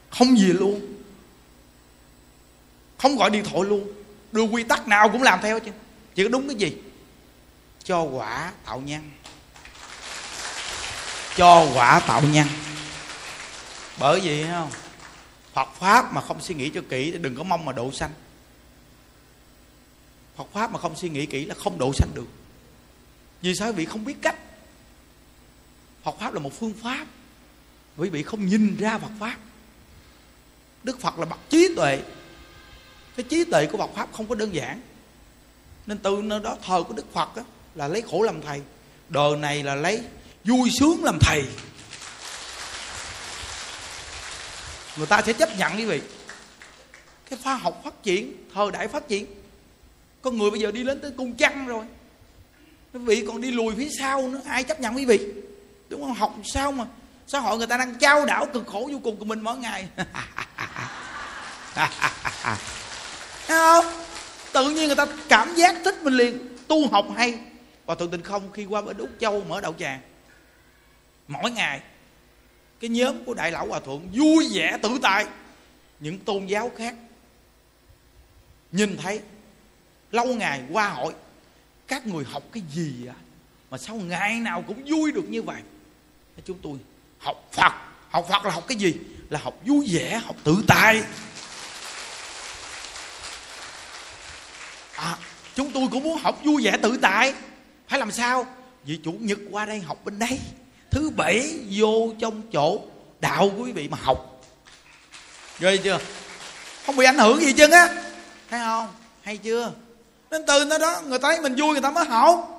không 0.09 0.35
về 0.35 0.53
luôn 0.53 0.81
không 3.03 3.15
gọi 3.15 3.29
điện 3.29 3.43
thoại 3.43 3.63
luôn. 3.63 3.87
Đưa 4.31 4.41
quy 4.41 4.63
tắc 4.63 4.87
nào 4.87 5.09
cũng 5.09 5.23
làm 5.23 5.39
theo 5.41 5.59
chứ. 5.59 5.71
Chỉ 6.15 6.23
có 6.23 6.29
đúng 6.29 6.47
cái 6.47 6.55
gì? 6.55 6.77
Cho 7.83 8.01
quả 8.01 8.51
tạo 8.65 8.81
nhân 8.81 9.09
cho 11.35 11.67
quả 11.75 11.99
tạo 12.07 12.21
nhân 12.21 12.47
bởi 13.99 14.19
vì 14.19 14.43
không? 14.43 14.71
Phật 15.53 15.69
pháp 15.79 16.13
mà 16.13 16.21
không 16.21 16.41
suy 16.41 16.55
nghĩ 16.55 16.69
cho 16.69 16.81
kỹ 16.89 17.11
thì 17.11 17.17
đừng 17.17 17.35
có 17.35 17.43
mong 17.43 17.65
mà 17.65 17.71
độ 17.71 17.91
sanh. 17.91 18.11
Phật 20.35 20.47
pháp 20.53 20.71
mà 20.71 20.79
không 20.79 20.95
suy 20.95 21.09
nghĩ 21.09 21.25
kỹ 21.25 21.45
là 21.45 21.55
không 21.55 21.77
độ 21.77 21.93
sanh 21.93 22.09
được. 22.13 22.27
Vì 23.41 23.55
sao? 23.55 23.67
Quý 23.67 23.73
vị 23.73 23.85
không 23.85 24.05
biết 24.05 24.15
cách. 24.21 24.35
Phật 26.03 26.15
pháp 26.19 26.33
là 26.33 26.39
một 26.39 26.59
phương 26.59 26.73
pháp. 26.83 27.05
Quý 27.97 28.09
vị 28.09 28.23
không 28.23 28.45
nhìn 28.45 28.77
ra 28.79 28.97
Phật 28.97 29.11
pháp. 29.19 29.37
Đức 30.83 30.99
Phật 30.99 31.19
là 31.19 31.25
bậc 31.25 31.39
trí 31.49 31.75
tuệ 31.75 32.01
cái 33.15 33.26
trí 33.30 33.43
tuệ 33.43 33.65
của 33.65 33.78
Phật 33.78 33.89
pháp 33.95 34.10
không 34.13 34.28
có 34.28 34.36
đơn 34.36 34.56
giản. 34.56 34.82
Nên 35.86 35.97
từ 35.97 36.21
nơi 36.23 36.39
đó 36.39 36.58
thời 36.65 36.84
của 36.84 36.93
Đức 36.93 37.13
Phật 37.13 37.36
á, 37.36 37.43
là 37.76 37.88
lấy 37.88 38.02
khổ 38.02 38.21
làm 38.21 38.41
thầy. 38.41 38.62
Đời 39.10 39.36
này 39.36 39.63
là 39.63 39.76
lấy 39.76 40.02
vui 40.43 40.69
sướng 40.80 41.04
làm 41.04 41.17
thầy. 41.21 41.43
Người 44.97 45.08
ta 45.08 45.21
sẽ 45.21 45.34
chấp 45.34 45.58
nhận 45.58 45.78
quý 45.78 45.86
vị 45.86 46.02
cái 47.30 47.39
khoa 47.43 47.56
học 47.56 47.82
phát 47.84 48.04
triển 48.04 48.34
thời 48.54 48.71
đại 48.71 48.88
phát 48.88 49.08
triển. 49.08 49.26
Con 50.21 50.38
người 50.38 50.52
bây 50.52 50.60
giờ 50.60 50.71
đi 50.71 50.84
đến 50.84 51.02
tới 51.02 51.12
cung 51.17 51.36
trăng 51.36 51.67
rồi. 51.67 51.86
Quý 52.93 52.99
vị 52.99 53.23
còn 53.28 53.41
đi 53.41 53.52
lùi 53.52 53.76
phía 53.76 53.89
sau 53.99 54.28
nữa. 54.28 54.41
Ai 54.47 54.63
chấp 54.63 54.80
nhận 54.80 54.95
quý 54.95 55.06
vị? 55.06 55.19
Đúng 55.89 56.02
không? 56.02 56.13
Học 56.13 56.36
sao 56.43 56.71
mà 56.71 56.86
xã 57.28 57.39
hội 57.39 57.58
người 57.58 57.67
ta 57.67 57.78
đang 57.78 57.95
trao 57.95 58.26
đảo 58.26 58.47
cực 58.54 58.67
khổ 58.67 58.89
vô 58.91 58.99
cùng 59.04 59.17
của 59.17 59.26
mình 59.26 59.41
mỗi 59.41 59.58
ngày. 59.58 59.88
Thấy 63.47 63.58
không? 63.58 63.86
Tự 64.53 64.69
nhiên 64.69 64.88
người 64.88 64.95
ta 64.95 65.06
cảm 65.29 65.56
giác 65.56 65.75
thích 65.86 66.03
mình 66.03 66.13
liền, 66.13 66.58
tu 66.67 66.89
học 66.89 67.06
hay. 67.17 67.39
Và 67.86 67.95
tự 67.95 68.08
tình 68.12 68.21
không, 68.21 68.51
khi 68.51 68.65
qua 68.65 68.82
bên 68.82 68.97
úc 68.97 69.10
châu 69.19 69.43
mở 69.43 69.62
đậu 69.62 69.73
tràng, 69.79 69.99
mỗi 71.27 71.51
ngày, 71.51 71.82
cái 72.79 72.89
nhóm 72.89 73.25
của 73.25 73.34
đại 73.34 73.51
lão 73.51 73.67
hòa 73.67 73.79
thượng 73.79 74.10
vui 74.13 74.49
vẻ 74.53 74.77
tự 74.82 74.89
tại. 75.01 75.25
Những 75.99 76.19
tôn 76.19 76.45
giáo 76.45 76.71
khác 76.77 76.95
nhìn 78.71 78.97
thấy, 78.97 79.19
lâu 80.12 80.25
ngày 80.25 80.62
qua 80.71 80.89
hội, 80.89 81.13
các 81.88 82.08
người 82.08 82.23
học 82.23 82.43
cái 82.51 82.63
gì 82.71 83.08
á, 83.08 83.15
mà 83.69 83.77
sao 83.77 83.95
ngày 83.95 84.39
nào 84.39 84.63
cũng 84.67 84.84
vui 84.86 85.12
được 85.12 85.29
như 85.29 85.41
vậy. 85.41 85.62
Chúng 86.45 86.58
tôi, 86.62 86.77
học 87.19 87.49
phật 87.51 87.73
học 88.10 88.25
phật 88.29 88.45
là 88.45 88.51
học 88.51 88.63
cái 88.67 88.77
gì? 88.77 88.93
Là 89.29 89.39
học 89.39 89.53
vui 89.65 89.88
vẻ, 89.91 90.21
học 90.25 90.36
tự 90.43 90.63
tại 90.67 91.03
à, 94.95 95.17
chúng 95.55 95.71
tôi 95.71 95.87
cũng 95.91 96.03
muốn 96.03 96.17
học 96.17 96.39
vui 96.43 96.63
vẻ 96.63 96.77
tự 96.81 96.97
tại. 97.01 97.33
Phải 97.87 97.99
làm 97.99 98.11
sao? 98.11 98.47
Vì 98.83 98.99
chủ 99.03 99.11
nhật 99.19 99.37
qua 99.51 99.65
đây 99.65 99.79
học 99.79 100.05
bên 100.05 100.19
đây. 100.19 100.39
Thứ 100.91 101.09
bảy 101.09 101.59
vô 101.71 102.13
trong 102.19 102.41
chỗ 102.53 102.79
đạo 103.19 103.49
của 103.49 103.63
quý 103.63 103.71
vị 103.71 103.87
mà 103.87 103.97
học. 104.01 104.41
Ghê 105.59 105.77
chưa? 105.77 105.99
Không 106.85 106.95
bị 106.95 107.05
ảnh 107.05 107.17
hưởng 107.17 107.41
gì 107.41 107.53
chứ 107.53 107.71
á. 107.71 108.03
Thấy 108.49 108.59
không? 108.59 108.87
Hay 109.21 109.37
chưa? 109.37 109.71
Nên 110.31 110.45
từ 110.47 110.65
nó 110.65 110.77
đó, 110.77 111.01
người 111.05 111.19
thấy 111.19 111.41
mình 111.41 111.55
vui, 111.55 111.71
người 111.71 111.81
ta 111.81 111.91
mới 111.91 112.05
học. 112.05 112.49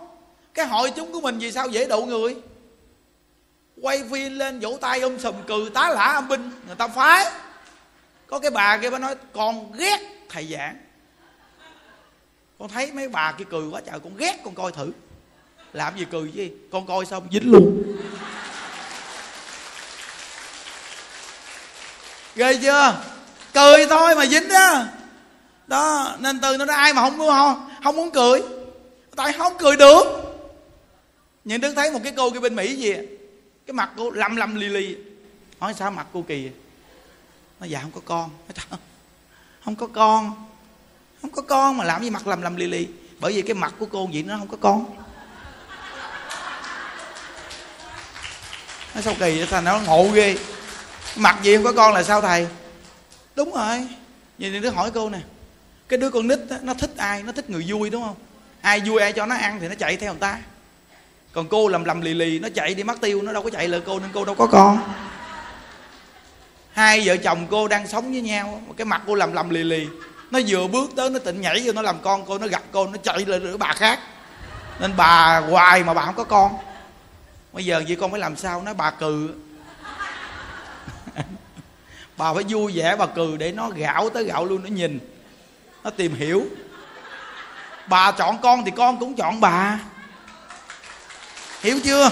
Cái 0.55 0.67
hội 0.67 0.93
chúng 0.97 1.13
của 1.13 1.21
mình 1.21 1.39
vì 1.39 1.53
sao 1.53 1.69
dễ 1.69 1.85
độ 1.85 2.05
người? 2.05 2.37
Quay 3.83 4.03
phim 4.13 4.39
lên 4.39 4.61
vỗ 4.61 4.79
tay 4.81 5.01
ôm 5.01 5.19
sùm 5.19 5.35
cừ 5.47 5.71
tá 5.75 5.89
lả 5.89 6.05
âm 6.05 6.29
binh, 6.29 6.51
người 6.67 6.77
ta 6.77 6.89
phái 6.89 7.27
có 8.27 8.39
cái 8.39 8.51
bà 8.51 8.79
kia 8.79 8.91
bà 8.91 8.99
nói 8.99 9.15
con 9.33 9.73
ghét 9.73 10.01
thầy 10.29 10.47
giảng 10.53 10.77
con 12.65 12.71
thấy 12.71 12.93
mấy 12.93 13.09
bà 13.09 13.33
kia 13.33 13.45
cười 13.51 13.69
quá 13.69 13.81
trời, 13.87 14.01
con 14.01 14.17
ghét 14.17 14.41
con 14.45 14.55
coi 14.55 14.73
thử. 14.73 14.93
Làm 15.73 15.99
gì 15.99 16.07
cười 16.11 16.33
chứ? 16.35 16.49
Con 16.73 16.87
coi 16.87 17.07
xong 17.07 17.29
dính 17.33 17.51
luôn. 17.51 17.83
Ghê 22.35 22.59
chưa? 22.63 23.03
Cười 23.55 23.87
thôi 23.87 24.15
mà 24.15 24.27
dính 24.27 24.49
đó 24.49 24.85
đó, 25.67 26.17
nên 26.19 26.41
từ 26.41 26.57
nó 26.57 26.65
ra 26.65 26.75
ai 26.75 26.95
mà 26.95 27.03
không 27.03 27.19
không? 27.19 27.71
Không 27.85 27.97
muốn 27.97 28.11
cười. 28.11 28.43
Tại 29.17 29.33
không 29.33 29.53
cười 29.59 29.77
được. 29.77 30.03
Nhưng 31.45 31.61
đức 31.61 31.75
thấy 31.77 31.91
một 31.91 32.01
cái 32.05 32.13
cô 32.17 32.31
kia 32.31 32.41
bên 32.41 32.57
mỹ 32.57 32.77
gì 32.77 32.93
cái 33.67 33.75
mặt 33.75 33.91
cô 33.97 34.11
lầm 34.11 34.37
lầm 34.37 34.55
lì 34.55 34.69
lì 34.69 34.97
hỏi 35.59 35.75
sao 35.79 35.91
mặt 35.91 36.07
cô 36.13 36.25
kỳ 36.29 36.51
nó 37.61 37.67
dạ 37.67 37.81
không 37.83 37.93
có 37.95 38.01
con. 38.05 38.31
Không 39.65 39.77
có 39.77 39.87
con 39.87 40.54
không 41.25 41.33
có 41.33 41.43
con 41.43 41.77
mà 41.77 41.85
làm 41.85 42.03
gì 42.03 42.11
mặt 42.11 42.27
lầm 42.27 42.43
lầm 42.43 42.57
lì 42.57 42.67
lì. 42.67 42.89
Bởi 43.21 43.33
vì 43.33 43.43
cái 43.43 43.55
mặt 43.55 43.75
của 43.79 43.87
cô 43.87 44.09
vậy 44.13 44.23
nó 44.23 44.37
không 44.39 44.49
có 44.49 44.57
con. 44.61 44.97
Nó 48.95 49.01
sao 49.01 49.15
kỳ 49.15 49.39
vậy 49.39 49.47
sao 49.51 49.63
nó 49.63 49.81
ngộ 49.81 50.09
ghê. 50.15 50.37
Mặt 51.17 51.39
gì 51.43 51.57
không 51.57 51.65
có 51.65 51.73
con 51.73 51.95
là 51.95 52.03
sao 52.03 52.21
thầy? 52.21 52.47
Đúng 53.37 53.55
rồi. 53.55 53.89
Vậy 54.39 54.61
đứa 54.61 54.71
hỏi 54.71 54.91
cô 54.95 55.11
nè. 55.11 55.19
Cái 55.89 55.99
đứa 55.99 56.11
con 56.11 56.29
nít 56.29 56.39
đó, 56.51 56.57
nó 56.63 56.75
thích 56.75 56.91
ai? 56.97 57.23
Nó 57.23 57.33
thích 57.33 57.51
người 57.51 57.65
vui 57.69 57.91
đúng 57.91 58.03
không? 58.03 58.17
Ai 58.61 58.81
vui 58.81 59.01
ai 59.01 59.13
cho 59.13 59.27
nó 59.27 59.35
ăn 59.35 59.59
thì 59.61 59.69
nó 59.69 59.75
chạy 59.75 59.97
theo 59.97 60.13
người 60.13 60.21
ta. 60.21 60.39
Còn 61.33 61.49
cô 61.49 61.69
lầm 61.69 61.85
lầm 61.85 62.01
lì 62.01 62.15
lì 62.15 62.39
nó 62.39 62.49
chạy 62.55 62.75
đi 62.75 62.83
mất 62.83 63.01
tiêu 63.01 63.23
nó 63.23 63.33
đâu 63.33 63.43
có 63.43 63.51
chạy 63.51 63.69
lời 63.69 63.83
cô 63.87 63.99
nên 64.01 64.11
cô 64.15 64.25
đâu 64.25 64.35
có 64.35 64.47
con. 64.47 64.79
Hai 66.73 67.03
vợ 67.05 67.17
chồng 67.17 67.47
cô 67.51 67.69
đang 67.69 67.89
sống 67.89 68.13
với 68.13 68.21
nhau 68.21 68.63
cái 68.77 68.85
mặt 68.85 69.03
cô 69.07 69.15
lầm 69.15 69.33
lầm 69.33 69.51
lì 69.51 69.65
lì 69.65 69.87
nó 70.35 70.41
vừa 70.47 70.67
bước 70.67 70.91
tới, 70.97 71.11
nó 71.11 71.19
tịnh 71.19 71.41
nhảy 71.41 71.63
vô, 71.65 71.73
nó 71.73 71.83
làm 71.83 72.01
con 72.03 72.25
cô, 72.27 72.39
nó 72.39 72.47
gặp 72.47 72.63
cô, 72.73 72.87
nó 72.87 72.97
chạy 73.03 73.19
lên 73.19 73.43
đứa 73.43 73.57
bà 73.57 73.73
khác. 73.73 74.01
Nên 74.81 74.97
bà 74.97 75.41
hoài 75.51 75.85
mà 75.85 75.95
bà 75.95 76.05
không 76.05 76.15
có 76.15 76.25
con. 76.25 76.57
Bây 77.53 77.65
giờ 77.65 77.83
vậy 77.87 77.97
con 78.01 78.11
phải 78.11 78.21
làm 78.21 78.37
sao? 78.37 78.63
Nó 78.63 78.75
bà 78.75 78.91
cừ. 78.91 79.35
Bà 82.17 82.35
phải 82.35 82.45
vui 82.49 82.73
vẻ, 82.75 82.97
bà 82.97 83.07
cừ 83.07 83.37
để 83.37 83.53
nó 83.53 83.71
gạo 83.71 84.11
tới 84.11 84.25
gạo 84.25 84.45
luôn, 84.45 84.63
nó 84.63 84.69
nhìn. 84.69 84.99
Nó 85.85 85.91
tìm 85.91 86.15
hiểu. 86.15 86.47
Bà 87.87 88.13
chọn 88.13 88.39
con 88.39 88.65
thì 88.65 88.71
con 88.71 88.99
cũng 89.01 89.15
chọn 89.15 89.41
bà. 89.41 89.79
Hiểu 91.61 91.81
chưa? 91.85 92.11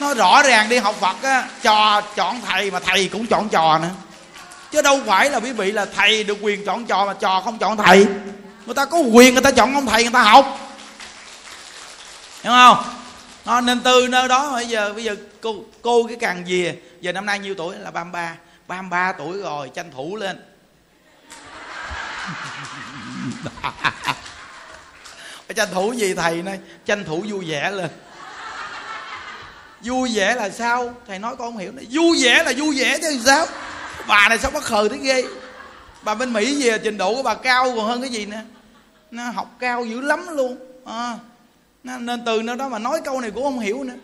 Nó 0.00 0.14
rõ 0.14 0.42
ràng 0.42 0.68
đi, 0.68 0.78
học 0.78 0.94
phật 1.00 1.22
á 1.22 1.48
trò 1.62 2.00
chọn 2.00 2.40
thầy 2.40 2.70
mà 2.70 2.80
thầy 2.80 3.08
cũng 3.08 3.26
chọn 3.26 3.48
trò 3.48 3.78
nữa 3.78 3.90
chứ 4.72 4.82
đâu 4.82 5.00
phải 5.06 5.30
là 5.30 5.40
quý 5.40 5.52
vị 5.52 5.72
là 5.72 5.84
thầy 5.84 6.24
được 6.24 6.38
quyền 6.40 6.64
chọn 6.64 6.86
trò 6.86 7.06
mà 7.06 7.14
trò 7.14 7.40
không 7.44 7.58
chọn 7.58 7.76
thầy. 7.76 8.06
Người 8.66 8.74
ta 8.74 8.84
có 8.84 8.98
quyền 8.98 9.34
người 9.34 9.42
ta 9.42 9.50
chọn 9.50 9.74
ông 9.74 9.86
thầy 9.86 10.02
người 10.02 10.12
ta 10.12 10.22
học. 10.22 10.58
Hiểu 12.42 12.52
không? 12.52 12.84
Nó 13.44 13.60
nên 13.60 13.80
từ 13.80 14.08
nơi 14.10 14.28
đó 14.28 14.52
bây 14.52 14.66
giờ 14.66 14.92
bây 14.92 15.04
giờ 15.04 15.16
cô 15.40 15.54
cô 15.82 16.06
cái 16.08 16.16
càng 16.20 16.48
gì 16.48 16.72
giờ 17.00 17.12
năm 17.12 17.26
nay 17.26 17.38
nhiêu 17.38 17.54
tuổi? 17.54 17.76
Là 17.76 17.90
33 17.90 18.36
33 18.68 19.12
tuổi 19.12 19.38
rồi 19.38 19.70
tranh 19.74 19.90
thủ 19.90 20.16
lên. 20.16 20.40
Tranh 25.56 25.68
thủ 25.72 25.92
gì 25.92 26.14
thầy 26.14 26.42
nói? 26.42 26.58
Tranh 26.86 27.04
thủ 27.04 27.24
vui 27.28 27.44
vẻ 27.44 27.70
lên. 27.70 27.88
Vui 29.80 30.10
vẻ 30.14 30.34
là 30.34 30.50
sao? 30.50 30.94
Thầy 31.06 31.18
nói 31.18 31.36
con 31.36 31.52
không 31.52 31.58
hiểu. 31.58 31.72
Này 31.72 31.86
vui 31.90 32.22
vẻ 32.22 32.42
là 32.42 32.52
vui 32.56 32.76
vẻ 32.78 32.98
chứ 33.02 33.20
sao 33.24 33.46
bà 34.10 34.28
này 34.28 34.38
sao 34.38 34.50
bất 34.50 34.64
khờ 34.64 34.88
thế 34.88 34.96
ghê? 34.96 35.24
Bà 36.02 36.14
bên 36.14 36.32
mỹ 36.32 36.62
về 36.62 36.78
trình 36.84 36.98
độ 36.98 37.14
của 37.14 37.22
bà 37.22 37.34
cao 37.34 37.72
còn 37.76 37.86
hơn 37.86 38.00
cái 38.00 38.10
gì 38.10 38.26
nữa 38.26 38.40
nó 39.10 39.22
học 39.30 39.50
cao 39.60 39.84
dữ 39.84 40.00
lắm 40.00 40.36
luôn. 40.36 40.56
À, 40.86 41.14
nên 41.84 42.24
từ 42.26 42.42
nơi 42.42 42.56
đó 42.56 42.68
mà 42.68 42.78
nói 42.78 43.00
câu 43.04 43.20
này 43.20 43.30
cũng 43.30 43.42
không 43.42 43.60
hiểu 43.60 43.84
nữa. 43.84 43.94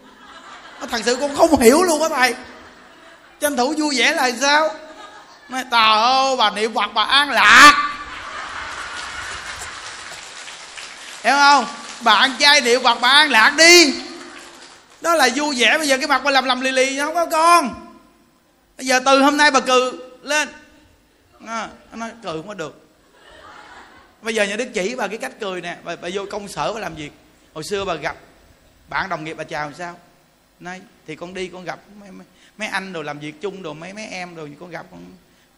Thật 0.90 1.00
sự 1.04 1.16
con 1.20 1.36
không 1.36 1.60
hiểu 1.60 1.82
luôn 1.82 2.02
á 2.02 2.08
thầy. 2.08 2.34
Tranh 3.40 3.56
thủ 3.56 3.74
vui 3.78 3.98
vẻ 3.98 4.12
là 4.12 4.30
sao? 4.40 4.74
Nói 5.48 5.64
tà 5.70 5.98
bà 6.38 6.50
niệm 6.50 6.74
phật 6.74 6.90
bà 6.94 7.02
an 7.02 7.30
lạc. 7.30 7.92
Hiểu 11.24 11.34
không? 11.34 11.64
Bạn 12.00 12.30
trai 12.38 12.60
niệm 12.60 12.82
phật 12.82 13.00
bà 13.00 13.08
an 13.08 13.30
lạc 13.30 13.50
đi. 13.50 13.94
Đó 15.00 15.14
là 15.14 15.28
vui 15.36 15.54
vẻ. 15.58 15.78
Bây 15.78 15.88
giờ 15.88 15.96
cái 15.98 16.06
mặt 16.06 16.20
bà 16.24 16.30
lầm 16.30 16.44
lầm 16.44 16.60
lì 16.60 16.72
lì 16.72 16.98
không 16.98 17.14
có 17.14 17.26
con 17.26 17.85
bây 18.76 18.86
giờ 18.86 19.00
từ 19.06 19.22
hôm 19.22 19.36
nay 19.36 19.50
bà 19.50 19.60
cừ 19.60 20.08
lên. 20.22 20.48
À, 21.46 21.68
nó 21.90 21.96
nói 21.96 22.12
cười 22.22 22.32
không 22.32 22.48
có 22.48 22.54
được. 22.54 22.88
Bây 24.22 24.34
giờ 24.34 24.44
nhà 24.44 24.56
đức 24.56 24.68
chỉ 24.74 24.94
bà 24.94 25.08
cái 25.08 25.18
cách 25.18 25.32
cười 25.40 25.60
nè 25.60 25.78
bà, 25.84 25.96
bà 25.96 26.08
vô 26.12 26.26
công 26.30 26.48
sở 26.48 26.72
bà 26.72 26.80
làm 26.80 26.94
việc. 26.94 27.12
Hồi 27.54 27.64
xưa 27.64 27.84
bà 27.84 27.94
gặp 27.94 28.16
bạn 28.88 29.08
đồng 29.08 29.24
nghiệp 29.24 29.34
bà 29.34 29.44
chào 29.44 29.64
làm 29.64 29.74
sao? 29.74 29.98
Nay 30.60 30.80
thì 31.06 31.16
con 31.16 31.34
đi 31.34 31.48
con 31.48 31.64
gặp 31.64 31.80
mấy, 32.00 32.10
mấy, 32.10 32.26
mấy 32.58 32.68
anh 32.68 32.92
đồ 32.92 33.02
làm 33.02 33.18
việc 33.18 33.40
chung 33.40 33.62
đồ 33.62 33.74
mấy 33.74 33.92
mấy 33.92 34.06
em 34.06 34.34
rồi 34.34 34.56
con 34.60 34.70
gặp 34.70 34.86
con 34.90 35.00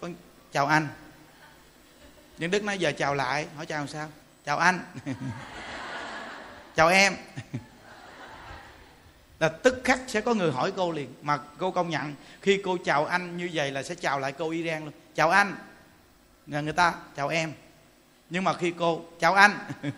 con 0.01 0.15
chào 0.53 0.67
anh. 0.67 0.89
Nhưng 2.39 2.51
đức 2.51 2.65
nói 2.65 2.79
giờ 2.79 2.93
chào 2.99 3.15
lại. 3.15 3.47
Hỏi 3.57 3.67
chào 3.67 3.79
làm 3.79 3.89
sao? 3.89 4.09
Chào 4.45 4.59
anh. 4.59 4.81
Chào 6.77 6.89
em 6.89 7.15
là 9.41 9.49
tức 9.49 9.81
khắc 9.85 10.01
sẽ 10.07 10.21
có 10.21 10.35
người 10.35 10.53
hỏi 10.53 10.73
cô 10.77 10.93
liền. 10.93 11.09
Mà 11.23 11.39
cô 11.59 11.71
công 11.71 11.91
nhận, 11.91 12.15
khi 12.43 12.61
cô 12.65 12.77
chào 12.85 13.07
anh 13.07 13.37
như 13.37 13.51
vậy 13.53 13.71
là 13.71 13.83
sẽ 13.83 13.95
chào 13.95 14.21
lại 14.21 14.33
cô 14.33 14.51
Iran 14.51 14.85
luôn. 14.85 14.93
Chào 15.15 15.31
anh. 15.31 15.57
Là 16.47 16.61
người 16.61 16.73
ta, 16.73 16.95
chào 17.17 17.29
em. 17.29 17.53
Nhưng 18.31 18.45
mà 18.45 18.55
khi 18.55 18.73
cô, 18.79 19.03
chào 19.21 19.35
anh. 19.35 19.59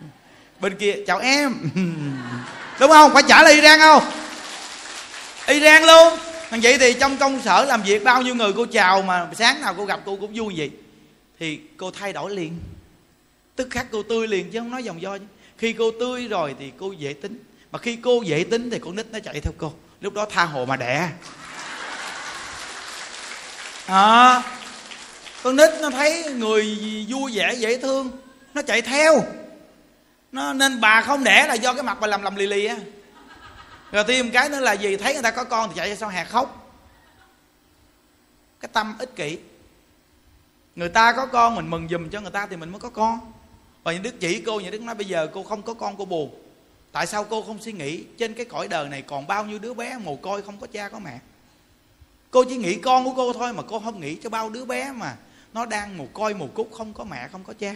Bên 0.59 0.77
kia, 0.77 0.95
chào 1.07 1.19
em. 1.19 1.55
Đúng 2.79 2.89
không? 2.89 3.13
Phải 3.13 3.23
trả 3.27 3.43
lời 3.43 3.53
iran 3.53 3.79
không? 3.79 4.03
Iran 5.47 5.83
luôn. 5.83 6.13
Vậy 6.61 6.77
thì 6.79 6.93
trong 6.99 7.17
công 7.17 7.41
sở 7.41 7.65
làm 7.65 7.81
việc 7.81 8.03
bao 8.03 8.21
nhiêu 8.21 8.35
người 8.35 8.53
cô 8.53 8.65
chào 8.65 9.01
mà 9.01 9.29
sáng 9.33 9.61
nào 9.61 9.73
cô 9.77 9.85
gặp 9.85 9.99
cô 10.05 10.17
cũng 10.21 10.33
vui 10.33 10.53
vậy. 10.57 10.71
Thì 11.39 11.59
cô 11.77 11.91
thay 11.91 12.13
đổi 12.13 12.35
liền. 12.35 12.59
Tức 13.55 13.67
khắc 13.71 13.87
cô 13.91 14.03
tươi 14.03 14.27
liền 14.27 14.51
chứ 14.51 14.59
không 14.59 14.71
nói 14.71 14.83
dòng 14.83 15.01
do 15.01 15.17
chứ. 15.17 15.25
Khi 15.57 15.73
cô 15.73 15.91
tươi 15.99 16.27
rồi 16.27 16.55
thì 16.59 16.71
cô 16.77 16.91
dễ 16.91 17.13
tính 17.13 17.43
mà 17.71 17.79
khi 17.79 17.95
cô 17.95 18.21
dễ 18.21 18.43
tính 18.43 18.69
thì 18.69 18.79
con 18.79 18.95
nít 18.95 19.05
nó 19.11 19.19
chạy 19.19 19.41
theo 19.41 19.53
cô. 19.57 19.73
Lúc 20.01 20.13
đó 20.13 20.25
tha 20.29 20.45
hồ 20.45 20.65
mà 20.65 20.75
đẻ. 20.75 21.09
À, 23.85 24.43
con 25.43 25.55
nít 25.55 25.69
nó 25.81 25.89
thấy 25.89 26.23
người 26.33 26.77
vui 27.09 27.31
vẻ 27.35 27.53
dễ 27.53 27.77
thương. 27.77 28.11
Nó 28.53 28.61
chạy 28.61 28.81
theo. 28.81 29.23
Nó 30.31 30.53
nên 30.53 30.81
bà 30.81 31.01
không 31.01 31.23
đẻ 31.23 31.47
là 31.47 31.53
do 31.53 31.73
cái 31.73 31.83
mặt 31.83 31.97
bà 32.01 32.07
làm 32.07 32.21
lầm 32.21 32.35
lì 32.35 32.47
lì 32.47 32.65
á. 32.65 32.75
Rồi 33.91 34.03
thêm 34.07 34.31
cái 34.31 34.49
nữa 34.49 34.59
là 34.59 34.73
gì? 34.73 34.97
Thấy 34.97 35.13
người 35.13 35.23
ta 35.23 35.31
có 35.31 35.43
con 35.43 35.69
thì 35.69 35.75
chạy 35.75 35.89
ra 35.89 35.95
sau 35.95 36.09
hè 36.09 36.25
khóc. 36.25 36.73
Cái 38.59 38.69
tâm 38.73 38.95
ích 38.99 39.15
kỷ. 39.15 39.37
Người 40.75 40.89
ta 40.89 41.11
có 41.11 41.25
con 41.25 41.55
mình 41.55 41.69
mừng 41.69 41.87
giùm 41.89 42.09
cho 42.09 42.21
người 42.21 42.31
ta 42.31 42.47
thì 42.49 42.55
mình 42.55 42.71
mới 42.71 42.79
có 42.79 42.89
con. 42.89 43.33
Và 43.83 43.91
những 43.91 44.03
đức 44.03 44.19
chỉ 44.19 44.41
cô 44.45 44.59
những 44.59 44.71
đức 44.71 44.81
nói 44.81 44.95
bây 44.95 45.05
giờ 45.05 45.27
cô 45.33 45.43
không 45.43 45.61
có 45.61 45.73
con 45.73 45.97
cô 45.97 46.05
buồn 46.05 46.50
tại 46.91 47.07
sao 47.07 47.23
cô 47.23 47.41
không 47.41 47.61
suy 47.61 47.71
nghĩ 47.71 48.03
trên 48.17 48.33
cái 48.33 48.45
cõi 48.45 48.67
đời 48.67 48.89
này 48.89 49.01
còn 49.01 49.27
bao 49.27 49.45
nhiêu 49.45 49.59
đứa 49.59 49.73
bé 49.73 49.97
mồ 49.97 50.15
côi 50.15 50.41
không 50.41 50.59
có 50.59 50.67
cha 50.67 50.89
có 50.89 50.99
mẹ? 50.99 51.19
Cô 52.31 52.43
chỉ 52.43 52.57
nghĩ 52.57 52.75
con 52.75 53.05
của 53.05 53.13
cô 53.15 53.33
thôi 53.33 53.53
mà 53.53 53.63
cô 53.67 53.79
không 53.79 53.99
nghĩ 53.99 54.15
cho 54.15 54.29
bao 54.29 54.49
đứa 54.49 54.65
bé 54.65 54.91
mà 54.91 55.15
nó 55.53 55.65
đang 55.65 55.97
mồ 55.97 56.05
côi, 56.13 56.33
mồ 56.33 56.47
cút 56.47 56.67
không 56.71 56.93
có 56.93 57.03
mẹ, 57.03 57.27
không 57.31 57.43
có 57.43 57.53
cha. 57.59 57.75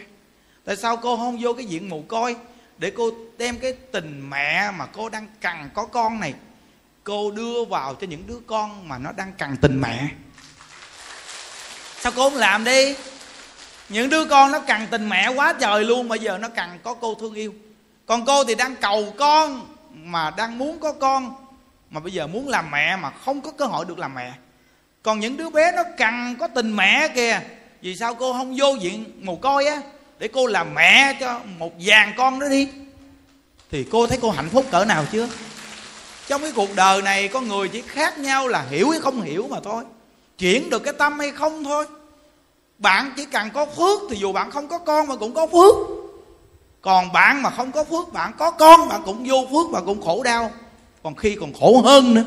Tại 0.65 0.75
sao 0.75 0.97
cô 0.97 1.17
không 1.17 1.38
vô 1.41 1.54
cái 1.54 1.65
diện 1.65 1.89
mồ 1.89 2.01
côi 2.01 2.36
để 2.78 2.91
cô 2.97 3.12
đem 3.38 3.60
cái 3.60 3.73
tình 3.73 4.30
mẹ 4.30 4.71
mà 4.71 4.86
cô 4.86 5.10
đang 5.10 5.28
cần 5.41 5.69
có 5.73 5.86
con 5.86 6.19
này, 6.19 6.34
cô 7.04 7.32
đưa 7.32 7.65
vào 7.65 7.95
cho 7.95 8.08
những 8.08 8.28
đứa 8.28 8.39
con 8.47 8.88
mà 8.88 8.97
nó 8.97 9.12
đang 9.12 9.34
cần 9.38 9.58
tình 9.62 9.82
mẹ? 9.82 10.08
Sao 11.99 12.12
cô 12.15 12.30
không 12.30 12.39
làm 12.39 12.63
đi? 12.63 12.95
Những 13.89 14.10
đứa 14.10 14.25
con 14.25 14.51
nó 14.51 14.60
cần 14.60 14.88
tình 14.91 15.10
mẹ 15.10 15.28
quá 15.28 15.54
trời 15.60 15.84
luôn, 15.84 16.08
bây 16.10 16.19
giờ 16.19 16.38
nó 16.38 16.49
cần 16.49 16.80
có 16.84 16.93
cô 16.93 17.15
thương 17.15 17.34
yêu 17.34 17.54
còn 18.06 18.26
cô 18.26 18.44
thì 18.44 18.56
đang 18.56 18.76
cầu 18.76 19.13
con 19.18 19.68
mà 19.94 20.30
đang 20.38 20.58
muốn 20.58 20.80
có 20.80 20.94
con, 20.94 21.36
mà 21.89 22.00
bây 22.00 22.13
giờ 22.13 22.28
muốn 22.28 22.48
làm 22.48 22.72
mẹ 22.72 22.96
mà 22.96 23.12
không 23.26 23.41
có 23.41 23.52
cơ 23.52 23.65
hội 23.65 23.86
được 23.86 24.00
làm 24.00 24.15
mẹ. 24.15 24.34
Còn 25.04 25.20
những 25.20 25.38
đứa 25.38 25.50
bé 25.50 25.72
nó 25.72 25.84
cần 25.98 26.36
có 26.39 26.48
tình 26.48 26.76
mẹ 26.76 27.08
kìa, 27.08 27.41
vì 27.82 27.96
sao 27.96 28.15
cô 28.15 28.34
không 28.34 28.56
vô 28.58 28.76
diện 28.80 29.06
mồ 29.22 29.36
côi 29.36 29.65
á, 29.65 29.82
để 30.20 30.28
cô 30.28 30.48
làm 30.48 30.74
mẹ 30.74 31.18
cho 31.20 31.41
một 31.58 31.74
vàng 31.80 32.13
con 32.18 32.39
đó 32.39 32.48
đi. 32.48 32.70
Thì 33.72 33.86
cô 33.91 34.08
thấy 34.08 34.18
cô 34.22 34.32
hạnh 34.32 34.50
phúc 34.50 34.65
cỡ 34.72 34.86
nào 34.86 35.06
chưa? 35.12 35.28
Trong 36.28 36.41
cái 36.41 36.52
cuộc 36.56 36.76
đời 36.76 37.02
này, 37.02 37.28
con 37.28 37.48
người 37.48 37.68
chỉ 37.68 37.82
khác 37.82 38.18
nhau 38.18 38.48
là 38.48 38.65
hiểu 38.70 38.89
hay 38.89 39.02
không 39.02 39.22
hiểu 39.22 39.48
mà 39.50 39.58
thôi. 39.63 39.84
Chuyển 40.38 40.70
được 40.70 40.84
cái 40.84 40.94
tâm 40.94 41.20
hay 41.20 41.32
không 41.32 41.63
thôi. 41.63 41.86
Bạn 42.78 43.13
chỉ 43.18 43.26
cần 43.26 43.50
có 43.54 43.65
phước 43.65 44.02
thì 44.10 44.18
dù 44.18 44.32
bạn 44.32 44.52
không 44.52 44.68
có 44.68 44.78
con 44.78 45.08
mà 45.08 45.15
cũng 45.15 45.34
có 45.34 45.48
phước 45.48 45.76
còn 46.86 47.12
bạn 47.12 47.41
mà 47.41 47.50
không 47.50 47.71
có 47.71 47.84
phước, 47.84 48.13
bạn 48.13 48.34
có 48.38 48.52
con, 48.52 48.88
bạn 48.89 49.02
cũng 49.06 49.24
vô 49.28 49.48
phước 49.52 49.71
mà 49.71 49.80
cũng 49.86 50.02
khổ 50.02 50.24
đau. 50.24 50.52
Còn 51.04 51.15
khi 51.15 51.38
còn 51.39 51.54
khổ 51.60 51.82
hơn 51.82 52.13
nữa. 52.13 52.24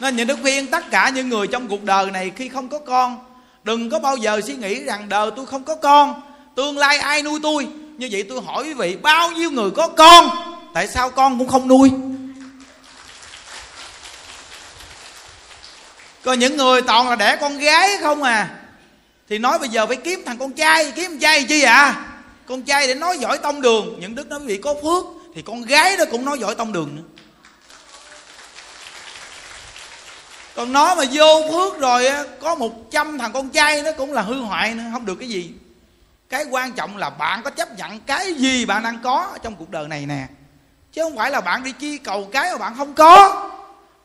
Nên 0.00 0.16
những 0.16 0.26
đức 0.26 0.38
khuyên 0.42 0.66
tất 0.66 0.90
cả 0.90 1.08
những 1.08 1.28
người 1.28 1.46
trong 1.46 1.68
cuộc 1.68 1.82
đời 1.84 2.10
này 2.10 2.32
khi 2.36 2.48
không 2.48 2.68
có 2.68 2.78
con, 2.78 3.18
đừng 3.64 3.90
có 3.90 3.98
bao 3.98 4.16
giờ 4.16 4.40
suy 4.46 4.54
nghĩ 4.54 4.84
rằng 4.84 5.08
đời 5.08 5.30
tôi 5.36 5.46
không 5.46 5.64
có 5.64 5.74
con, 5.74 6.22
tương 6.54 6.78
lai 6.78 6.98
ai 6.98 7.22
nuôi 7.22 7.40
tôi? 7.42 7.68
Như 7.98 8.08
vậy 8.12 8.24
tôi 8.28 8.40
hỏi 8.46 8.64
quý 8.64 8.74
vị, 8.74 8.96
bao 8.96 9.30
nhiêu 9.30 9.50
người 9.50 9.70
có 9.70 9.88
con? 9.88 10.28
Tại 10.74 10.88
sao 10.88 11.10
con 11.10 11.38
cũng 11.38 11.48
không 11.48 11.68
nuôi? 11.68 11.90
Có 16.24 16.32
những 16.32 16.56
người 16.56 16.82
toàn 16.82 17.08
là 17.08 17.16
đẻ 17.16 17.36
con 17.40 17.58
gái 17.58 17.98
không 18.00 18.22
à? 18.22 18.65
Thì 19.28 19.38
nói 19.38 19.58
bây 19.58 19.68
giờ 19.68 19.86
phải 19.86 19.96
kiếm 19.96 20.22
thằng 20.26 20.38
con 20.38 20.52
trai, 20.52 20.92
kiếm 20.96 21.10
con 21.10 21.18
trai 21.18 21.44
chi 21.44 21.62
à? 21.62 22.06
Con 22.46 22.62
trai 22.62 22.86
để 22.86 22.94
nói 22.94 23.18
giỏi 23.18 23.38
tông 23.38 23.60
đường. 23.60 23.98
Những 24.00 24.14
đức 24.14 24.28
nó 24.28 24.38
bị 24.38 24.56
có 24.56 24.74
phước, 24.74 25.04
thì 25.34 25.42
con 25.42 25.62
gái 25.62 25.96
nó 25.98 26.04
cũng 26.10 26.24
nói 26.24 26.38
giỏi 26.38 26.54
tông 26.54 26.72
đường 26.72 26.96
nữa. 26.96 27.02
Còn 30.54 30.72
nó 30.72 30.94
mà 30.94 31.04
vô 31.12 31.42
phước 31.52 31.80
rồi 31.80 32.06
có 32.40 32.54
một 32.54 32.90
trăm 32.90 33.18
thằng 33.18 33.32
con 33.32 33.48
trai 33.48 33.82
nó 33.82 33.92
cũng 33.92 34.12
là 34.12 34.22
hư 34.22 34.40
hoại 34.40 34.74
nữa, 34.74 34.82
không 34.92 35.06
được 35.06 35.14
cái 35.14 35.28
gì. 35.28 35.50
Cái 36.28 36.44
quan 36.50 36.72
trọng 36.72 36.96
là 36.96 37.10
bạn 37.10 37.42
có 37.42 37.50
chấp 37.50 37.78
nhận 37.78 38.00
cái 38.00 38.34
gì 38.34 38.64
bạn 38.64 38.82
đang 38.82 38.98
có 39.02 39.38
trong 39.42 39.54
cuộc 39.56 39.70
đời 39.70 39.88
này 39.88 40.06
nè. 40.06 40.26
Chứ 40.92 41.02
không 41.02 41.16
phải 41.16 41.30
là 41.30 41.40
bạn 41.40 41.64
đi 41.64 41.72
chi 41.72 41.98
cầu 41.98 42.28
cái 42.32 42.52
mà 42.52 42.58
bạn 42.58 42.74
không 42.76 42.94
có. 42.94 43.42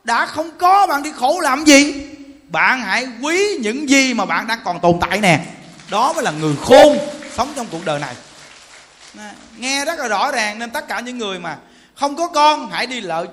Đã 0.04 0.26
không 0.26 0.50
có, 0.58 0.86
bạn 0.86 1.02
đi 1.02 1.12
khổ 1.16 1.40
làm 1.40 1.64
gì? 1.64 2.08
Bạn 2.52 2.82
hãy 2.82 3.08
quý 3.22 3.58
những 3.60 3.88
gì 3.88 4.14
mà 4.14 4.24
bạn 4.24 4.46
đang 4.46 4.58
còn 4.64 4.80
tồn 4.80 4.98
tại 5.00 5.20
nè. 5.20 5.44
Đó 5.90 6.12
mới 6.12 6.24
là 6.24 6.30
người 6.30 6.56
khôn 6.56 6.98
sống 7.32 7.52
trong 7.56 7.66
cuộc 7.70 7.84
đời 7.84 8.00
này. 8.00 8.14
Nghe 9.56 9.84
rất 9.84 9.98
là 9.98 10.08
rõ 10.08 10.32
ràng 10.32 10.58
nên 10.58 10.70
tất 10.70 10.88
cả 10.88 11.00
những 11.00 11.18
người 11.18 11.38
mà 11.38 11.58
không 11.94 12.16
có 12.16 12.28
con, 12.28 12.70
hãy 12.70 12.86
đi 12.86 13.00
lợi 13.00 13.26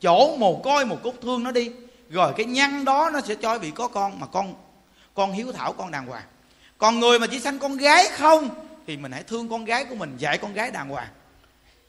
chỗ 0.00 0.36
mồ 0.36 0.60
côi, 0.64 0.86
một 0.86 0.96
cốt 1.04 1.12
thương 1.22 1.44
nó 1.44 1.50
đi. 1.50 1.70
Rồi 2.10 2.32
cái 2.36 2.46
nhân 2.46 2.84
đó 2.84 3.10
nó 3.12 3.20
sẽ 3.28 3.34
cho 3.34 3.58
vị 3.58 3.70
có 3.70 3.88
con 3.88 4.20
mà 4.20 4.26
con 4.26 4.54
con 5.14 5.32
hiếu 5.32 5.52
thảo, 5.52 5.72
con 5.72 5.90
đàng 5.90 6.06
hoàng. 6.06 6.24
Còn 6.78 7.00
người 7.00 7.18
mà 7.18 7.26
chỉ 7.26 7.40
sanh 7.40 7.58
con 7.58 7.76
gái 7.76 8.08
không 8.16 8.48
thì 8.86 8.96
mình 8.96 9.12
hãy 9.12 9.22
thương 9.22 9.48
con 9.48 9.64
gái 9.64 9.84
của 9.84 9.94
mình, 9.94 10.16
dạy 10.18 10.38
con 10.38 10.54
gái 10.54 10.70
đàng 10.70 10.88
hoàng. 10.88 11.08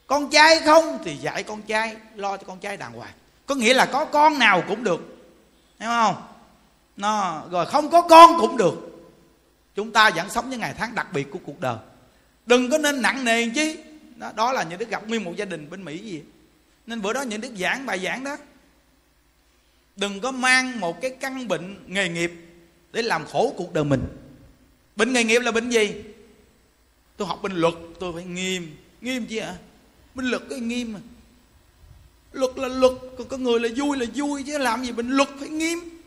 Con 0.06 0.30
trai 0.30 0.60
không 0.60 0.98
thì 1.04 1.16
dạy 1.16 1.42
con 1.42 1.62
trai, 1.62 1.96
lo 2.14 2.36
cho 2.36 2.42
con 2.46 2.58
trai 2.58 2.76
đàng 2.76 2.92
hoàng. 2.92 3.12
Có 3.46 3.54
nghĩa 3.54 3.74
là 3.74 3.86
có 3.86 4.04
con 4.04 4.38
nào 4.38 4.62
cũng 4.68 4.84
được. 4.84 5.00
Hiểu 5.80 5.88
không? 5.88 6.14
Nó 6.98 7.42
rồi 7.50 7.66
không 7.66 7.90
có 7.90 8.02
con 8.02 8.40
cũng 8.40 8.56
được. 8.56 8.74
Chúng 9.74 9.92
ta 9.92 10.10
vẫn 10.10 10.30
sống 10.30 10.50
những 10.50 10.60
ngày 10.60 10.74
tháng 10.78 10.94
đặc 10.94 11.12
biệt 11.12 11.30
của 11.30 11.38
cuộc 11.44 11.60
đời. 11.60 11.76
Đừng 12.46 12.70
có 12.70 12.78
nên 12.78 13.02
nặng 13.02 13.24
nề 13.24 13.48
chứ 13.54 13.76
đó, 14.16 14.32
đó 14.36 14.52
là 14.52 14.62
những 14.62 14.78
đức 14.78 14.88
gặp 14.88 15.08
nguyên 15.08 15.24
một 15.24 15.32
gia 15.36 15.44
đình 15.44 15.70
bên 15.70 15.84
mỹ 15.84 15.98
gì. 15.98 16.22
Nên 16.86 17.02
bữa 17.02 17.12
đó 17.12 17.22
những 17.22 17.40
đức 17.40 17.52
giảng 17.58 17.86
bài 17.86 17.98
giảng 17.98 18.24
đó. 18.24 18.36
Đừng 19.96 20.20
có 20.20 20.32
mang 20.32 20.80
một 20.80 21.00
cái 21.00 21.10
căn 21.10 21.48
bệnh 21.48 21.76
nghề 21.86 22.08
nghiệp 22.08 22.32
để 22.92 23.02
làm 23.02 23.26
khổ 23.26 23.54
cuộc 23.56 23.72
đời 23.72 23.84
mình. 23.84 24.06
Bệnh 24.96 25.12
nghề 25.12 25.24
nghiệp 25.24 25.38
là 25.38 25.52
bệnh 25.52 25.70
gì? 25.70 25.94
Tôi 27.16 27.28
học 27.28 27.42
bệnh 27.42 27.52
luật 27.52 27.74
tôi 28.00 28.12
phải 28.12 28.24
nghiêm. 28.24 28.76
Nghiêm 29.00 29.26
chứ 29.26 29.38
ạ 29.38 29.46
à? 29.46 29.56
bệnh 30.14 30.26
luật 30.26 30.42
cái 30.50 30.60
nghiêm 30.60 30.92
mà. 30.92 31.00
Luật 32.32 32.58
là 32.58 32.68
luật 32.68 32.92
còn 33.18 33.28
có 33.28 33.36
người 33.36 33.60
là 33.60 33.68
vui 33.76 33.98
là 33.98 34.06
vui 34.14 34.42
chứ 34.42 34.58
làm 34.58 34.84
gì 34.84 34.92
bệnh 34.92 35.10
luật 35.10 35.28
phải 35.38 35.48
nghiêm 35.48 35.97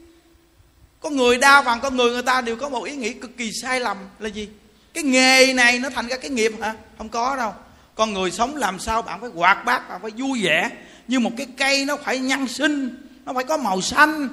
có 1.01 1.09
người 1.09 1.37
đa 1.37 1.61
phần 1.61 1.79
con 1.79 1.97
người 1.97 2.11
người 2.11 2.23
ta 2.23 2.41
đều 2.41 2.55
có 2.55 2.69
một 2.69 2.83
ý 2.83 2.95
nghĩ 2.95 3.13
cực 3.13 3.37
kỳ 3.37 3.51
sai 3.61 3.79
lầm 3.79 3.97
là 4.19 4.29
gì? 4.29 4.49
Cái 4.93 5.03
nghề 5.03 5.53
này 5.53 5.79
nó 5.79 5.89
thành 5.89 6.07
ra 6.07 6.17
cái 6.17 6.29
nghiệp 6.29 6.51
hả? 6.61 6.73
Không 6.97 7.09
có 7.09 7.35
đâu. 7.35 7.53
Con 7.95 8.13
người 8.13 8.31
sống 8.31 8.55
làm 8.55 8.79
sao 8.79 9.01
bạn 9.01 9.21
phải 9.21 9.29
hoạt 9.29 9.65
bát, 9.65 9.89
bạn 9.89 10.01
phải 10.01 10.11
vui 10.11 10.43
vẻ. 10.43 10.69
Như 11.07 11.19
một 11.19 11.31
cái 11.37 11.47
cây 11.57 11.85
nó 11.85 11.97
phải 11.97 12.19
nhân 12.19 12.47
sinh, 12.47 13.03
nó 13.25 13.33
phải 13.33 13.43
có 13.43 13.57
màu 13.57 13.81
xanh. 13.81 14.29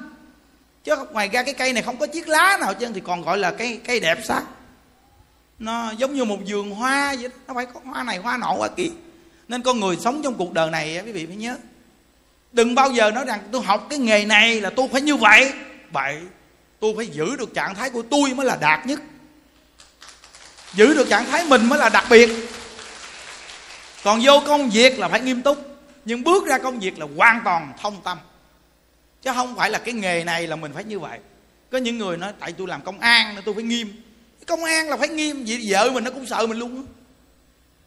Chứ 0.83 0.95
ngoài 1.11 1.29
ra 1.33 1.43
cái 1.43 1.53
cây 1.53 1.73
này 1.73 1.83
không 1.83 1.97
có 1.97 2.07
chiếc 2.07 2.27
lá 2.27 2.57
nào 2.61 2.73
chứ, 2.73 2.87
thì 2.93 3.01
còn 3.01 3.21
gọi 3.21 3.37
là 3.37 3.51
cây 3.51 3.79
cây 3.85 3.99
đẹp 3.99 4.19
sắc 4.23 4.43
nó 5.59 5.91
giống 5.97 6.13
như 6.13 6.25
một 6.25 6.37
vườn 6.47 6.71
hoa 6.71 7.15
vậy 7.19 7.27
đó. 7.27 7.35
nó 7.47 7.53
phải 7.53 7.65
có 7.65 7.79
hoa 7.85 8.03
này, 8.03 8.17
hoa 8.17 8.37
nọ, 8.37 8.45
hoa 8.45 8.67
kia. 8.67 8.89
Nên 9.47 9.61
con 9.61 9.79
người 9.79 9.97
sống 9.97 10.21
trong 10.23 10.33
cuộc 10.33 10.53
đời 10.53 10.71
này 10.71 11.01
quý 11.05 11.11
vị 11.11 11.25
phải 11.25 11.35
nhớ. 11.35 11.55
Đừng 12.51 12.75
bao 12.75 12.91
giờ 12.91 13.11
nói 13.11 13.25
rằng 13.25 13.39
tôi 13.51 13.61
học 13.61 13.87
cái 13.89 13.99
nghề 13.99 14.25
này 14.25 14.61
là 14.61 14.69
tôi 14.69 14.87
phải 14.91 15.01
như 15.01 15.15
vậy. 15.15 15.53
Vậy 15.91 16.21
tôi 16.79 16.93
phải 16.97 17.07
giữ 17.07 17.35
được 17.35 17.53
trạng 17.53 17.75
thái 17.75 17.89
của 17.89 18.01
tôi 18.01 18.33
mới 18.33 18.45
là 18.45 18.57
đạt 18.61 18.85
nhất. 18.85 18.99
Giữ 20.73 20.93
được 20.93 21.09
trạng 21.09 21.25
thái 21.25 21.45
mình 21.45 21.69
mới 21.69 21.79
là 21.79 21.89
đặc 21.89 22.05
biệt. 22.09 22.29
Còn 24.03 24.19
vô 24.23 24.41
công 24.47 24.69
việc 24.69 24.99
là 24.99 25.07
phải 25.07 25.21
nghiêm 25.21 25.41
túc. 25.41 25.57
Nhưng 26.05 26.23
bước 26.23 26.47
ra 26.47 26.57
công 26.57 26.79
việc 26.79 26.99
là 26.99 27.05
hoàn 27.17 27.41
toàn 27.45 27.73
thông 27.81 28.01
tâm. 28.03 28.17
Chứ 29.21 29.31
không 29.33 29.55
phải 29.55 29.69
là 29.69 29.79
cái 29.79 29.93
nghề 29.93 30.23
này 30.23 30.47
là 30.47 30.55
mình 30.55 30.71
phải 30.73 30.83
như 30.83 30.99
vậy. 30.99 31.19
Có 31.71 31.77
những 31.77 31.97
người 31.97 32.17
nói, 32.17 32.33
tại 32.39 32.53
tôi 32.57 32.67
làm 32.67 32.81
công 32.81 32.99
an 32.99 33.35
nên 33.35 33.43
tôi 33.43 33.53
phải 33.55 33.63
nghiêm. 33.63 34.03
Công 34.47 34.63
an 34.63 34.89
là 34.89 34.97
phải 34.97 35.07
nghiêm 35.07 35.43
vậy 35.47 35.65
vợ 35.67 35.91
mình 35.91 36.03
nó 36.03 36.11
cũng 36.11 36.25
sợ 36.25 36.47
mình 36.47 36.57
luôn 36.57 36.85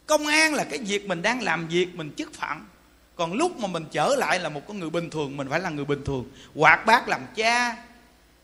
công 0.06 0.26
an 0.26 0.54
là 0.54 0.64
cái 0.64 0.78
việc 0.78 1.06
mình 1.06 1.22
đang 1.22 1.42
làm 1.42 1.68
việc, 1.68 1.94
mình 1.94 2.12
chức 2.16 2.34
phận. 2.34 2.66
Còn 3.16 3.32
lúc 3.32 3.58
mà 3.58 3.68
mình 3.68 3.84
trở 3.90 4.16
lại 4.18 4.40
là 4.40 4.48
một 4.48 4.60
con 4.68 4.78
người 4.78 4.90
bình 4.90 5.10
thường, 5.10 5.36
mình 5.36 5.48
phải 5.50 5.60
là 5.60 5.70
người 5.70 5.84
bình 5.84 6.04
thường. 6.04 6.24
Hoạt 6.54 6.86
bát 6.86 7.08
làm 7.08 7.20
cha 7.34 7.76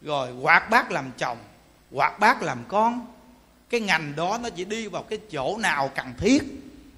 rồi, 0.02 0.32
hoạt 0.32 0.70
bác 0.70 0.90
làm 0.90 1.10
chồng, 1.18 1.38
hoạt 1.92 2.18
bác 2.18 2.42
làm 2.42 2.64
con. 2.68 3.06
Cái 3.70 3.80
ngành 3.80 4.16
đó 4.16 4.38
nó 4.42 4.50
chỉ 4.50 4.64
đi 4.64 4.86
vào 4.86 5.02
cái 5.02 5.18
chỗ 5.30 5.58
nào 5.58 5.90
cần 5.94 6.14
thiết 6.18 6.42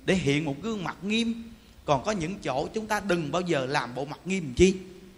để 0.04 0.14
hiện 0.14 0.44
một 0.44 0.54
gương 0.62 0.84
mặt 0.84 0.96
nghiêm. 1.02 1.52
Còn 1.84 2.04
có 2.04 2.12
những 2.12 2.34
chỗ 2.44 2.68
chúng 2.74 2.86
ta 2.86 3.00
đừng 3.00 3.32
bao 3.32 3.42
giờ 3.42 3.66
làm 3.66 3.94
bộ 3.94 4.04
mặt 4.04 4.18
nghiêm 4.24 4.54
chi, 4.56 4.74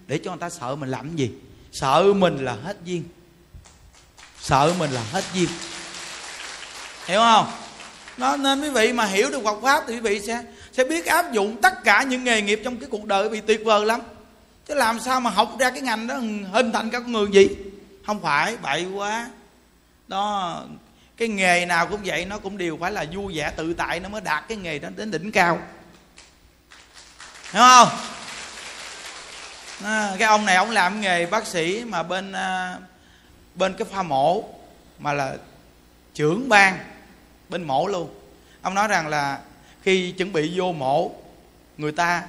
để 0.06 0.20
cho 0.24 0.30
người 0.30 0.40
ta 0.40 0.50
sợ 0.50 0.76
mình 0.76 0.88
làm 0.88 1.16
gì? 1.16 1.30
Sợ 1.72 2.12
mình 2.16 2.44
là 2.44 2.52
hết 2.52 2.76
duyên. 2.84 3.04
Sợ 4.40 4.74
mình 4.78 4.90
là 4.90 5.02
hết 5.12 5.24
duyên. 5.34 5.48
Hiểu 7.06 7.20
không? 7.20 7.46
Nó, 8.16 8.36
nên 8.36 8.60
quý 8.60 8.70
vị 8.70 8.92
mà 8.92 9.04
hiểu 9.04 9.30
được 9.30 9.44
Phật 9.44 9.60
pháp 9.62 9.84
thì 9.86 9.94
quý 9.94 10.00
vị 10.00 10.20
sẽ 10.26 10.42
sẽ 10.72 10.84
biết 10.84 11.06
áp 11.06 11.32
dụng 11.32 11.56
tất 11.62 11.84
cả 11.84 12.02
những 12.02 12.24
nghề 12.24 12.42
nghiệp 12.42 12.60
trong 12.64 12.76
cái 12.76 12.88
cuộc 12.90 13.04
đời 13.04 13.28
bị 13.28 13.40
tuyệt 13.40 13.60
vời 13.64 13.86
lắm. 13.86 14.00
Chứ 14.68 14.74
làm 14.74 15.00
sao 15.00 15.20
mà 15.20 15.30
học 15.30 15.56
ra 15.58 15.70
cái 15.70 15.80
ngành 15.80 16.06
đó 16.06 16.14
hình 16.52 16.72
thành 16.72 16.90
các 16.90 17.08
người 17.08 17.26
gì? 17.32 17.48
Không 18.06 18.22
phải 18.22 18.56
bậy 18.56 18.84
quá. 18.84 19.30
Đó 20.08 20.64
cái 21.16 21.28
nghề 21.28 21.66
nào 21.66 21.86
cũng 21.86 22.00
vậy 22.04 22.24
nó 22.24 22.38
cũng 22.38 22.58
đều 22.58 22.78
phải 22.80 22.92
là 22.92 23.04
vui 23.12 23.32
vẻ 23.36 23.52
tự 23.56 23.74
tại 23.74 24.00
nó 24.00 24.08
mới 24.08 24.20
đạt 24.20 24.44
cái 24.48 24.56
nghề 24.56 24.78
đó 24.78 24.88
đến 24.96 25.10
đỉnh 25.10 25.32
cao. 25.32 25.58
Hiểu 27.52 27.62
không? 27.62 27.88
À, 29.84 30.16
cái 30.18 30.28
ông 30.28 30.44
này 30.44 30.56
ông 30.56 30.70
làm 30.70 31.00
nghề 31.00 31.26
bác 31.26 31.46
sĩ 31.46 31.84
mà 31.84 32.02
bên 32.02 32.32
à, 32.32 32.78
bên 33.54 33.74
cái 33.74 33.88
pha 33.90 34.02
mổ 34.02 34.44
mà 34.98 35.12
là 35.12 35.36
trưởng 36.14 36.48
ban 36.48 36.78
bên 37.48 37.62
mổ 37.62 37.86
luôn. 37.86 38.14
Ông 38.62 38.74
nói 38.74 38.88
rằng 38.88 39.08
là 39.08 39.38
khi 39.82 40.12
chuẩn 40.12 40.32
bị 40.32 40.52
vô 40.58 40.72
mổ 40.72 41.12
người 41.78 41.92
ta 41.92 42.22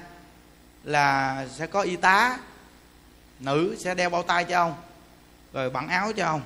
là 0.84 1.46
sẽ 1.54 1.66
có 1.66 1.80
y 1.80 1.96
tá 1.96 2.38
nữ 3.40 3.76
sẽ 3.78 3.94
đeo 3.94 4.10
bao 4.10 4.22
tay 4.22 4.44
cho 4.44 4.58
ông 4.58 4.74
rồi 5.54 5.70
bận 5.70 5.88
áo 5.88 6.12
cho 6.12 6.26
ông. 6.26 6.42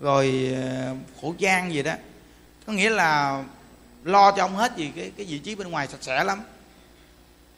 Rồi 0.00 0.52
ờ, 0.54 0.96
khẩu 1.22 1.34
trang 1.38 1.72
gì 1.74 1.82
đó. 1.82 1.94
Có 2.66 2.72
nghĩa 2.72 2.90
là 2.90 3.44
lo 4.04 4.32
cho 4.32 4.44
ông 4.44 4.56
hết 4.56 4.76
gì 4.76 4.92
cái 4.96 5.12
cái 5.16 5.26
vị 5.26 5.38
trí 5.38 5.54
bên 5.54 5.68
ngoài 5.68 5.88
sạch 5.88 6.02
sẽ 6.02 6.24
lắm. 6.24 6.40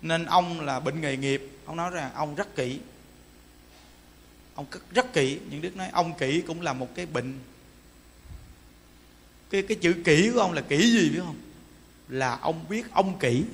Nên 0.02 0.24
ông 0.24 0.60
là 0.60 0.80
bệnh 0.80 1.00
nghề 1.00 1.16
nghiệp. 1.16 1.58
Ông 1.64 1.76
nói 1.76 1.90
rằng 1.90 2.10
ông 2.14 2.34
rất 2.34 2.56
kỹ. 2.56 2.78
Ông 4.54 4.66
rất 4.94 5.12
kỹ. 5.12 5.38
Những 5.50 5.60
đức 5.60 5.76
nói, 5.76 5.88
ông 5.92 6.14
kỹ 6.18 6.42
cũng 6.46 6.60
là 6.60 6.72
một 6.72 6.88
cái 6.94 7.06
bệnh. 7.06 7.38
Cái 9.50 9.62
cái 9.62 9.76
chữ 9.80 9.94
kỹ 10.04 10.30
của 10.34 10.40
ông 10.40 10.52
là 10.52 10.62
kỹ 10.62 10.92
gì 10.92 11.10
biết 11.10 11.20
không? 11.24 11.40
Là 12.08 12.38
ông 12.40 12.64
biết 12.68 12.92
ông 12.92 13.18
kỹ. 13.18 13.44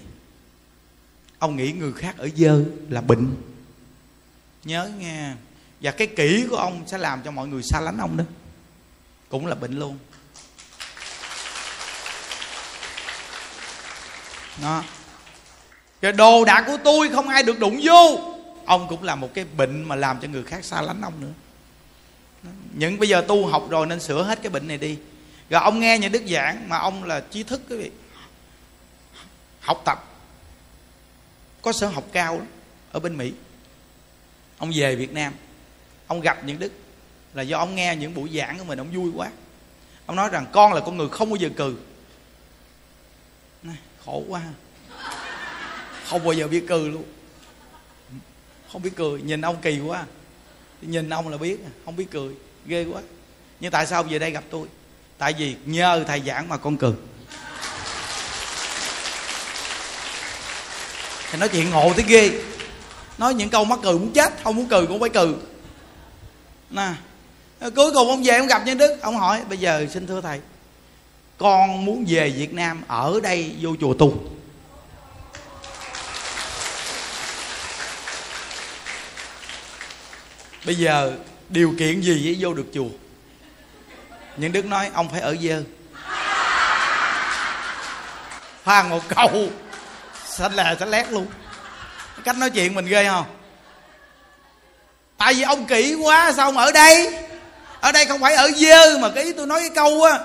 Ông 1.39 1.57
nghĩ 1.57 1.72
người 1.72 1.93
khác 1.93 2.14
ở 2.18 2.29
dơ 2.37 2.64
là 2.89 3.01
bệnh. 3.01 3.35
Nhớ 4.64 4.91
nghe 4.99 5.35
và 5.81 5.91
cái 5.91 6.07
kỹ 6.07 6.47
của 6.51 6.57
ông 6.57 6.83
sẽ 6.87 6.99
làm 6.99 7.22
cho 7.24 7.31
mọi 7.31 7.49
người 7.49 7.62
xa 7.62 7.81
lánh 7.81 7.99
ông 7.99 8.16
đó. 8.16 8.24
Cũng 9.29 9.47
là 9.47 9.55
bệnh 9.55 9.79
luôn. 9.79 9.99
Đó. 14.62 14.85
Cái 16.01 16.12
đồ 16.12 16.45
đạc 16.45 16.64
của 16.66 16.79
tôi 16.85 17.09
không 17.09 17.29
ai 17.29 17.43
được 17.43 17.59
đụng 17.59 17.81
vô. 17.83 18.35
Ông 18.66 18.87
cũng 18.89 19.03
là 19.03 19.14
một 19.14 19.35
cái 19.35 19.45
bệnh 19.57 19.85
mà 19.85 19.97
làm 19.97 20.20
cho 20.20 20.29
người 20.29 20.45
khác 20.45 20.64
xa 20.64 20.83
lánh 20.83 21.01
ông 21.03 21.20
nữa. 21.20 21.33
Những 22.72 22.99
bây 22.99 23.09
giờ 23.09 23.24
tu 23.29 23.47
học 23.47 23.66
rồi 23.70 23.87
nên 23.87 24.01
sửa 24.01 24.22
hết 24.22 24.39
cái 24.43 24.51
bệnh 24.51 24.68
này 24.68 24.79
đi. 24.79 24.99
Rồi 25.51 25.62
ông 25.62 25.81
nghe 25.81 25.99
những 25.99 26.12
đức 26.12 26.22
giảng 26.29 26.68
mà 26.68 26.79
ông 26.79 27.05
là 27.05 27.20
trí 27.20 27.43
thức 27.43 27.62
quý 27.68 27.76
vị. 27.76 27.91
Học 29.61 29.83
tập. 29.85 30.05
Có 31.62 31.72
sở 31.72 31.87
học 31.87 32.05
cao 32.12 32.39
đó, 32.39 32.45
ở 32.93 33.01
bên 33.01 33.16
mỹ. 33.16 33.33
Ông 34.59 34.72
về 34.74 34.97
việt 34.97 35.12
nam 35.12 35.33
ông 36.09 36.21
gặp 36.21 36.45
những 36.45 36.59
đức 36.59 36.73
là 37.35 37.43
do 37.43 37.59
ông 37.59 37.75
nghe 37.75 37.97
những 37.97 38.15
buổi 38.15 38.31
giảng 38.39 38.59
của 38.59 38.65
mình, 38.65 38.81
ông 38.81 38.91
vui 38.93 39.11
quá. 39.17 39.31
Ông 40.07 40.17
nói 40.17 40.29
rằng 40.33 40.47
con 40.53 40.73
là 40.73 40.81
con 40.81 40.97
người 40.97 41.09
không 41.09 41.31
bao 41.31 41.37
giờ 41.37 41.49
cười 41.57 41.75
khổ 44.05 44.23
quá. 44.29 44.43
Không 46.05 46.25
bao 46.25 46.33
giờ 46.33 46.49
biết 46.49 46.65
cười 46.69 46.89
luôn. 46.91 47.05
Không 48.73 48.83
biết 48.83 48.91
cười, 48.97 49.23
nhìn 49.23 49.41
ông 49.41 49.57
kỳ 49.63 49.81
quá. 49.81 50.05
Nhìn 50.83 51.11
ông 51.11 51.29
là 51.29 51.37
biết, 51.37 51.61
không 51.85 51.97
biết 51.97 52.07
cười, 52.11 52.35
ghê 52.67 52.85
quá. 52.93 53.03
Nhưng 53.61 53.71
tại 53.71 53.87
sao 53.87 54.03
về 54.03 54.19
đây 54.19 54.31
gặp 54.31 54.45
tôi? 54.51 54.69
Tại 55.19 55.33
vì 55.39 55.57
nhờ 55.65 56.05
thầy 56.07 56.23
giảng 56.27 56.49
mà 56.49 56.57
con 56.57 56.77
cười 56.77 56.93
thì 61.31 61.39
nói 61.39 61.49
chuyện 61.49 61.71
ngộ 61.71 61.93
tới 61.97 62.05
ghê. 62.09 62.31
Nói 63.19 63.35
những 63.35 63.51
câu 63.51 63.65
mắc 63.65 63.79
cười 63.83 63.93
muốn 63.93 64.13
chết, 64.13 64.33
không 64.45 64.57
muốn 64.57 64.69
cười 64.69 64.87
cũng 64.87 65.01
phải 65.01 65.11
cười 65.11 65.35
nè, 66.71 66.93
cuối 67.61 67.93
cùng 67.95 68.09
ông 68.09 68.23
về 68.25 68.37
ông 68.37 68.47
gặp 68.47 68.62
nhân 68.66 68.79
đức, 68.79 68.97
ông 69.03 69.16
hỏi, 69.16 69.43
bây 69.49 69.59
giờ 69.59 69.87
xin 69.91 70.07
thưa 70.07 70.21
thầy, 70.21 70.41
con 71.39 71.85
muốn 71.85 72.05
về 72.09 72.31
việt 72.31 72.55
nam 72.55 72.83
ở 72.89 73.21
đây 73.23 73.55
vô 73.61 73.77
chùa 73.81 73.95
tu. 73.95 74.14
Bây 80.66 80.75
giờ 80.75 81.12
điều 81.49 81.75
kiện 81.79 82.01
gì 82.01 82.25
để 82.25 82.37
vô 82.39 82.55
được 82.55 82.66
chùa? 82.75 82.89
Nhân 84.37 84.53
đức 84.53 84.64
nói, 84.64 84.91
ông 84.95 85.09
phải 85.09 85.21
ở 85.21 85.37
dơ 85.43 85.62
pha 88.62 88.83
một 88.83 89.03
câu 89.09 89.49
xanh 90.27 90.55
lè 90.55 90.77
xanh 90.81 90.91
lét 90.91 91.12
luôn. 91.12 91.27
Cách 92.25 92.37
nói 92.37 92.51
chuyện 92.51 92.75
mình 92.75 92.87
ghê 92.87 93.09
không? 93.09 93.27
Tại 95.19 95.35
vì 95.35 95.43
ông 95.43 95.64
kỹ 95.64 95.95
quá, 95.95 96.33
sao 96.37 96.47
ông 96.47 96.57
ở 96.57 96.73
đây? 96.73 97.14
Ở 97.81 97.93
đây 97.93 98.05
không 98.05 98.21
phải 98.21 98.35
ở 98.35 98.51
dơ 98.57 98.99
mà 98.99 99.09
cái 99.14 99.25
ý 99.25 99.33
tôi 99.33 99.47
nói 99.47 99.61
cái 99.61 99.71
câu 99.71 100.03
á, 100.03 100.19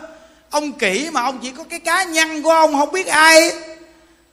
ông 0.49 0.71
kỹ 0.71 1.09
mà 1.11 1.21
ông 1.21 1.39
chỉ 1.41 1.51
có 1.51 1.63
cái 1.69 1.79
cá 1.79 2.03
nhân 2.03 2.43
của 2.43 2.51
ông, 2.51 2.73
không 2.73 2.91
biết 2.91 3.07
ai. 3.07 3.51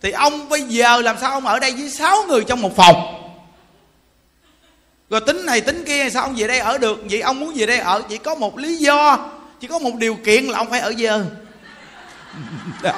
Thì 0.03 0.11
ông 0.11 0.49
bây 0.49 0.63
giờ 0.63 1.01
làm 1.01 1.17
sao 1.21 1.31
ông 1.31 1.47
ở 1.47 1.59
đây 1.59 1.73
với 1.73 1.91
sáu 1.91 2.23
người 2.29 2.45
trong 2.45 2.63
một 2.63 2.77
phòng? 2.77 3.17
Rồi 5.11 5.21
tính 5.21 5.47
này 5.47 5.61
tính 5.61 5.85
kia, 5.87 6.11
sao 6.11 6.23
ông 6.23 6.35
về 6.37 6.47
đây 6.47 6.59
ở 6.59 6.79
được? 6.79 6.99
Vậy 7.11 7.21
ông 7.21 7.41
muốn 7.41 7.53
về 7.57 7.67
đây 7.67 7.79
ở 7.79 8.03
chỉ 8.09 8.19
có 8.19 8.35
một 8.35 8.59
lý 8.59 8.77
do, 8.77 9.31
chỉ 9.61 9.67
có 9.67 9.79
một 9.79 9.95
điều 9.95 10.15
kiện 10.15 10.45
là 10.45 10.59
ông 10.59 10.71
phải 10.71 10.81
ở 10.81 10.93
dơ. 10.99 11.25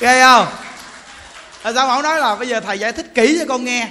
Ghê 0.00 0.22
không? 0.22 0.46
Là 1.64 1.72
sao 1.72 1.88
ông 1.88 2.02
nói 2.02 2.18
là 2.20 2.36
bây 2.36 2.48
giờ 2.48 2.60
thầy 2.60 2.78
giải 2.78 2.92
thích 2.92 3.14
kỹ 3.14 3.36
cho 3.38 3.44
con 3.48 3.64
nghe? 3.64 3.88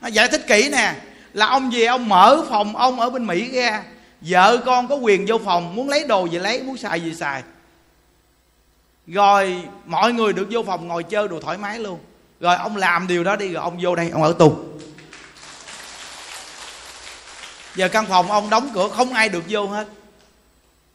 Nó 0.00 0.08
giải 0.08 0.28
thích 0.28 0.44
kỹ 0.46 0.68
nè 0.72 0.94
là 1.32 1.46
ông 1.46 1.70
về 1.70 1.84
ông 1.84 2.08
mở 2.08 2.44
phòng 2.48 2.76
ông 2.76 3.00
ở 3.00 3.10
bên 3.10 3.26
mỹ 3.26 3.50
ra. 3.50 3.82
Vợ 4.20 4.62
con 4.66 4.88
có 4.88 4.94
quyền 4.94 5.24
vô 5.28 5.38
phòng 5.44 5.74
muốn 5.74 5.88
lấy 5.88 6.04
đồ 6.04 6.26
gì 6.26 6.38
lấy 6.38 6.62
muốn 6.62 6.76
xài 6.76 7.00
gì 7.00 7.14
xài. 7.14 7.42
Rồi 9.06 9.62
mọi 9.86 10.12
người 10.12 10.32
được 10.32 10.48
vô 10.50 10.62
phòng 10.62 10.88
ngồi 10.88 11.02
chơi 11.02 11.28
đồ 11.28 11.40
thoải 11.40 11.58
mái 11.58 11.78
luôn. 11.78 11.98
Rồi 12.40 12.56
ông 12.56 12.76
làm 12.76 13.06
điều 13.06 13.24
đó 13.24 13.36
đi 13.36 13.48
rồi 13.48 13.62
ông 13.62 13.78
vô 13.80 13.94
đây 13.94 14.10
ông 14.10 14.22
ở 14.22 14.32
tù. 14.32 14.56
Giờ 17.74 17.88
căn 17.88 18.06
phòng 18.06 18.30
ông 18.30 18.50
đóng 18.50 18.70
cửa 18.74 18.88
không 18.88 19.12
ai 19.12 19.28
được 19.28 19.44
vô 19.48 19.66
hết. 19.66 19.88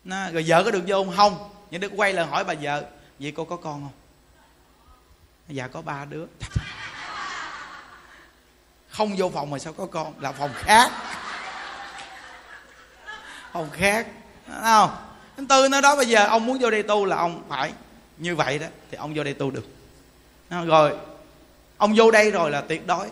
Nó, 0.04 0.30
rồi 0.32 0.46
vợ 0.48 0.64
có 0.64 0.72
được 0.72 0.84
vô 0.88 1.04
không? 1.04 1.16
Không. 1.16 1.50
Nhưng 1.72 1.82
đức 1.82 1.92
quay 1.96 2.14
lại 2.14 2.26
hỏi 2.26 2.44
bà 2.44 2.54
vợ 2.62 2.84
vậy 3.20 3.34
cô 3.36 3.46
có 3.46 3.56
con 3.56 3.74
không? 3.74 3.99
Dạ 5.56 5.68
có 5.68 5.82
ba 5.82 6.06
đứa. 6.06 6.26
Không 8.90 9.16
vô 9.18 9.30
phòng 9.30 9.50
mà 9.50 9.60
sao 9.60 9.74
có 9.74 9.86
con? 9.86 10.20
Là 10.20 10.32
phòng 10.32 10.52
khác. 10.56 10.92
Phòng 13.54 13.70
khác. 13.74 14.08
Đúng 14.48 14.62
không? 14.64 14.96
Thứ 15.38 15.46
tư 15.50 15.70
nó 15.70 15.82
đó, 15.82 15.96
bây 15.96 16.06
giờ 16.06 16.28
ông 16.28 16.46
muốn 16.46 16.58
vô 16.62 16.70
đây 16.70 16.84
tu 16.84 17.06
là 17.06 17.16
ông 17.16 17.44
phải 17.50 17.74
như 18.18 18.36
vậy 18.36 18.60
đó, 18.60 18.68
thì 18.92 18.98
ông 18.98 19.14
vô 19.16 19.24
đây 19.24 19.34
tu 19.34 19.52
được. 19.52 19.68
Rồi, 20.50 20.98
ông 21.78 21.94
vô 21.96 22.12
đây 22.12 22.32
rồi 22.32 22.52
là 22.52 22.62
tuyệt 22.62 22.88
đối 22.88 23.10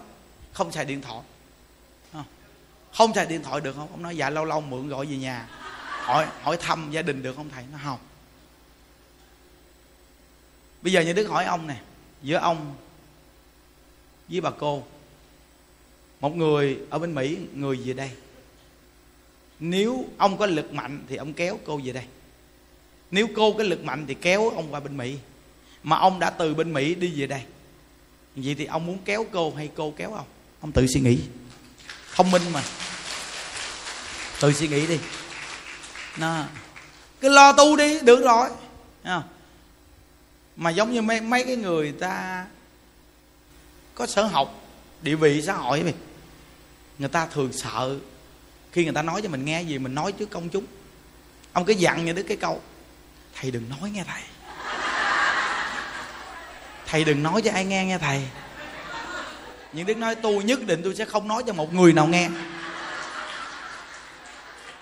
không 0.53 0.71
xài 0.71 0.85
điện 0.85 1.01
thoại. 1.01 1.21
Không? 2.93 3.13
Xài 3.13 3.25
điện 3.25 3.43
thoại 3.43 3.61
được 3.61 3.73
không? 3.75 3.87
Ông 3.91 4.03
nói 4.03 4.17
dạ 4.17 4.29
lâu 4.29 4.45
lâu 4.45 4.61
mượn 4.61 4.89
gọi 4.89 5.05
về 5.05 5.17
nhà. 5.17 5.47
Hỏi 6.01 6.27
hỏi 6.41 6.57
thăm 6.57 6.91
gia 6.91 7.01
đình 7.01 7.23
được 7.23 7.35
không 7.35 7.49
thầy? 7.49 7.63
Nó 7.71 7.79
không. 7.83 7.99
Bây 10.81 10.93
giờ 10.93 11.01
như 11.01 11.13
đức 11.13 11.27
hỏi 11.29 11.45
ông 11.45 11.67
nè 11.67 11.75
giữa 12.23 12.37
ông 12.37 12.75
với 14.27 14.41
bà 14.41 14.49
cô. 14.49 14.83
Một 16.19 16.35
người 16.35 16.77
ở 16.89 16.99
bên 16.99 17.15
mỹ, 17.15 17.37
người 17.53 17.75
về 17.85 17.93
đây. 17.93 18.11
Nếu 19.59 20.05
ông 20.17 20.37
có 20.37 20.45
lực 20.45 20.73
mạnh 20.73 21.03
thì 21.09 21.15
ông 21.15 21.33
kéo 21.33 21.59
cô 21.65 21.81
về 21.83 21.91
đây. 21.91 22.03
Nếu 23.11 23.27
cô 23.35 23.53
có 23.53 23.63
lực 23.63 23.83
mạnh 23.83 24.05
thì 24.07 24.13
kéo 24.13 24.49
ông 24.49 24.73
qua 24.73 24.79
bên 24.79 24.97
mỹ. 24.97 25.17
Mà 25.83 25.97
ông 25.97 26.19
đã 26.19 26.29
từ 26.29 26.53
bên 26.55 26.73
mỹ 26.73 26.95
đi 26.95 27.13
về 27.15 27.27
đây. 27.27 27.41
Vậy 28.35 28.55
thì 28.55 28.65
ông 28.65 28.85
muốn 28.85 28.97
kéo 29.05 29.25
cô 29.31 29.53
hay 29.55 29.69
cô 29.75 29.93
kéo 29.97 30.13
ông? 30.13 30.25
Ông 30.61 30.71
tự 30.71 30.87
suy 30.87 31.01
nghĩ. 31.01 31.19
Thông 32.15 32.31
minh 32.31 32.41
mà. 32.53 32.63
Tự 34.41 34.53
suy 34.53 34.67
nghĩ 34.67 34.87
đi. 34.87 34.99
Nó 36.17 36.43
cứ 37.21 37.29
lo 37.29 37.53
tu 37.53 37.75
đi, 37.75 37.99
được 38.01 38.23
rồi. 38.23 38.49
Không? 39.03 39.23
Mà 40.57 40.69
giống 40.69 40.91
như 40.91 41.01
mấy 41.01 41.21
mấy 41.21 41.43
cái 41.43 41.55
người 41.55 41.91
ta 41.91 42.45
có 43.95 44.07
sở 44.07 44.23
học, 44.23 44.61
địa 45.01 45.15
vị 45.15 45.41
xã 45.41 45.53
hội 45.53 45.83
vậy 45.83 45.93
người 46.99 47.09
ta 47.09 47.25
thường 47.25 47.53
sợ 47.53 47.97
khi 48.71 48.83
người 48.83 48.93
ta 48.93 49.01
nói 49.01 49.21
cho 49.21 49.29
mình 49.29 49.45
nghe 49.45 49.61
gì, 49.61 49.77
mình 49.77 49.95
nói 49.95 50.11
trước 50.11 50.29
công 50.29 50.49
chúng. 50.49 50.65
Ông 51.53 51.65
cứ 51.65 51.73
dặn 51.73 52.05
như 52.05 52.13
đứa 52.13 52.23
cái 52.23 52.37
câu, 52.37 52.61
thầy 53.35 53.51
đừng 53.51 53.69
nói 53.69 53.89
nghe 53.89 54.03
thầy. 54.07 54.21
Thầy 56.85 57.03
đừng 57.03 57.23
nói 57.23 57.41
cho 57.41 57.51
ai 57.51 57.65
nghe 57.65 57.85
nghe 57.85 57.97
thầy. 57.97 58.21
Nhưng 59.73 59.85
đức 59.85 59.97
nói, 59.97 60.15
tôi 60.15 60.43
nhất 60.43 60.59
định 60.65 60.81
tôi 60.83 60.95
sẽ 60.95 61.05
không 61.05 61.27
nói 61.27 61.43
cho 61.47 61.53
một 61.53 61.73
người 61.73 61.93
nào 61.93 62.07
nghe. 62.07 62.29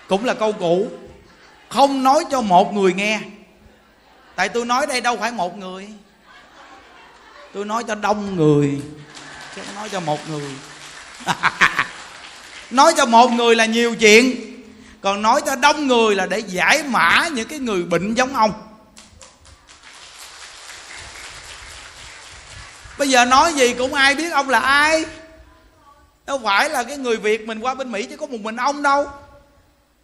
Cũng 0.08 0.24
là 0.24 0.34
câu 0.34 0.52
cũ, 0.52 0.90
không 1.68 2.02
nói 2.02 2.24
cho 2.30 2.40
một 2.40 2.72
người 2.72 2.92
nghe 2.92 3.20
tại 4.36 4.48
tôi 4.48 4.64
nói 4.64 4.86
đây 4.86 5.00
đâu 5.00 5.16
phải 5.16 5.32
một 5.32 5.58
người. 5.58 5.88
Tôi 7.54 7.64
nói 7.64 7.84
cho 7.88 7.94
đông 7.94 8.36
người, 8.36 8.80
chứ 9.56 9.62
không 9.66 9.74
nói 9.74 9.88
cho 9.88 10.00
một 10.00 10.18
người. 10.28 10.50
Nói 12.70 12.94
cho 12.96 13.06
một 13.06 13.30
người 13.30 13.54
là 13.54 13.64
nhiều 13.66 13.94
chuyện, 13.94 14.36
còn 15.00 15.22
nói 15.22 15.40
cho 15.46 15.56
đông 15.56 15.86
người 15.86 16.14
là 16.14 16.26
để 16.26 16.38
giải 16.38 16.82
mã 16.82 17.28
những 17.32 17.48
cái 17.48 17.58
người 17.58 17.82
bệnh 17.82 18.14
giống 18.14 18.34
ông. 18.34 18.52
Bây 22.98 23.08
giờ 23.08 23.24
nói 23.24 23.54
gì 23.54 23.74
cũng 23.74 23.94
ai 23.94 24.14
biết 24.14 24.32
ông 24.32 24.48
là 24.48 24.58
ai. 24.58 25.04
Đâu 26.26 26.40
phải 26.44 26.70
là 26.70 26.82
cái 26.82 26.96
người 26.96 27.16
việt 27.16 27.46
mình 27.46 27.60
qua 27.60 27.74
bên 27.74 27.92
mỹ 27.92 28.06
chứ 28.10 28.16
có 28.16 28.26
một 28.26 28.40
mình 28.40 28.56
ông 28.56 28.82
đâu. 28.82 29.10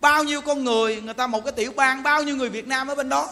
Bao 0.00 0.24
nhiêu 0.24 0.40
con 0.40 0.64
người 0.64 1.00
người 1.00 1.14
ta 1.14 1.26
một 1.26 1.44
cái 1.44 1.52
tiểu 1.52 1.72
bang, 1.76 2.02
bao 2.02 2.22
nhiêu 2.22 2.36
người 2.36 2.48
việt 2.48 2.66
nam 2.66 2.88
ở 2.88 2.94
bên 2.94 3.08
đó 3.08 3.28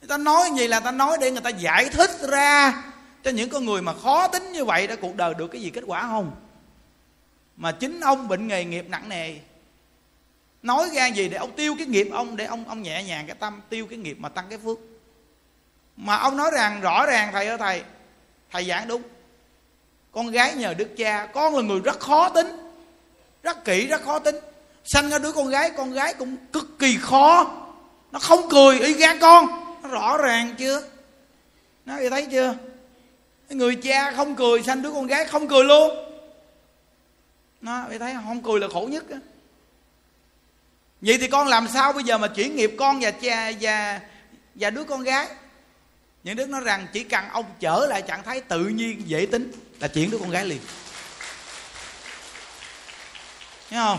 người 0.00 0.08
ta 0.08 0.16
nói 0.16 0.50
gì 0.56 0.68
là 0.68 0.80
ta 0.80 0.90
nói 0.90 1.18
để 1.20 1.30
người 1.30 1.40
ta 1.40 1.50
giải 1.50 1.88
thích 1.88 2.10
ra 2.28 2.82
cho 3.24 3.30
những 3.30 3.50
con 3.50 3.64
người 3.64 3.82
mà 3.82 3.92
khó 4.02 4.28
tính 4.28 4.52
như 4.52 4.64
vậy 4.64 4.86
đã 4.86 4.96
cuộc 4.96 5.16
đời 5.16 5.34
được 5.34 5.48
cái 5.48 5.62
gì 5.62 5.70
kết 5.70 5.84
quả 5.86 6.02
không? 6.02 6.30
Mà 7.56 7.72
chính 7.72 8.00
ông 8.00 8.28
bệnh 8.28 8.48
nghề 8.48 8.64
nghiệp 8.64 8.86
nặng 8.88 9.08
nề. 9.08 9.34
Nói 10.62 10.88
ra 10.94 11.06
gì 11.06 11.28
để 11.28 11.36
ông 11.36 11.52
tiêu 11.52 11.74
cái 11.78 11.86
nghiệp 11.86 12.08
ông, 12.12 12.36
để 12.36 12.44
ông 12.44 12.68
ông 12.68 12.82
nhẹ 12.82 13.04
nhàng 13.04 13.26
cái 13.26 13.36
tâm, 13.40 13.60
tiêu 13.68 13.86
cái 13.86 13.98
nghiệp 13.98 14.16
mà 14.20 14.28
tăng 14.28 14.46
cái 14.48 14.58
phước. 14.58 14.78
Mà 15.96 16.16
ông 16.16 16.36
nói 16.36 16.50
rằng, 16.54 16.80
rõ 16.80 17.06
ràng, 17.06 17.32
thầy 17.32 17.46
ơi, 17.46 17.58
thầy 17.58 17.82
thầy 18.50 18.64
giảng 18.64 18.88
đúng. 18.88 19.02
Con 20.12 20.30
gái 20.30 20.54
nhờ 20.54 20.74
đức 20.74 20.88
cha, 20.96 21.26
con 21.26 21.56
là 21.56 21.62
người 21.62 21.80
rất 21.80 22.00
khó 22.00 22.28
tính, 22.28 22.46
rất 23.42 23.64
kỹ, 23.64 23.86
rất 23.86 24.02
khó 24.02 24.18
tính. 24.18 24.36
Sanh 24.84 25.10
ra 25.10 25.18
đứa 25.18 25.32
con 25.32 25.48
gái 25.48 25.70
con 25.76 25.92
gái 25.92 26.14
cũng 26.14 26.36
cực 26.52 26.78
kỳ 26.78 26.96
khó. 27.00 27.56
Nó 28.12 28.18
không 28.18 28.48
cười, 28.50 28.78
y 28.80 28.92
gan 28.92 29.18
con 29.18 29.67
rõ 29.82 30.16
ràng 30.16 30.54
chưa? 30.58 30.82
Nó 31.86 31.94
thấy 32.10 32.26
chưa? 32.30 32.54
Người 33.48 33.76
cha 33.76 34.12
không 34.12 34.36
cười, 34.36 34.62
sanh 34.62 34.82
đứa 34.82 34.90
con 34.90 35.06
gái 35.06 35.24
không 35.24 35.48
cười 35.48 35.64
luôn. 35.64 36.08
Nó 37.60 37.84
thấy 37.98 38.14
không 38.24 38.42
cười 38.42 38.60
là 38.60 38.68
khổ 38.72 38.88
nhất 38.90 39.10
đó. 39.10 39.16
vậy 41.00 41.18
thì 41.20 41.28
con 41.28 41.48
làm 41.48 41.68
sao 41.68 41.92
bây 41.92 42.04
giờ 42.04 42.18
mà 42.18 42.28
chuyển 42.28 42.56
nghiệp 42.56 42.74
con 42.78 42.98
và 43.00 43.10
cha 43.10 43.52
và 43.60 44.00
và 44.54 44.70
đứa 44.70 44.84
con 44.84 45.02
gái? 45.02 45.28
Những 46.24 46.36
đức 46.36 46.48
nói 46.48 46.60
rằng 46.60 46.86
chỉ 46.92 47.04
cần 47.04 47.24
ông 47.28 47.44
trở 47.60 47.86
lại 47.90 48.02
trạng 48.02 48.22
thái 48.22 48.40
tự 48.40 48.64
nhiên, 48.64 49.02
dễ 49.06 49.26
tính 49.26 49.52
là 49.80 49.88
chuyển 49.88 50.10
đứa 50.10 50.18
con 50.18 50.30
gái 50.30 50.44
liền. 50.44 50.60
Thấy 53.70 53.78
không? 53.78 53.98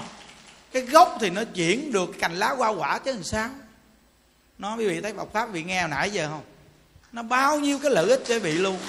Cái 0.71 0.81
gốc 0.81 1.17
thì 1.21 1.29
nó 1.29 1.43
chuyển 1.55 1.91
được 1.91 2.09
cành 2.19 2.35
lá 2.35 2.49
hoa 2.49 2.69
quả 2.69 2.99
chứ 2.99 3.13
làm 3.13 3.23
sao? 3.23 3.49
Nó 4.59 4.75
quý 4.75 4.87
vị 4.87 5.01
thấy 5.01 5.13
Phật 5.13 5.33
pháp 5.33 5.51
vị 5.51 5.63
nghe 5.63 5.81
hồi 5.81 5.89
nãy 5.89 6.09
giờ 6.09 6.27
không? 6.29 6.43
Nó 7.11 7.23
bao 7.23 7.59
nhiêu 7.59 7.79
cái 7.79 7.91
lợi 7.91 8.09
ích 8.09 8.23
cho 8.27 8.39
vị 8.39 8.53
luôn. 8.53 8.79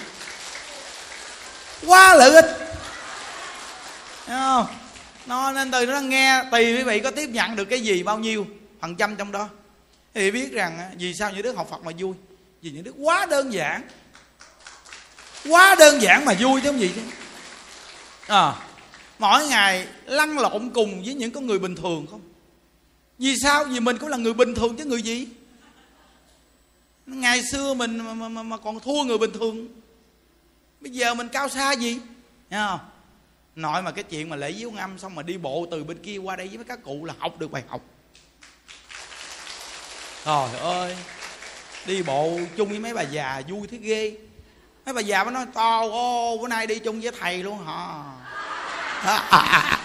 Quá 1.87 2.15
lợi 2.15 2.31
ích. 2.31 2.57
Thấy 4.27 4.37
không? 4.37 4.67
Nó 5.27 5.53
nên 5.53 5.71
từ 5.71 5.87
nó 5.87 6.01
nghe 6.01 6.45
tùy 6.51 6.77
quý 6.77 6.83
vị 6.83 7.01
có 7.01 7.11
tiếp 7.11 7.29
nhận 7.29 7.57
được 7.57 7.65
cái 7.65 7.81
gì 7.81 8.03
bao 8.03 8.19
nhiêu 8.19 8.47
phần 8.81 8.97
trăm 8.97 9.17
trong 9.17 9.33
đó. 9.33 9.49
Thì 10.15 10.31
biết 10.31 10.53
rằng 10.53 10.91
vì 10.99 11.15
sao 11.15 11.31
những 11.31 11.43
đứa 11.43 11.53
học 11.53 11.69
phật 11.71 11.85
mà 11.85 11.93
vui? 11.99 12.15
Vì 12.63 12.71
những 12.71 12.85
đứa 12.85 12.93
quá 12.99 13.27
đơn 13.27 13.53
giản. 13.53 13.83
Quá 15.49 15.75
đơn 15.79 16.03
giản 16.03 16.25
mà 16.25 16.35
vui 16.41 16.61
chứ 16.61 16.71
không 16.71 16.81
gì 16.81 16.91
chứ. 16.95 17.01
À, 18.27 18.55
mỗi 19.19 19.49
ngày 19.49 19.87
lăn 20.05 20.39
lộn 20.39 20.71
cùng 20.75 21.03
với 21.05 21.15
những 21.15 21.31
con 21.31 21.47
người 21.47 21.59
bình 21.59 21.77
thường 21.77 22.07
không? 22.11 22.21
Vì 23.19 23.37
sao? 23.43 23.65
Vì 23.65 23.81
mình 23.81 23.99
cũng 23.99 24.09
là 24.09 24.17
người 24.17 24.35
bình 24.35 24.55
thường 24.55 24.77
chứ 24.77 24.85
người 24.85 25.03
gì? 25.03 25.29
Ngày 27.11 27.43
xưa 27.43 27.75
mình 27.75 27.99
mà, 27.99 28.15
mà, 28.15 28.29
mà, 28.29 28.43
mà 28.43 28.57
còn 28.57 28.81
thua 28.81 29.03
người 29.05 29.19
bình 29.19 29.33
thường. 29.33 29.69
Bây 30.81 30.93
giờ 30.93 31.15
mình 31.15 31.29
cao 31.29 31.49
xa 31.49 31.73
gì? 31.73 31.99
Thấy 32.51 32.61
không? 32.69 32.81
Nội 33.57 33.83
mà 33.83 33.91
cái 33.91 34.05
chuyện 34.05 34.29
mà 34.29 34.37
lễ 34.37 34.53
diếu 34.53 34.71
ngâm 34.71 34.99
xong 34.99 35.15
mà 35.15 35.23
đi 35.23 35.39
bộ 35.39 35.67
từ 35.71 35.85
bên 35.85 35.99
kia 35.99 36.17
qua 36.17 36.37
đây 36.37 36.49
với 36.49 36.65
các 36.65 36.83
cụ 36.83 37.05
là 37.05 37.15
học 37.19 37.39
được 37.39 37.51
bài 37.51 37.63
học. 37.69 37.81
Trời 40.25 40.49
ơi 40.61 40.97
đi 41.87 42.03
bộ 42.03 42.39
chung 42.57 42.69
với 42.69 42.79
mấy 42.79 42.95
bà 42.95 43.03
già 43.03 43.43
vui 43.49 43.67
thế 43.71 43.79
ghê. 43.79 44.17
Mấy 44.87 44.95
bà 44.95 45.01
già 45.01 45.25
mới 45.25 45.33
nói 45.33 45.47
to 45.55 45.81
ô 45.81 46.39
bữa 46.41 46.49
nay 46.49 46.67
đi 46.67 46.79
chung 46.79 47.01
với 47.01 47.13
thầy 47.21 47.43
luôn 47.43 47.67
hả? 47.67 48.03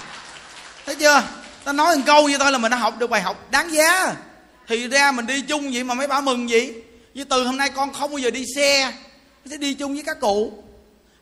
Thấy 0.86 0.96
chưa? 0.96 1.24
Ta 1.64 1.74
nói 1.74 1.98
một 1.98 2.04
câu 2.06 2.30
như 2.30 2.38
tôi 2.38 2.52
là 2.52 2.58
mình 2.58 2.72
đã 2.72 2.78
học 2.78 3.00
được 3.00 3.10
bài 3.10 3.22
học 3.22 3.52
đáng 3.52 3.74
giá. 3.74 4.16
Thì 4.68 4.88
ra 4.88 5.12
mình 5.12 5.28
đi 5.28 5.42
chung 5.42 5.72
vậy 5.74 5.84
mà 5.84 5.94
mấy 5.94 6.08
bà 6.08 6.22
mừng 6.22 6.48
vậy? 6.48 6.85
Với 7.16 7.26
từ 7.26 7.46
hôm 7.46 7.58
nay 7.58 7.70
con 7.70 7.94
không 7.94 8.12
bao 8.12 8.18
giờ 8.18 8.32
đi 8.32 8.46
xe. 8.56 8.94
Sẽ 9.46 9.58
đi 9.58 9.74
chung 9.74 9.94
với 9.94 10.04
các 10.04 10.20
cụ. 10.20 10.64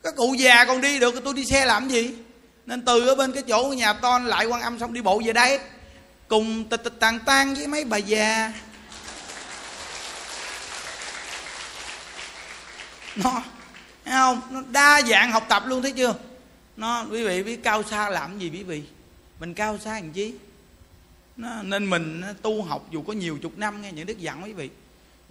Các 0.03 0.15
cụ 0.15 0.33
già 0.33 0.65
còn 0.65 0.81
đi 0.81 0.99
được 0.99 1.23
tôi 1.23 1.33
đi 1.33 1.45
xe 1.45 1.65
làm 1.65 1.89
gì? 1.89 2.13
Nên 2.65 2.85
từ 2.85 3.07
ở 3.07 3.15
bên 3.15 3.31
cái 3.31 3.43
chỗ 3.47 3.63
nhà 3.63 3.93
ton 3.93 4.25
lại 4.25 4.45
quan 4.45 4.61
âm 4.61 4.79
xong 4.79 4.93
đi 4.93 5.01
bộ 5.01 5.21
về 5.25 5.33
đây. 5.33 5.59
Cùng 6.27 6.63
tịch 6.65 6.83
tịch 6.83 6.93
tàn 6.99 7.19
tan 7.19 7.53
với 7.53 7.67
mấy 7.67 7.83
bà 7.83 7.97
già. 7.97 8.53
Nó 13.15 13.43
thấy 14.05 14.13
không? 14.13 14.41
Nó 14.49 14.63
đa 14.69 15.01
dạng 15.01 15.31
học 15.31 15.45
tập 15.49 15.63
luôn 15.65 15.81
thấy 15.81 15.91
chưa? 15.91 16.15
Nó 16.77 17.05
quý 17.11 17.23
vị 17.23 17.43
biết 17.43 17.63
cao 17.63 17.83
xa 17.83 18.09
làm 18.09 18.39
gì 18.39 18.49
quý 18.49 18.63
vị? 18.63 18.83
Mình 19.39 19.53
cao 19.53 19.77
xa 19.83 19.93
làm 19.93 20.11
chi? 20.11 20.33
Nó, 21.37 21.63
nên 21.63 21.89
mình 21.89 22.23
tu 22.41 22.63
học 22.63 22.87
dù 22.91 23.01
có 23.01 23.13
nhiều 23.13 23.37
chục 23.41 23.57
năm 23.57 23.81
nghe 23.81 23.91
những 23.91 24.05
đức 24.05 24.19
dặn 24.19 24.43
quý 24.43 24.53
vị 24.53 24.69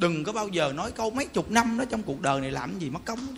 đừng 0.02 0.24
có 0.24 0.32
bao 0.32 0.48
giờ 0.48 0.72
nói 0.72 0.92
câu 0.92 1.10
mấy 1.10 1.26
chục 1.26 1.50
năm 1.50 1.78
đó 1.78 1.84
trong 1.90 2.02
cuộc 2.02 2.20
đời 2.20 2.40
này 2.40 2.50
làm 2.50 2.78
gì 2.78 2.90
mất 2.90 3.00
công 3.04 3.36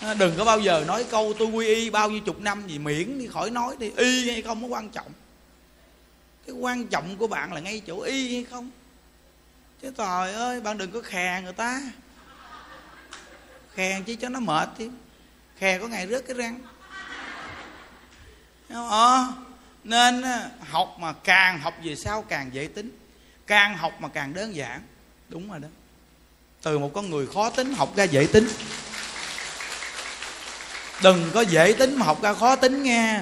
à, 0.00 0.14
đừng 0.14 0.34
có 0.36 0.44
bao 0.44 0.60
giờ 0.60 0.84
nói 0.86 1.04
câu 1.10 1.32
tôi 1.38 1.48
quy 1.48 1.66
y 1.66 1.90
bao 1.90 2.10
nhiêu 2.10 2.20
chục 2.20 2.40
năm 2.40 2.66
gì 2.66 2.78
miễn 2.78 3.18
đi 3.18 3.26
khỏi 3.26 3.50
nói 3.50 3.76
đi 3.78 3.90
y 3.96 4.30
hay 4.30 4.42
không 4.42 4.62
có 4.62 4.68
quan 4.68 4.90
trọng. 4.90 5.12
Cái 6.46 6.54
quan 6.54 6.86
trọng 6.86 7.16
của 7.16 7.26
bạn 7.26 7.52
là 7.52 7.60
ngay 7.60 7.82
chỗ 7.86 8.00
y 8.00 8.34
hay 8.34 8.44
không? 8.44 8.70
Chứ 9.82 9.92
trời 9.96 10.32
ơi 10.32 10.60
bạn 10.60 10.78
đừng 10.78 10.90
có 10.90 11.00
khè 11.00 11.40
người 11.44 11.52
ta. 11.52 11.80
Khè 13.74 14.00
chứ 14.06 14.16
cho 14.20 14.28
nó 14.28 14.40
mệt 14.40 14.68
chứ 14.78 14.90
khè 15.56 15.78
có 15.78 15.88
ngày 15.88 16.06
rớt 16.06 16.26
cái 16.26 16.36
răng. 16.36 16.60
Ờ, 18.68 19.26
nên 19.84 20.22
học 20.60 20.96
mà 21.00 21.12
càng 21.12 21.58
học 21.58 21.74
về 21.82 21.96
sau 21.96 22.22
càng 22.22 22.50
dễ 22.52 22.66
tính 22.66 22.97
càng 23.48 23.76
học 23.76 23.92
mà 24.00 24.08
càng 24.08 24.34
đơn 24.34 24.56
giản. 24.56 24.82
Đúng 25.28 25.50
rồi 25.50 25.60
đó. 25.60 25.68
Từ 26.62 26.78
một 26.78 26.90
con 26.94 27.10
người 27.10 27.26
khó 27.26 27.50
tính 27.50 27.74
học 27.74 27.96
ra 27.96 28.04
dễ 28.04 28.26
tính. 28.32 28.48
Đừng 31.02 31.30
có 31.34 31.40
dễ 31.40 31.74
tính 31.78 31.98
mà 31.98 32.06
học 32.06 32.22
ra 32.22 32.34
khó 32.34 32.56
tính 32.56 32.82
nghe. 32.82 33.20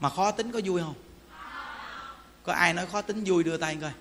Mà 0.00 0.10
khó 0.10 0.30
tính 0.30 0.52
có 0.52 0.60
vui 0.64 0.80
không? 0.80 0.94
Có 2.42 2.52
ai 2.52 2.72
nói 2.72 2.86
khó 2.92 3.02
tính 3.02 3.24
vui 3.26 3.44
đưa 3.44 3.56
tay 3.56 3.78
coi? 3.80 3.92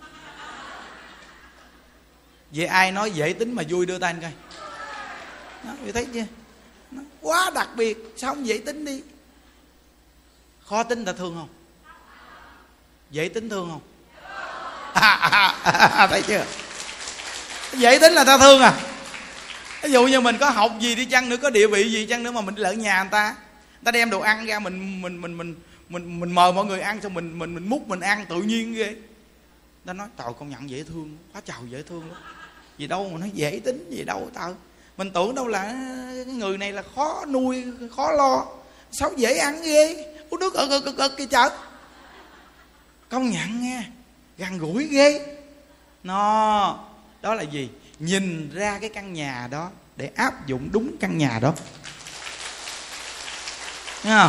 Vậy 2.51 2.65
ai 2.65 2.91
nói 2.91 3.11
dễ 3.11 3.33
tính 3.33 3.55
mà 3.55 3.63
vui 3.69 3.85
đưa 3.85 3.99
tay 3.99 4.15
coi? 4.21 4.33
Nó 5.63 5.91
thấy 5.93 6.07
chưa? 6.13 6.25
Nó 6.91 7.01
quá 7.21 7.51
đặc 7.55 7.69
biệt. 7.75 8.13
Sao 8.17 8.35
không 8.35 8.47
dễ 8.47 8.57
tính 8.65 8.85
đi? 8.85 9.03
Khó 10.65 10.83
tính 10.83 11.05
ta 11.05 11.13
thương 11.13 11.35
không? 11.35 11.49
Dễ 13.11 13.29
tính 13.29 13.49
thương 13.49 13.69
không? 13.69 13.81
thấy 16.09 16.21
chưa? 16.27 16.45
Dễ 17.73 17.99
tính 17.99 18.13
là 18.13 18.23
ta 18.23 18.37
thương 18.37 18.61
à. 18.61 18.73
Ví 19.81 19.91
dụ 19.91 20.07
như 20.07 20.21
mình 20.21 20.37
có 20.37 20.49
học 20.49 20.71
gì 20.79 20.95
đi 20.95 21.05
chăng 21.05 21.29
nữa, 21.29 21.37
có 21.37 21.49
địa 21.49 21.67
vị 21.67 21.91
gì 21.91 22.05
chăng 22.05 22.23
nữa 22.23 22.31
mà 22.31 22.41
mình 22.41 22.55
lỡ 22.55 22.73
nhà 22.73 23.03
người 23.03 23.11
ta. 23.11 23.35
Người 23.71 23.83
ta 23.83 23.91
đem 23.91 24.09
đồ 24.09 24.19
ăn 24.19 24.45
ra 24.45 24.59
mình 24.59 25.01
mình 25.01 25.21
mình 25.21 25.37
mình 25.37 25.55
mình 25.89 26.19
mình 26.19 26.31
mời 26.31 26.53
mọi 26.53 26.65
người 26.65 26.79
ăn 26.79 27.01
xong 27.01 27.13
mình 27.13 27.39
mình 27.39 27.55
mình 27.55 27.69
múc 27.69 27.87
mình 27.87 27.99
ăn, 27.99 28.25
tự 28.29 28.41
nhiên 28.41 28.73
ghê. 28.73 28.95
Ta 29.85 29.93
nói, 29.93 30.07
trời 30.17 30.27
con 30.39 30.49
nhận 30.49 30.69
dễ 30.69 30.83
thương, 30.83 31.17
quá 31.33 31.41
trời 31.45 31.57
dễ 31.69 31.81
thương 31.81 32.09
lắm. 32.09 32.17
Gì 32.77 32.87
đâu 32.87 33.09
mà 33.09 33.17
nó 33.19 33.25
dễ 33.33 33.61
tính, 33.65 33.89
gì 33.89 34.03
đâu 34.03 34.29
tao. 34.33 34.55
Mình 34.97 35.11
tưởng 35.11 35.35
đâu 35.35 35.47
là, 35.47 35.63
cái 36.25 36.35
người 36.35 36.57
này 36.57 36.71
là 36.71 36.83
khó 36.95 37.25
nuôi, 37.27 37.63
khó 37.95 38.11
lo, 38.11 38.45
sao 38.91 39.11
dễ 39.17 39.37
ăn 39.37 39.61
ghê? 39.61 40.05
Uống 40.29 40.39
nước 40.39 40.53
ở 40.53 40.67
cực 40.67 40.85
cực 40.85 40.97
cực 40.97 41.17
kia 41.17 41.25
chợ. 41.25 41.49
Công 43.09 43.29
nhận 43.29 43.61
nghe 43.61 43.83
gần 44.37 44.57
gũi 44.57 44.87
ghê. 44.87 45.35
Nó, 46.03 46.79
đó 47.21 47.33
là 47.33 47.43
gì? 47.43 47.69
Nhìn 47.99 48.49
ra 48.53 48.79
cái 48.79 48.89
căn 48.89 49.13
nhà 49.13 49.47
đó 49.51 49.69
để 49.95 50.09
áp 50.15 50.47
dụng 50.47 50.69
đúng 50.71 50.95
căn 50.99 51.17
nhà 51.17 51.39
đó. 51.41 51.53
Nghe 54.03 54.27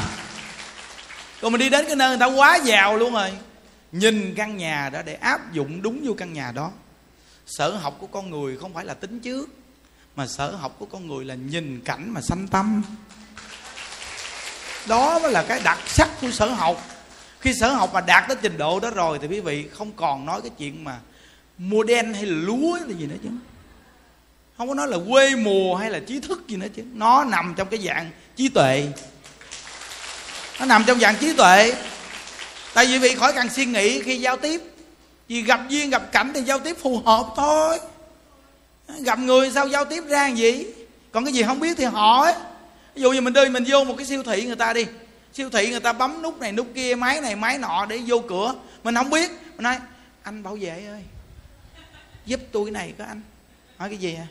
còn 1.41 1.53
mình 1.53 1.61
đi 1.61 1.69
đến 1.69 1.87
cái 1.87 1.97
nơi 1.97 2.09
người 2.09 2.19
ta 2.19 2.27
quá 2.27 2.57
giàu 2.57 2.97
luôn 2.97 3.15
rồi. 3.15 3.33
Nhìn 3.93 4.35
căn 4.37 4.57
nhà 4.57 4.91
đó 4.91 5.03
để 5.05 5.15
áp 5.15 5.53
dụng 5.53 5.83
đúng 5.83 6.01
vô 6.05 6.15
căn 6.19 6.33
nhà 6.33 6.53
đó. 6.53 6.71
Sở 7.47 7.71
học 7.71 7.97
của 7.99 8.07
con 8.07 8.31
người 8.31 8.57
không 8.57 8.75
phải 8.75 8.85
là 8.85 8.95
tính 8.95 9.21
trước, 9.21 9.49
mà 10.17 10.27
sở 10.27 10.51
học 10.51 10.77
của 10.79 10.87
con 10.87 11.09
người 11.09 11.25
là 11.25 11.35
nhìn 11.35 11.81
cảnh 11.85 12.11
mà 12.15 12.21
sanh 12.21 12.49
tâm. 12.49 12.83
Đó 14.87 15.19
mới 15.19 15.33
là 15.33 15.45
cái 15.49 15.61
đặc 15.65 15.79
sắc 15.87 16.09
của 16.21 16.31
sở 16.31 16.47
học 16.49 16.83
khi 17.45 17.55
sở 17.55 17.71
học 17.71 17.91
mà 17.95 18.01
đạt 18.01 18.25
tới 18.29 18.37
trình 18.43 18.59
độ 18.59 18.81
đó 18.81 18.91
rồi 18.91 19.19
thì 19.19 19.27
quý 19.27 19.41
vị 19.41 19.65
không 19.73 19.93
còn 19.97 20.27
nói 20.27 20.41
cái 20.41 20.51
chuyện 20.59 20.85
mà 20.85 20.99
mua 21.59 21.83
đen 21.83 22.15
hay 22.15 22.27
là 22.27 22.37
lúa 22.37 22.79
là 22.87 22.95
gì 22.99 23.07
nữa 23.07 23.17
chứ. 23.23 23.29
Không 24.59 24.69
có 24.69 24.75
nói 24.75 24.89
là 24.89 24.97
quê 25.11 25.37
mùa 25.37 25.77
hay 25.77 25.91
là 25.91 25.99
trí 25.99 26.21
thức 26.21 26.49
gì 26.49 26.57
nữa 26.57 26.67
chứ. 26.77 26.83
Nó 26.93 27.25
nằm 27.25 27.55
trong 27.57 27.69
cái 27.69 27.81
dạng 27.81 28.11
trí 28.37 28.49
tuệ. 28.49 28.87
Nó 30.61 30.67
nằm 30.67 30.85
trong 30.87 31.01
dạng 31.01 31.17
trí 31.21 31.33
tuệ. 31.33 31.75
Tại 32.75 32.87
vì 32.87 32.99
vị 32.99 33.15
khỏi 33.15 33.33
cần 33.33 33.49
suy 33.49 33.67
nghĩ 33.67 34.03
khi 34.03 34.17
giao 34.17 34.37
tiếp. 34.37 34.63
Vì 35.29 35.43
gặp 35.43 35.61
duyên, 35.69 35.91
gặp 35.91 36.13
cảnh 36.13 36.33
thì 36.35 36.41
giao 36.41 36.59
tiếp 36.59 36.77
phù 36.83 36.99
hợp 36.99 37.27
thôi. 37.37 37.79
Gặp 39.01 39.19
người 39.19 39.51
sao 39.51 39.69
giao 39.69 39.85
tiếp 39.85 40.05
ra 40.09 40.29
làm 40.29 40.37
gì? 40.37 40.67
Còn 41.13 41.25
cái 41.25 41.35
gì 41.35 41.43
không 41.43 41.61
biết 41.61 41.77
thì 41.77 41.85
hỏi. 41.85 42.33
Ví 42.95 43.03
dụ 43.03 43.13
như 43.13 43.21
mình 43.21 43.33
đi 43.33 43.49
mình 43.49 43.65
vô 43.67 43.85
một 43.85 43.95
cái 43.97 44.07
siêu 44.07 44.23
thị 44.23 44.47
người 44.47 44.57
ta 44.57 44.73
đi 44.73 44.87
siêu 45.35 45.51
thị 45.51 45.71
người 45.71 45.81
ta 45.81 45.93
bấm 45.93 46.23
nút 46.23 46.41
này 46.41 46.53
nút 46.53 46.67
kia 46.75 46.95
máy 46.95 47.21
này 47.21 47.37
máy 47.37 47.59
nọ 47.59 47.87
để 47.87 48.01
vô 48.07 48.23
cửa. 48.29 48.55
Mình 48.85 48.95
không 48.95 49.11
biết. 49.11 49.31
Mình 49.31 49.63
nói 49.63 49.77
anh 50.23 50.43
bảo 50.43 50.57
vệ 50.61 50.87
ơi 50.87 51.03
giúp 52.27 52.41
tôi 52.53 52.65
cái 52.65 52.73
này 52.73 52.95
có 52.99 53.05
anh. 53.05 53.21
Hỏi 53.79 53.89
cái 53.89 53.99
gì 53.99 54.15
à 54.15 54.27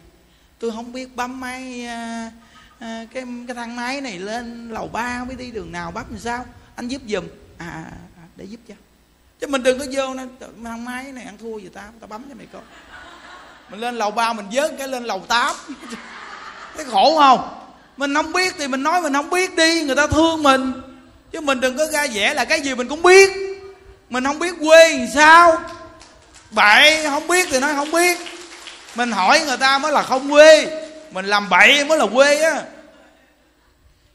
tôi 0.60 0.72
không 0.72 0.92
biết 0.92 1.16
bấm 1.16 1.40
máy 1.40 1.86
à, 1.86 2.32
à, 2.80 3.06
cái 3.14 3.24
cái 3.48 3.56
thang 3.56 3.76
máy 3.76 4.02
này 4.02 4.20
lên 4.20 4.70
lầu 4.70 4.88
ba 4.88 5.18
mới 5.18 5.36
biết 5.36 5.46
đi 5.46 5.52
đường 5.52 5.72
nào 5.72 5.92
bấm 5.92 6.06
làm 6.10 6.20
sao? 6.20 6.46
Anh 6.76 6.88
giúp 6.88 7.02
giùm. 7.08 7.28
À, 7.58 7.68
à, 7.68 7.92
à 8.18 8.24
để 8.36 8.46
giúp 8.46 8.60
cho 8.68 8.76
chứ 9.40 9.48
mình 9.48 9.64
đừng 9.64 9.80
có 9.80 9.86
vô 9.92 10.14
nó 10.14 10.24
thang 10.64 10.86
máy 10.86 11.12
này 11.12 11.24
ăn 11.24 11.38
thua 11.38 11.58
gì 11.58 11.70
ta? 11.70 11.90
Ta 12.00 12.08
bấm 12.08 12.24
cho 12.30 12.36
mày 12.36 12.48
coi. 12.54 12.62
Mình 13.70 13.80
lên 13.80 13.96
lầu 13.96 14.12
ba 14.12 14.34
mình 14.34 14.46
vớt 14.52 14.72
cái 14.78 14.88
lên 14.88 15.04
lầu 15.04 15.20
tám. 15.28 15.56
Cái 16.78 16.86
khổ 16.86 17.18
không? 17.18 17.66
Mình 17.98 18.16
không 18.16 18.34
biết 18.34 18.54
thì 18.58 18.68
mình 18.68 18.84
nói 18.84 19.02
mình 19.02 19.14
không 19.14 19.30
biết 19.30 19.56
đi 19.56 19.84
người 19.84 19.96
ta 19.96 20.08
thương 20.08 20.44
mình 20.44 20.74
chứ 21.34 21.42
mình 21.42 21.60
đừng 21.60 21.78
có 21.78 21.88
ra 21.88 22.08
vẻ 22.14 22.34
là 22.34 22.46
cái 22.46 22.62
gì 22.62 22.76
mình 22.76 22.88
cũng 22.88 23.02
biết. 23.02 23.32
Mình 24.10 24.24
không 24.24 24.40
biết 24.40 24.54
quê 24.60 24.98
làm 24.98 25.08
sao. 25.14 25.62
Bậy 26.52 27.04
không 27.04 27.28
biết 27.28 27.48
thì 27.52 27.60
nói 27.60 27.74
không 27.76 27.92
biết. 27.92 28.18
Mình 28.96 29.12
hỏi 29.12 29.42
người 29.46 29.58
ta 29.58 29.78
mới 29.78 29.92
là 29.92 30.04
không 30.04 30.32
quê. 30.32 30.80
Mình 31.12 31.26
làm 31.26 31.50
bậy 31.50 31.86
mới 31.86 31.98
là 31.98 32.06
quê 32.14 32.42
á. 32.42 32.64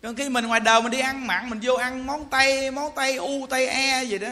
Còn 0.03 0.17
khi 0.17 0.29
mình 0.29 0.47
ngoài 0.47 0.61
đời 0.61 0.83
mình 0.83 0.91
đi 0.91 1.01
ăn 1.01 1.27
mặn 1.27 1.51
mình 1.51 1.61
vô 1.63 1.75
ăn 1.75 2.07
món 2.07 2.31
tây 2.31 2.71
món 2.71 2.93
tây 2.95 3.17
u 3.17 3.47
tây 3.51 3.67
e 3.67 4.03
gì 4.03 4.19
đó. 4.19 4.29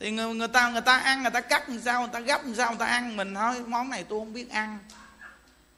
Thì 0.00 0.10
người, 0.10 0.34
người 0.34 0.48
ta 0.48 0.68
người 0.68 0.80
ta 0.80 0.98
ăn 0.98 1.22
người 1.22 1.30
ta 1.30 1.40
cắt 1.40 1.68
làm 1.68 1.80
sao 1.84 2.00
người 2.00 2.10
ta 2.12 2.20
gấp 2.20 2.44
làm 2.44 2.54
sao 2.54 2.68
người 2.68 2.78
ta 2.78 2.86
ăn. 2.86 3.16
Mình 3.16 3.32
nói 3.32 3.54
món 3.66 3.90
này 3.90 4.04
tôi 4.08 4.20
không 4.20 4.32
biết 4.32 4.50
ăn. 4.50 4.78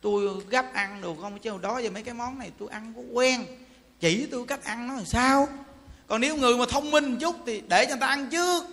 Tôi 0.01 0.29
gấp 0.51 0.75
ăn 0.75 1.01
được 1.03 1.15
không 1.21 1.39
chứ 1.39 1.59
đó 1.63 1.79
giờ 1.79 1.91
mấy 1.91 2.03
cái 2.03 2.15
món 2.15 2.39
này 2.39 2.51
tôi 2.59 2.69
ăn 2.73 2.93
có 2.97 3.03
quen. 3.13 3.47
Chỉ 4.01 4.29
tôi 4.31 4.45
cách 4.49 4.65
ăn 4.65 4.89
nó 4.89 4.95
làm 4.95 5.05
sao 5.05 5.49
còn 6.09 6.21
nếu 6.21 6.37
người 6.37 6.57
mà 6.57 6.65
thông 6.71 6.91
minh 6.91 7.11
một 7.11 7.17
chút 7.21 7.37
thì 7.47 7.63
để 7.69 7.85
cho 7.85 7.91
người 7.91 8.01
ta 8.01 8.07
ăn 8.07 8.29
trước. 8.31 8.65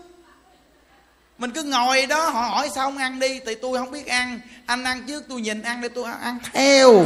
Mình 1.37 1.51
cứ 1.51 1.63
ngồi 1.63 2.05
đó, 2.05 2.29
họ 2.29 2.41
hỏi 2.41 2.69
sao 2.75 2.85
không 2.85 2.97
ăn 2.97 3.19
đi 3.19 3.39
thì 3.45 3.55
tôi 3.55 3.77
không 3.77 3.91
biết 3.91 4.07
ăn. 4.07 4.39
Anh 4.65 4.83
ăn 4.83 5.03
trước, 5.07 5.23
tôi 5.29 5.41
nhìn 5.41 5.61
ăn 5.61 5.81
để 5.81 5.89
tôi 5.89 6.11
ăn 6.21 6.37
theo. 6.53 7.05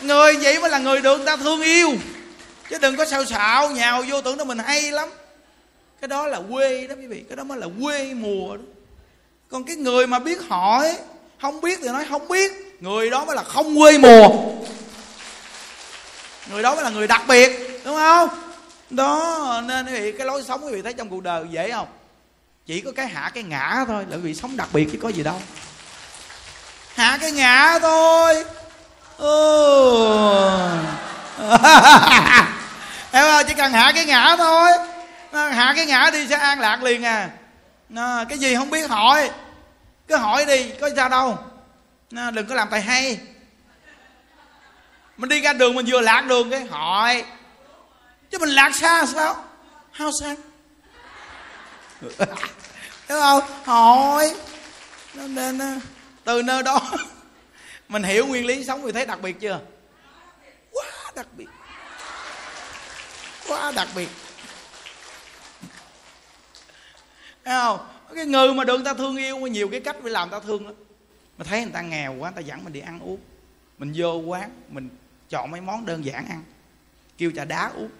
Người 0.00 0.36
vậy 0.36 0.58
mới 0.58 0.70
là 0.70 0.78
người 0.78 1.00
được 1.00 1.16
người 1.16 1.26
ta 1.26 1.36
thương 1.36 1.60
yêu. 1.60 1.92
Chứ 2.70 2.78
đừng 2.78 2.96
có 2.96 3.04
sao 3.04 3.24
xạo, 3.24 3.70
nhào 3.70 4.04
vô 4.08 4.20
tưởng 4.20 4.36
đó 4.36 4.44
mình 4.44 4.58
hay 4.58 4.82
lắm. 4.92 5.08
Cái 6.00 6.08
đó 6.08 6.26
là 6.26 6.40
quê 6.50 6.86
đó 6.86 6.94
quý 6.98 7.06
vị, 7.06 7.24
cái 7.28 7.36
đó 7.36 7.44
mới 7.44 7.58
là 7.58 7.66
quê 7.82 8.14
mùa 8.14 8.56
đó. 8.56 8.62
Còn 9.48 9.64
cái 9.64 9.76
người 9.76 10.06
mà 10.06 10.18
biết 10.18 10.38
hỏi, 10.48 10.96
không 11.40 11.60
biết 11.60 11.78
thì 11.82 11.88
nói 11.88 12.06
không 12.10 12.28
biết. 12.28 12.52
Người 12.80 13.10
đó 13.10 13.24
mới 13.24 13.36
là 13.36 13.42
không 13.42 13.78
quê 13.78 13.98
mùa 13.98 14.28
người 16.50 16.62
đó 16.62 16.74
mới 16.74 16.84
là 16.84 16.90
người 16.90 17.06
đặc 17.06 17.22
biệt, 17.28 17.80
đúng 17.84 17.96
không? 17.96 18.28
Đó, 18.90 19.62
nên 19.66 19.86
quý 19.86 19.92
vị, 19.92 20.12
cái 20.12 20.26
lối 20.26 20.42
sống 20.42 20.64
quý 20.64 20.72
vị 20.72 20.82
thấy 20.82 20.92
trong 20.92 21.08
cuộc 21.08 21.22
đời 21.22 21.44
dễ 21.50 21.70
không? 21.70 21.88
Chỉ 22.66 22.80
có 22.80 22.92
cái 22.96 23.06
hạ 23.06 23.30
cái 23.34 23.42
ngã 23.42 23.84
thôi, 23.86 24.06
là 24.08 24.16
quý 24.16 24.22
vị 24.22 24.34
sống 24.34 24.56
đặc 24.56 24.68
biệt 24.72 24.88
chứ 24.92 24.98
có 25.02 25.08
gì 25.08 25.22
đâu. 25.22 25.40
Hạ 26.94 27.18
cái 27.20 27.32
ngã 27.32 27.78
thôi. 27.82 28.44
Ừ. 29.18 29.28
em 33.12 33.24
ơi, 33.24 33.44
chỉ 33.48 33.54
cần 33.54 33.72
hạ 33.72 33.92
cái 33.94 34.04
ngã 34.04 34.36
thôi. 34.36 34.70
Ờ, 35.32 35.48
hạ 35.48 35.72
cái 35.76 35.86
ngã 35.86 36.10
đi 36.12 36.28
sẽ 36.28 36.36
an 36.36 36.60
lạc 36.60 36.82
liền 36.82 37.04
à. 37.04 37.30
Cái 38.28 38.38
gì 38.38 38.54
không 38.54 38.70
biết 38.70 38.90
hỏi. 38.90 39.30
Cứ 40.08 40.16
hỏi 40.16 40.44
đi, 40.44 40.70
có 40.80 40.90
sao 40.96 41.08
đâu. 41.08 41.38
Đừng 42.10 42.46
có 42.46 42.54
làm 42.54 42.68
tài 42.70 42.80
hay 42.80 43.18
mình 45.18 45.28
đi 45.28 45.40
ra 45.40 45.52
đường 45.52 45.74
mình 45.74 45.86
vừa 45.88 46.00
lạc 46.00 46.24
đường 46.28 46.50
cái, 46.50 46.64
hỏi. 46.64 47.24
Chứ 48.30 48.38
mình 48.38 48.48
lạc 48.48 48.70
xa 48.74 49.06
sao? 49.06 49.44
Hao 49.90 50.10
xa 50.20 50.36
hiểu 53.08 53.20
không? 53.20 53.42
Hỏi. 53.64 54.34
Nên 55.14 55.60
từ 56.24 56.42
nơi 56.42 56.62
đó. 56.62 56.80
Mình 57.88 58.02
hiểu 58.02 58.26
nguyên 58.26 58.46
lý 58.46 58.64
sống 58.64 58.82
vì 58.82 58.92
thấy 58.92 59.06
đặc 59.06 59.20
biệt 59.20 59.40
chưa? 59.40 59.60
Quá 60.72 60.84
đặc 61.14 61.26
biệt. 61.36 61.46
Quá 63.48 63.72
đặc 63.76 63.88
biệt. 63.94 64.08
Thấy 67.44 67.54
không? 67.60 67.88
Cái 68.14 68.26
người 68.26 68.54
mà 68.54 68.64
được 68.64 68.76
người 68.76 68.84
ta 68.84 68.94
thương 68.94 69.16
yêu 69.16 69.38
nhiều 69.38 69.68
cái 69.68 69.80
cách 69.80 69.96
phải 70.02 70.10
làm 70.10 70.30
ta 70.30 70.40
thương 70.40 70.66
lắm 70.66 70.74
mà 71.38 71.44
thấy 71.44 71.62
người 71.62 71.72
ta 71.72 71.80
nghèo 71.80 72.14
quá, 72.14 72.30
người 72.30 72.42
ta 72.42 72.46
dẫn 72.46 72.64
mình 72.64 72.72
đi 72.72 72.80
ăn 72.80 73.00
uống. 73.00 73.20
Mình 73.78 73.92
vô 73.96 74.12
quán, 74.12 74.50
mình 74.68 74.88
chọn 75.28 75.50
mấy 75.50 75.60
món 75.60 75.86
đơn 75.86 76.04
giản 76.04 76.28
ăn. 76.28 76.44
Kêu 77.18 77.30
trà 77.36 77.44
đá 77.44 77.70
uống. 77.74 77.90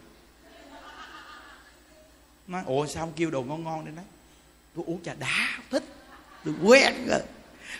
Nói, 2.47 2.63
ủa, 2.67 2.87
sao 2.87 3.05
không 3.05 3.13
kêu 3.17 3.31
đồ 3.31 3.43
ngon 3.43 3.65
ngon 3.65 3.85
đi 3.85 3.93
nói 3.93 4.05
tôi 4.79 4.85
uống 4.89 5.03
trà 5.03 5.15
đá 5.15 5.49
thích. 5.71 5.85
Tôi 6.45 6.55
quen 6.63 7.07
rồi. 7.09 7.21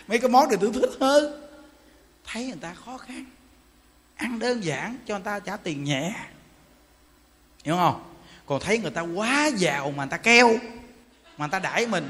Mấy 0.07 0.19
cái 0.19 0.29
món 0.29 0.47
thì 0.49 0.55
tôi 0.61 0.71
thích 0.73 0.89
hơn. 1.01 1.49
Thấy 2.25 2.45
người 2.45 2.57
ta 2.61 2.73
khó 2.85 2.97
khăn. 2.97 3.25
Ăn 4.15 4.39
đơn 4.39 4.63
giản 4.63 4.97
cho 5.05 5.15
người 5.15 5.23
ta 5.23 5.39
trả 5.39 5.57
tiền 5.57 5.83
nhẹ. 5.83 6.13
Hiểu 7.63 7.75
không? 7.75 8.15
Còn 8.45 8.59
thấy 8.59 8.77
người 8.77 8.91
ta 8.91 9.01
quá 9.01 9.49
giàu 9.55 9.91
mà 9.91 10.03
người 10.03 10.11
ta 10.11 10.17
keo, 10.17 10.47
mà 11.37 11.45
người 11.45 11.51
ta 11.51 11.59
đãi 11.59 11.87
mình. 11.87 12.09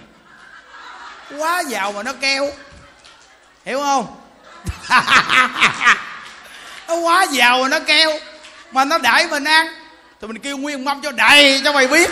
Quá 1.38 1.64
giàu 1.68 1.92
mà 1.92 2.04
nó 2.04 2.14
keo. 2.14 2.52
Hiểu 3.66 3.80
không? 3.80 4.16
nó 6.90 6.96
quá 6.96 7.26
giàu 7.32 7.68
nó 7.68 7.80
keo 7.80 8.12
mà 8.72 8.86
nó 8.86 8.98
đãi 8.98 9.28
mình 9.28 9.44
ăn. 9.44 9.68
Thì 10.22 10.28
mình 10.28 10.40
kêu 10.40 10.58
nguyên 10.58 10.86
mâm 10.86 11.02
cho 11.02 11.12
đầy, 11.12 11.62
cho 11.64 11.74
mày 11.74 11.88
biết. 11.88 12.12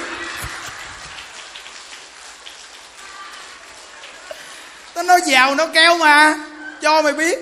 Nó 4.96 5.04
nói 5.04 5.22
giàu, 5.26 5.56
nó 5.56 5.68
keo 5.68 5.98
mà. 5.98 6.36
Cho 6.82 7.02
mày 7.02 7.14
biết. 7.14 7.40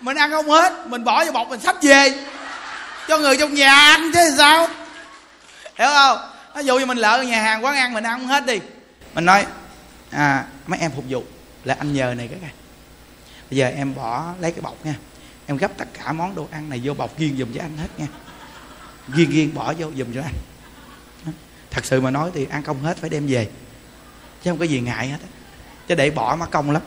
Mình 0.00 0.16
ăn 0.16 0.30
không 0.30 0.50
hết, 0.50 0.72
mình 0.86 1.04
bỏ 1.04 1.24
vào 1.24 1.32
bọc 1.32 1.48
mình 1.48 1.60
sắp 1.60 1.76
về. 1.82 2.12
Cho 3.08 3.18
người 3.18 3.36
trong 3.36 3.54
nhà 3.54 3.74
ăn 3.74 4.10
chứ 4.14 4.34
sao? 4.38 4.68
Hiểu 5.78 5.88
không? 5.88 6.18
Ví 6.54 6.64
dụ 6.64 6.78
như 6.78 6.86
mình 6.86 6.98
lỡ 6.98 7.22
nhà 7.22 7.42
hàng 7.42 7.64
quán 7.64 7.76
ăn 7.76 7.92
mình 7.92 8.04
ăn 8.04 8.18
không 8.18 8.28
hết 8.28 8.46
đi. 8.46 8.60
Mình 9.14 9.24
nói 9.24 9.46
à 10.10 10.44
mấy 10.66 10.80
em 10.80 10.90
phục 10.96 11.04
vụ. 11.08 11.24
Là 11.64 11.76
anh 11.78 11.92
nhờ 11.94 12.14
này 12.16 12.28
cái 12.30 12.38
này 12.42 12.50
bây 13.50 13.58
giờ 13.58 13.70
em 13.76 13.94
bỏ 13.94 14.24
lấy 14.40 14.52
cái 14.52 14.60
bọc 14.60 14.86
nha 14.86 14.94
em 15.50 15.56
gấp 15.56 15.70
tất 15.76 15.88
cả 15.94 16.12
món 16.12 16.34
đồ 16.34 16.48
ăn 16.50 16.70
này 16.70 16.80
vô 16.84 16.94
bọc 16.94 17.18
riêng 17.18 17.36
dùm 17.38 17.52
cho 17.52 17.60
anh 17.60 17.76
hết 17.76 17.88
nha. 17.98 18.06
Riêng 19.08 19.30
riêng 19.30 19.54
bỏ 19.54 19.74
vô 19.78 19.90
dùm 19.96 20.14
cho 20.14 20.22
anh. 20.22 20.34
Thật 21.70 21.84
sự 21.84 22.00
mà 22.00 22.10
nói 22.10 22.30
thì 22.34 22.46
ăn 22.50 22.62
không 22.62 22.82
hết, 22.82 22.96
phải 22.96 23.10
đem 23.10 23.26
về. 23.26 23.48
Chứ 24.42 24.50
không 24.50 24.58
có 24.58 24.64
gì 24.64 24.80
ngại 24.80 25.08
hết 25.08 25.16
chứ 25.88 25.94
để 25.94 26.10
bỏ 26.10 26.36
mà 26.40 26.46
công 26.46 26.70
lắm. 26.70 26.82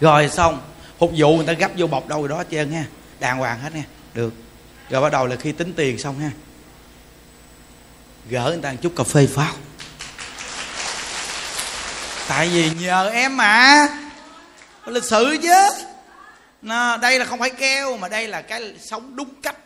Rồi 0.00 0.28
xong, 0.28 0.62
phục 0.98 1.12
vụ 1.16 1.36
người 1.36 1.46
ta 1.46 1.52
gấp 1.52 1.70
vô 1.76 1.86
bọc 1.86 2.08
đâu 2.08 2.20
rồi 2.20 2.28
đó 2.28 2.36
hết 2.36 2.46
trơn 2.50 2.72
ha 2.72 2.84
đàng 3.20 3.38
hoàng 3.38 3.60
hết 3.60 3.74
nha. 3.74 3.84
Được. 4.14 4.34
Rồi 4.90 5.02
bắt 5.02 5.12
đầu 5.12 5.26
là 5.26 5.36
khi 5.36 5.52
tính 5.52 5.72
tiền 5.76 5.98
xong 5.98 6.18
ha. 6.18 6.30
Gỡ 8.28 8.50
người 8.50 8.62
ta 8.62 8.70
một 8.72 8.78
chút 8.82 8.92
cà 8.96 9.04
phê 9.04 9.26
pháo. 9.26 9.52
Tại 12.28 12.48
vì 12.48 12.70
nhờ 12.70 13.08
em 13.08 13.36
mà 13.36 13.88
lịch 14.86 15.04
sự 15.04 15.36
chứ 15.42 15.68
nó, 16.62 16.96
đây 16.96 17.18
là 17.18 17.24
không 17.24 17.38
phải 17.38 17.50
keo 17.50 17.96
mà 17.96 18.08
đây 18.08 18.28
là 18.28 18.42
cái 18.42 18.74
sống 18.80 19.16
đúng 19.16 19.34
cách. 19.42 19.56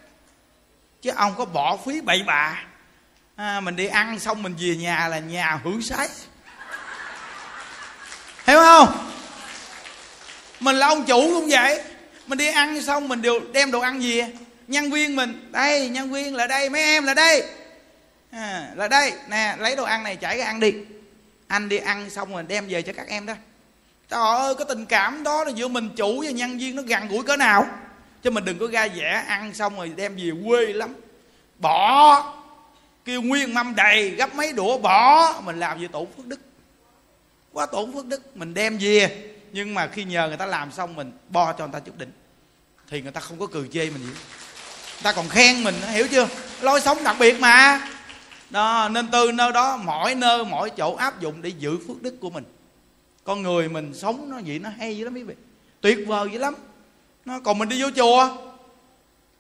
Chứ 1.02 1.10
ông 1.16 1.34
có 1.38 1.44
bỏ 1.44 1.76
phí 1.86 2.00
bậy 2.00 2.22
bạ. 2.22 2.64
À, 3.36 3.60
mình 3.60 3.76
đi 3.76 3.86
ăn 3.86 4.18
xong 4.18 4.42
mình 4.42 4.54
về 4.58 4.76
nhà 4.76 5.08
là 5.08 5.18
nhà 5.18 5.60
hưởng 5.64 5.82
sái. 5.82 6.08
Hiểu 8.46 8.58
không? 8.58 9.10
Mình 10.60 10.76
là 10.76 10.86
ông 10.86 11.04
chủ 11.04 11.20
cũng 11.20 11.48
vậy. 11.50 11.82
Mình 12.26 12.38
đi 12.38 12.46
ăn 12.46 12.82
xong 12.82 13.08
mình 13.08 13.22
đều 13.22 13.40
đem 13.52 13.70
đồ 13.70 13.80
ăn 13.80 14.00
về. 14.00 14.32
Nhân 14.68 14.90
viên 14.90 15.16
mình 15.16 15.48
đây 15.52 15.88
nhân 15.88 16.12
viên 16.12 16.36
là 16.36 16.46
đây 16.46 16.70
mấy 16.70 16.82
em 16.82 17.04
là 17.04 17.14
đây. 17.14 17.44
À, 18.30 18.68
là 18.76 18.88
đây. 18.88 19.12
Nè 19.28 19.56
lấy 19.58 19.76
đồ 19.76 19.84
ăn 19.84 20.02
này 20.02 20.16
chảy 20.16 20.38
ra 20.38 20.44
ăn 20.44 20.60
đi. 20.60 20.74
Anh 21.48 21.68
đi 21.68 21.76
ăn 21.76 22.10
xong 22.10 22.32
rồi 22.32 22.42
đem 22.42 22.68
về 22.68 22.82
cho 22.82 22.92
các 22.96 23.08
em 23.08 23.26
đó 23.26 23.34
trời 24.12 24.38
ơi, 24.38 24.54
cái 24.54 24.66
tình 24.68 24.86
cảm 24.86 25.22
đó 25.22 25.44
là 25.44 25.50
giữa 25.50 25.68
mình 25.68 25.90
chủ 25.96 26.22
và 26.24 26.30
nhân 26.30 26.58
viên 26.58 26.76
nó 26.76 26.82
gần 26.82 27.08
gũi 27.08 27.22
cỡ 27.22 27.36
nào? 27.36 27.66
Chứ 28.22 28.30
mình 28.30 28.44
đừng 28.44 28.58
có 28.58 28.66
ra 28.66 28.88
vẻ 28.94 29.24
ăn 29.28 29.54
xong 29.54 29.76
rồi 29.76 29.92
đem 29.96 30.16
về 30.16 30.30
quê 30.46 30.72
lắm. 30.72 30.94
Bỏ, 31.58 32.34
kêu 33.04 33.22
nguyên 33.22 33.54
mâm 33.54 33.74
đầy, 33.74 34.10
gấp 34.10 34.34
mấy 34.34 34.52
đũa 34.52 34.78
bỏ, 34.78 35.34
mình 35.44 35.60
làm 35.60 35.80
gì 35.80 35.88
tổn 35.92 36.06
phước 36.16 36.26
đức. 36.26 36.40
Quá 37.52 37.66
tổn 37.66 37.92
phước 37.92 38.06
đức, 38.06 38.36
mình 38.36 38.54
đem 38.54 38.78
về. 38.78 39.30
Nhưng 39.52 39.74
mà 39.74 39.86
khi 39.86 40.04
nhờ 40.04 40.28
người 40.28 40.36
ta 40.36 40.46
làm 40.46 40.72
xong, 40.72 40.96
mình 40.96 41.12
bo 41.28 41.52
cho 41.52 41.66
người 41.66 41.72
ta 41.72 41.80
chút 41.80 41.98
đỉnh. 41.98 42.12
Thì 42.90 43.02
người 43.02 43.12
ta 43.12 43.20
không 43.20 43.38
có 43.38 43.46
cười 43.46 43.68
chê 43.72 43.90
mình 43.90 44.02
gì. 44.02 44.12
Người 44.12 45.02
ta 45.02 45.12
còn 45.12 45.28
khen 45.28 45.64
mình 45.64 45.74
hiểu 45.90 46.06
chưa? 46.08 46.28
Lối 46.60 46.80
sống 46.80 47.04
đặc 47.04 47.16
biệt 47.18 47.40
mà. 47.40 47.88
Đó, 48.50 48.88
nên 48.88 49.08
từ 49.12 49.32
nơi 49.32 49.52
đó, 49.52 49.76
mỗi 49.76 50.14
nơi, 50.14 50.44
mỗi 50.44 50.70
chỗ 50.70 50.94
áp 50.94 51.20
dụng 51.20 51.42
để 51.42 51.48
giữ 51.48 51.78
phước 51.88 52.02
đức 52.02 52.14
của 52.20 52.30
mình 52.30 52.44
con 53.24 53.42
người 53.42 53.68
mình 53.68 53.94
sống 53.94 54.30
nó 54.30 54.40
vậy 54.46 54.58
nó 54.58 54.70
hay 54.78 54.96
dữ 54.96 55.04
lắm 55.04 55.14
quý 55.14 55.22
vị. 55.22 55.34
Tuyệt 55.80 55.98
vời 56.06 56.28
dữ 56.32 56.38
lắm. 56.38 56.54
Nó 57.24 57.40
còn 57.40 57.58
mình 57.58 57.68
đi 57.68 57.82
vô 57.82 57.90
chùa? 57.96 58.36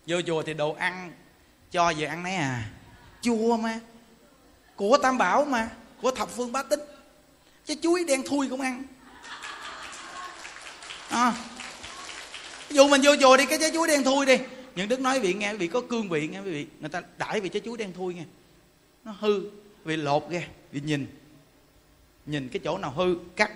Vô 0.06 0.20
chùa 0.26 0.42
thì 0.42 0.54
đồ 0.54 0.72
ăn 0.72 1.12
cho 1.70 1.92
về 1.96 2.06
ăn 2.06 2.22
nấy 2.22 2.34
à. 2.34 2.70
Chua 3.22 3.56
mà. 3.56 3.80
Của 4.76 4.98
tam 5.02 5.18
bảo 5.18 5.44
mà. 5.44 5.70
Của 6.02 6.10
thập 6.10 6.30
phương 6.30 6.52
bá 6.52 6.62
tính. 6.62 6.80
Chứ 7.64 7.74
chuối 7.82 8.04
đen 8.04 8.22
thui 8.26 8.48
cũng 8.48 8.60
ăn. 8.60 8.82
À, 11.08 11.34
dù 12.70 12.88
mình 12.88 13.00
vô 13.04 13.12
chùa 13.20 13.36
đi 13.36 13.46
cái 13.46 13.58
trái 13.58 13.70
chuối 13.72 13.88
đen 13.88 14.04
thui 14.04 14.26
đi. 14.26 14.38
Những 14.76 14.88
đức 14.88 15.00
nói 15.00 15.20
vị 15.20 15.34
nghe 15.34 15.54
vị 15.54 15.68
có 15.68 15.80
cương 15.80 16.08
vị 16.08 16.28
nghe 16.28 16.40
quý 16.40 16.50
vị. 16.50 16.66
Người 16.80 16.88
ta 16.88 17.02
đãi 17.18 17.40
vị 17.40 17.48
trái 17.48 17.62
chuối 17.64 17.78
đen 17.78 17.92
thui 17.92 18.14
nghe. 18.14 18.24
Nó 19.04 19.14
hư. 19.20 19.50
Vì 19.84 19.96
lột 19.96 20.30
ra 20.30 20.42
vì 20.72 20.80
nhìn. 20.80 21.06
Nhìn 22.26 22.48
cái 22.48 22.60
chỗ 22.64 22.78
nào 22.78 22.90
hư 22.90 23.16
cắt 23.36 23.52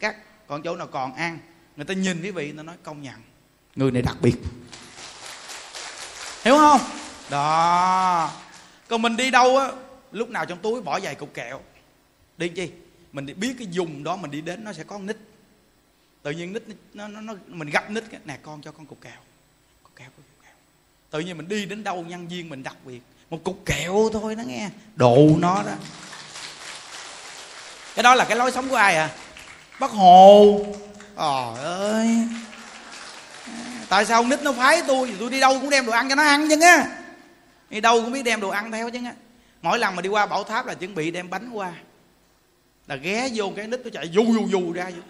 cắt 0.00 0.16
còn 0.46 0.62
chỗ 0.62 0.76
nào 0.76 0.86
còn 0.86 1.14
ăn 1.14 1.38
người 1.76 1.84
ta 1.84 1.94
nhìn 1.94 2.22
quý 2.22 2.30
vị 2.30 2.52
nó 2.52 2.62
nói 2.62 2.76
công 2.82 3.02
nhận. 3.02 3.14
Người 3.76 3.90
này 3.90 4.02
đặc 4.02 4.16
biệt. 4.20 4.34
Hiểu 6.44 6.56
không? 6.56 6.80
Đó. 7.30 8.32
Còn 8.88 9.02
mình 9.02 9.16
đi 9.16 9.30
đâu 9.30 9.56
á 9.56 9.72
lúc 10.12 10.30
nào 10.30 10.46
trong 10.46 10.58
túi 10.58 10.82
bỏ 10.82 11.00
vài 11.02 11.14
cục 11.14 11.34
kẹo. 11.34 11.60
Đi 12.36 12.48
chi? 12.48 12.70
Mình 13.12 13.26
biết 13.36 13.54
cái 13.58 13.66
dùng 13.70 14.04
đó 14.04 14.16
mình 14.16 14.30
đi 14.30 14.40
đến 14.40 14.64
nó 14.64 14.72
sẽ 14.72 14.84
có 14.84 14.98
nít. 14.98 15.16
Tự 16.22 16.30
nhiên 16.30 16.52
nít 16.52 16.62
nó, 16.94 17.08
nó, 17.08 17.20
nó 17.20 17.34
mình 17.46 17.70
gặp 17.70 17.90
nít 17.90 18.04
nè 18.26 18.38
con 18.42 18.62
cho 18.62 18.72
con 18.72 18.86
cục 18.86 19.00
kẹo. 19.00 19.20
Cục 19.82 19.96
kẹo 19.96 20.08
cục 20.16 20.24
kẹo. 20.42 20.52
Tự 21.10 21.20
nhiên 21.20 21.36
mình 21.38 21.48
đi 21.48 21.64
đến 21.64 21.84
đâu 21.84 22.02
nhân 22.02 22.28
viên 22.28 22.48
mình 22.48 22.62
đặc 22.62 22.76
biệt. 22.84 23.00
Một 23.30 23.44
cục 23.44 23.62
kẹo 23.66 24.10
thôi 24.12 24.34
nó 24.34 24.42
nghe. 24.42 24.70
Độ 24.96 25.28
nó 25.38 25.62
đó. 25.62 25.72
Cái 27.94 28.02
đó 28.02 28.14
là 28.14 28.24
cái 28.24 28.36
lối 28.36 28.52
sống 28.52 28.68
của 28.68 28.76
ai 28.76 28.96
à 28.96 29.10
bác 29.80 29.90
hồ. 29.90 30.60
Trời 31.16 31.64
ơi. 31.64 32.28
Tại 33.88 34.04
sao 34.04 34.24
nít 34.24 34.42
nó 34.42 34.52
phái 34.52 34.82
tôi? 34.86 35.14
Tôi 35.18 35.30
đi 35.30 35.40
đâu 35.40 35.58
cũng 35.60 35.70
đem 35.70 35.86
đồ 35.86 35.92
ăn 35.92 36.08
cho 36.08 36.14
nó 36.14 36.22
ăn 36.22 36.48
chứ 36.48 36.60
á 36.60 36.96
đi 37.70 37.80
đâu 37.80 38.02
cũng 38.02 38.12
biết 38.12 38.22
đem 38.22 38.40
đồ 38.40 38.48
ăn 38.48 38.72
theo 38.72 38.90
chứ 38.90 38.98
á 39.04 39.12
mỗi 39.62 39.78
lần 39.78 39.96
mà 39.96 40.02
đi 40.02 40.08
qua 40.08 40.26
bảo 40.26 40.44
tháp 40.44 40.66
là 40.66 40.74
chuẩn 40.74 40.94
bị 40.94 41.10
đem 41.10 41.30
bánh 41.30 41.50
qua. 41.50 41.72
Là 42.86 42.96
ghé 42.96 43.28
vô 43.34 43.52
cái 43.56 43.66
nít 43.66 43.80
nó 43.84 43.90
chạy 43.92 44.10
vù 44.14 44.24
vù 44.24 44.46
vù 44.52 44.72
ra 44.72 44.90
vô. 44.96 45.02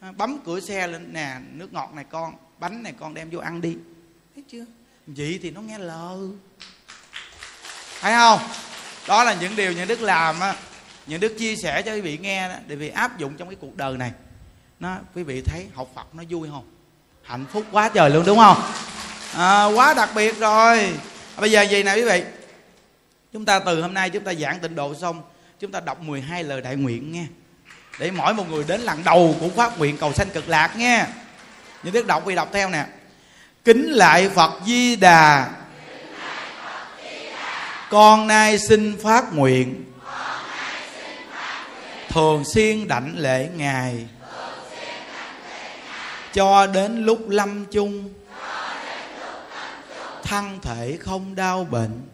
À, 0.00 0.12
bấm 0.12 0.38
cửa 0.46 0.60
xe 0.60 0.86
lên. 0.86 1.12
Nè, 1.12 1.36
nước 1.52 1.72
ngọt 1.72 1.90
này 1.94 2.04
con, 2.10 2.34
bánh 2.58 2.82
này 2.82 2.92
con 3.00 3.14
đem 3.14 3.30
vô 3.30 3.38
ăn 3.38 3.60
đi. 3.60 3.76
Thấy 4.34 4.44
chưa? 4.52 4.64
Vậy 5.06 5.38
thì 5.42 5.50
nó 5.50 5.60
nghe 5.60 5.78
lời. 5.78 6.28
Thấy 8.00 8.12
không? 8.12 8.40
Đó 9.08 9.24
là 9.24 9.34
những 9.34 9.56
điều 9.56 9.72
những 9.72 9.88
đức 9.88 10.00
làm 10.00 10.40
á 10.40 10.54
những 11.06 11.20
đức 11.20 11.38
chia 11.38 11.56
sẻ 11.56 11.82
cho 11.82 11.94
quý 11.94 12.00
vị 12.00 12.18
nghe 12.18 12.48
đó, 12.48 12.54
để 12.66 12.76
vì 12.76 12.88
áp 12.88 13.18
dụng 13.18 13.36
trong 13.36 13.48
cái 13.48 13.56
cuộc 13.60 13.76
đời 13.76 13.96
này. 13.96 14.12
Nó 14.80 14.96
quý 15.14 15.22
vị 15.22 15.40
thấy 15.40 15.66
học 15.74 15.88
phật 15.94 16.14
nó 16.14 16.22
vui 16.30 16.48
không? 16.50 16.64
Hạnh 17.22 17.44
phúc 17.52 17.64
quá 17.72 17.88
trời 17.88 18.10
luôn 18.10 18.24
đúng 18.26 18.38
không? 18.38 18.62
À, 19.34 19.64
quá 19.64 19.94
đặc 19.94 20.10
biệt 20.14 20.38
rồi. 20.38 20.78
À, 21.36 21.40
bây 21.40 21.50
giờ 21.50 21.62
gì 21.62 21.82
nè 21.82 21.94
quý 21.94 22.04
vị? 22.04 22.22
Chúng 23.32 23.44
ta 23.44 23.58
từ 23.58 23.82
hôm 23.82 23.94
nay 23.94 24.10
chúng 24.10 24.24
ta 24.24 24.34
giảng 24.34 24.58
tịnh 24.58 24.74
độ 24.74 24.94
xong 24.94 25.22
chúng 25.60 25.72
ta 25.72 25.80
đọc 25.80 26.00
12 26.00 26.44
lời 26.44 26.60
đại 26.60 26.76
nguyện 26.76 27.12
nghe. 27.12 27.26
Để 27.98 28.10
mỗi 28.10 28.34
một 28.34 28.50
người 28.50 28.64
đến 28.68 28.80
lần 28.80 29.04
đầu 29.04 29.36
cũng 29.40 29.56
phát 29.56 29.78
nguyện 29.78 29.96
cầu 29.96 30.12
sanh 30.12 30.30
cực 30.30 30.48
lạc 30.48 30.76
nghe. 30.76 31.06
Những 31.82 31.94
đức 31.94 32.06
đọc 32.06 32.22
vì 32.26 32.34
đọc 32.34 32.48
theo 32.52 32.68
nè. 32.70 32.86
Kính 33.64 33.90
lại 33.90 34.28
phật 34.28 34.60
di 34.66 34.96
đà. 34.96 35.50
Con 37.90 38.26
nay 38.26 38.58
xin 38.58 38.96
phát 39.02 39.34
nguyện 39.34 39.84
thường 42.16 42.44
xuyên 42.44 42.88
đảnh 42.88 43.18
lễ 43.18 43.48
ngài. 43.56 44.06
Cho 46.32 46.66
đến 46.66 47.04
lúc 47.04 47.28
lâm 47.28 47.64
chung. 47.64 48.14
Thân 50.22 50.58
thể 50.62 50.98
không 51.00 51.34
đau 51.34 51.64
bệnh. 51.64 52.08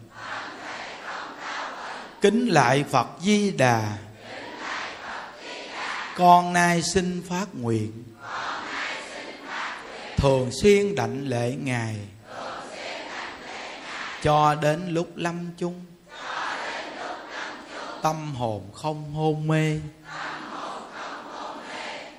Kính 2.21 2.47
lại 2.47 2.83
phật 2.91 3.07
di 3.21 3.51
đà. 3.51 3.97
Con 6.15 6.53
nay 6.53 6.81
xin 6.81 7.23
phát 7.29 7.45
nguyện. 7.53 8.03
Thường 10.17 10.49
xuyên 10.61 10.95
đảnh 10.95 11.27
lễ 11.27 11.55
ngài. 11.63 11.95
Cho 14.23 14.55
đến 14.55 14.87
lúc 14.87 15.07
lâm 15.15 15.49
chung 15.57 15.92
tâm 18.03 18.35
hồn 18.35 18.71
không 18.73 19.13
hôn 19.13 19.47
mê. 19.47 19.79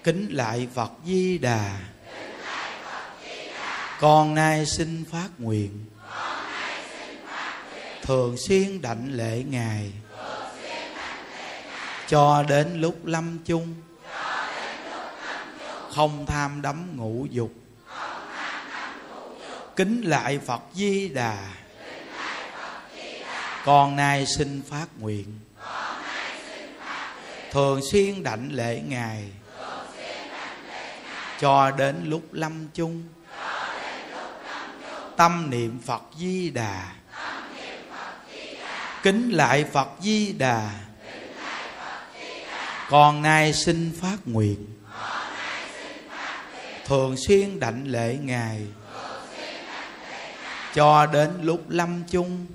Kính 0.05 0.29
lại 0.31 0.69
phật 0.75 0.91
di 1.05 1.39
đà. 1.39 1.79
Con 4.01 4.35
nay 4.35 4.67
xin 4.67 5.05
phát 5.11 5.29
nguyện. 5.39 5.85
Thường 8.03 8.37
xuyên 8.37 8.83
đảnh 8.83 9.13
lễ 9.13 9.43
ngài. 9.49 9.93
Cho 12.09 12.43
đến 12.49 12.81
lúc 12.81 13.07
lâm 13.07 13.39
chung. 13.45 13.75
Không 15.95 16.27
tham 16.27 16.63
đắm 16.63 16.97
ngũ 16.97 17.27
dục. 17.31 17.53
Kính 19.77 20.01
lại 20.05 20.39
phật 20.39 20.63
di 20.75 21.09
đà. 21.09 21.55
Con 23.65 23.97
nay 23.97 24.27
xin 24.27 24.63
phát 24.69 24.87
nguyện 24.99 25.39
thường 27.55 27.81
xuyên 27.83 28.23
đảnh 28.23 28.49
lễ 28.53 28.81
ngài. 28.87 29.25
Cho 31.41 31.71
đến 31.71 32.05
lúc 32.05 32.23
lâm 32.33 32.69
chung. 32.75 33.03
Tâm 35.17 35.51
niệm 35.51 35.81
phật 35.87 36.03
di 36.19 36.51
đà. 36.51 36.93
Kính 39.03 39.31
lại 39.31 39.65
phật 39.73 39.89
di 40.01 40.33
đà. 40.33 40.71
Con 42.91 43.23
nay 43.23 43.53
xin 43.53 43.93
phát 44.01 44.17
nguyện. 44.25 44.67
Thường 46.85 47.17
xuyên 47.17 47.61
đảnh 47.61 47.87
lễ 47.87 48.19
ngài. 48.23 48.67
Cho 50.75 51.07
đến 51.07 51.31
lúc 51.43 51.65
lâm 51.69 52.03
chung. 52.11 52.47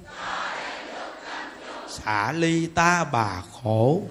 Xả 1.89 2.32
ly 2.32 2.68
ta 2.68 3.04
bà 3.04 3.41
khổ 3.64 4.02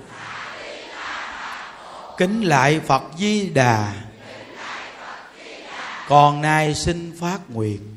kính 2.18 2.42
lại 2.42 2.80
phật 2.86 3.02
di 3.18 3.48
đà. 3.48 3.92
Còn 6.08 6.40
nay 6.40 6.74
xin 6.74 7.16
phát 7.20 7.38
nguyện. 7.48 7.94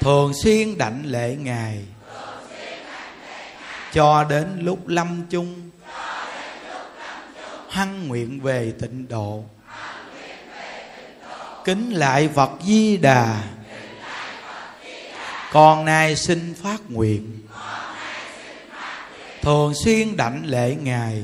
Thường 0.00 0.32
xuyên 0.42 0.78
đảnh 0.78 1.02
lễ 1.06 1.36
ngài. 1.40 1.84
Cho 3.92 4.24
đến 4.24 4.58
lúc 4.60 4.88
lâm 4.88 5.22
chung. 5.30 5.70
Hăng 7.70 8.08
nguyện 8.08 8.40
về 8.40 8.72
tịnh 8.80 9.08
độ. 9.08 9.44
Kính 11.64 11.90
lại 11.90 12.28
phật 12.34 12.50
di 12.64 12.96
đà. 12.96 13.42
Con 15.52 15.84
nay 15.84 16.16
xin 16.16 16.54
phát 16.62 16.78
nguyện. 16.88 17.40
Thường 19.42 19.72
xuyên 19.84 20.16
đảnh 20.16 20.42
lễ 20.46 20.76
ngài 20.82 21.22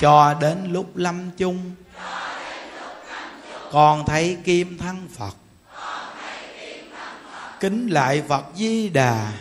cho 0.00 0.34
đến 0.40 0.72
lúc 0.72 0.96
lâm 0.96 1.30
chung. 1.30 1.72
Con 3.72 4.06
thấy 4.06 4.38
kim 4.44 4.78
thân 4.78 5.08
phật. 5.18 5.34
Kính 7.60 7.88
lại 7.88 8.22
phật 8.28 8.44
di 8.54 8.88
đà. 8.88 9.32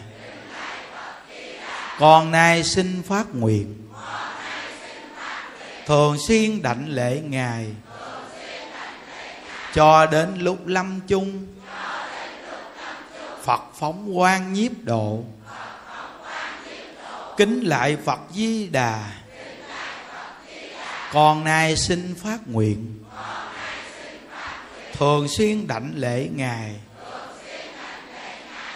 Con 1.99 2.31
nay 2.31 2.63
xin 2.63 3.03
phát 3.03 3.25
nguyện. 3.33 3.89
Thường 5.85 6.17
xuyên 6.27 6.61
đảnh 6.61 6.89
lễ 6.89 7.21
ngài. 7.25 7.67
Cho 9.73 10.05
đến 10.05 10.35
lúc 10.39 10.57
lâm 10.65 10.99
chung. 11.07 11.47
Phật 13.43 13.61
phóng 13.75 14.19
quan 14.19 14.53
nhiếp 14.53 14.71
độ. 14.83 15.23
Kính 17.37 17.61
lại 17.63 17.97
phật 18.05 18.19
di 18.31 18.67
đà 18.67 19.22
con 21.13 21.43
nay 21.43 21.75
xin 21.77 22.15
phát 22.15 22.39
nguyện? 22.45 23.03
Thường 24.93 25.27
xuyên 25.27 25.67
đảnh 25.67 25.91
lễ 25.95 26.29
ngài. 26.35 26.75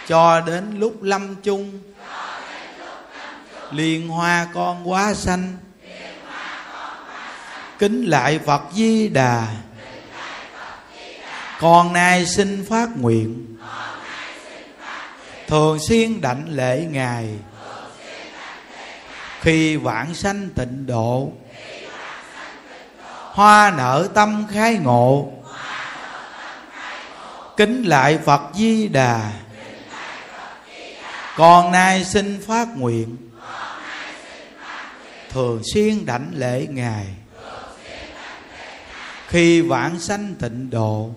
Cho 0.08 0.40
đến 0.40 0.78
lúc 0.78 1.02
lâm 1.02 1.36
chung. 1.42 1.80
Liên 3.70 4.08
hoa 4.08 4.48
con 4.54 4.90
quá 4.90 5.14
xanh 5.14 5.56
kính 7.78 8.04
lại 8.04 8.38
phật 8.46 8.62
di 8.72 9.08
đà. 9.08 9.46
Con 11.60 11.92
nay 11.92 12.26
xin 12.26 12.66
phát 12.68 12.88
nguyện? 12.96 13.56
Thường 15.46 15.78
xuyên 15.88 16.20
đảnh 16.20 16.48
lễ 16.48 16.86
ngài. 16.90 17.28
Khi 19.40 19.76
vãng 19.76 20.14
sanh 20.14 20.48
tịnh 20.54 20.86
độ 20.86 21.32
hoa 23.38 23.70
nở 23.76 24.08
tâm 24.14 24.46
khai 24.52 24.74
ngộ. 24.74 25.32
Kính 27.56 27.82
lại 27.82 28.18
phật 28.24 28.40
di 28.54 28.88
đà. 28.88 29.32
Con 31.36 31.72
nay 31.72 32.04
xin 32.04 32.42
phát 32.46 32.68
nguyện. 32.76 33.16
Thường 35.30 35.62
xuyên 35.74 36.06
đảnh 36.06 36.30
lễ 36.34 36.66
ngài. 36.70 37.06
Khi 39.26 39.60
vãng 39.60 40.00
sanh 40.00 40.34
tịnh 40.34 40.70
độ. 40.70 41.10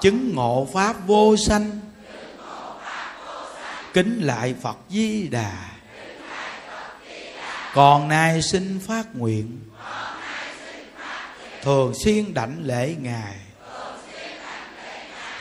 Chứng 0.00 0.34
ngộ 0.34 0.68
pháp 0.74 0.96
vô 1.06 1.36
sanh. 1.36 1.80
Kính 3.94 4.20
lại 4.22 4.54
phật 4.62 4.76
di 4.88 5.28
đà. 5.28 5.52
Còn 7.74 8.08
nay 8.08 8.42
xin 8.42 8.80
phát 8.86 9.04
nguyện 9.14 9.58
thường 11.62 11.92
xuyên 12.04 12.34
đảnh 12.34 12.56
lễ 12.62 12.94
ngài. 13.00 13.34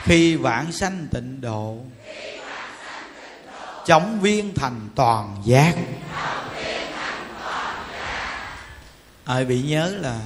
Khi 0.04 0.36
vãng 0.36 0.72
sanh 0.72 1.08
tịnh 1.12 1.42
độ 1.42 1.78
chống 3.86 4.20
viên 4.22 4.54
thành 4.56 4.90
toàn 4.96 5.42
giác. 5.46 5.76
Ai 9.26 9.46
bị 9.46 9.62
nhớ 9.62 9.94
là 10.02 10.20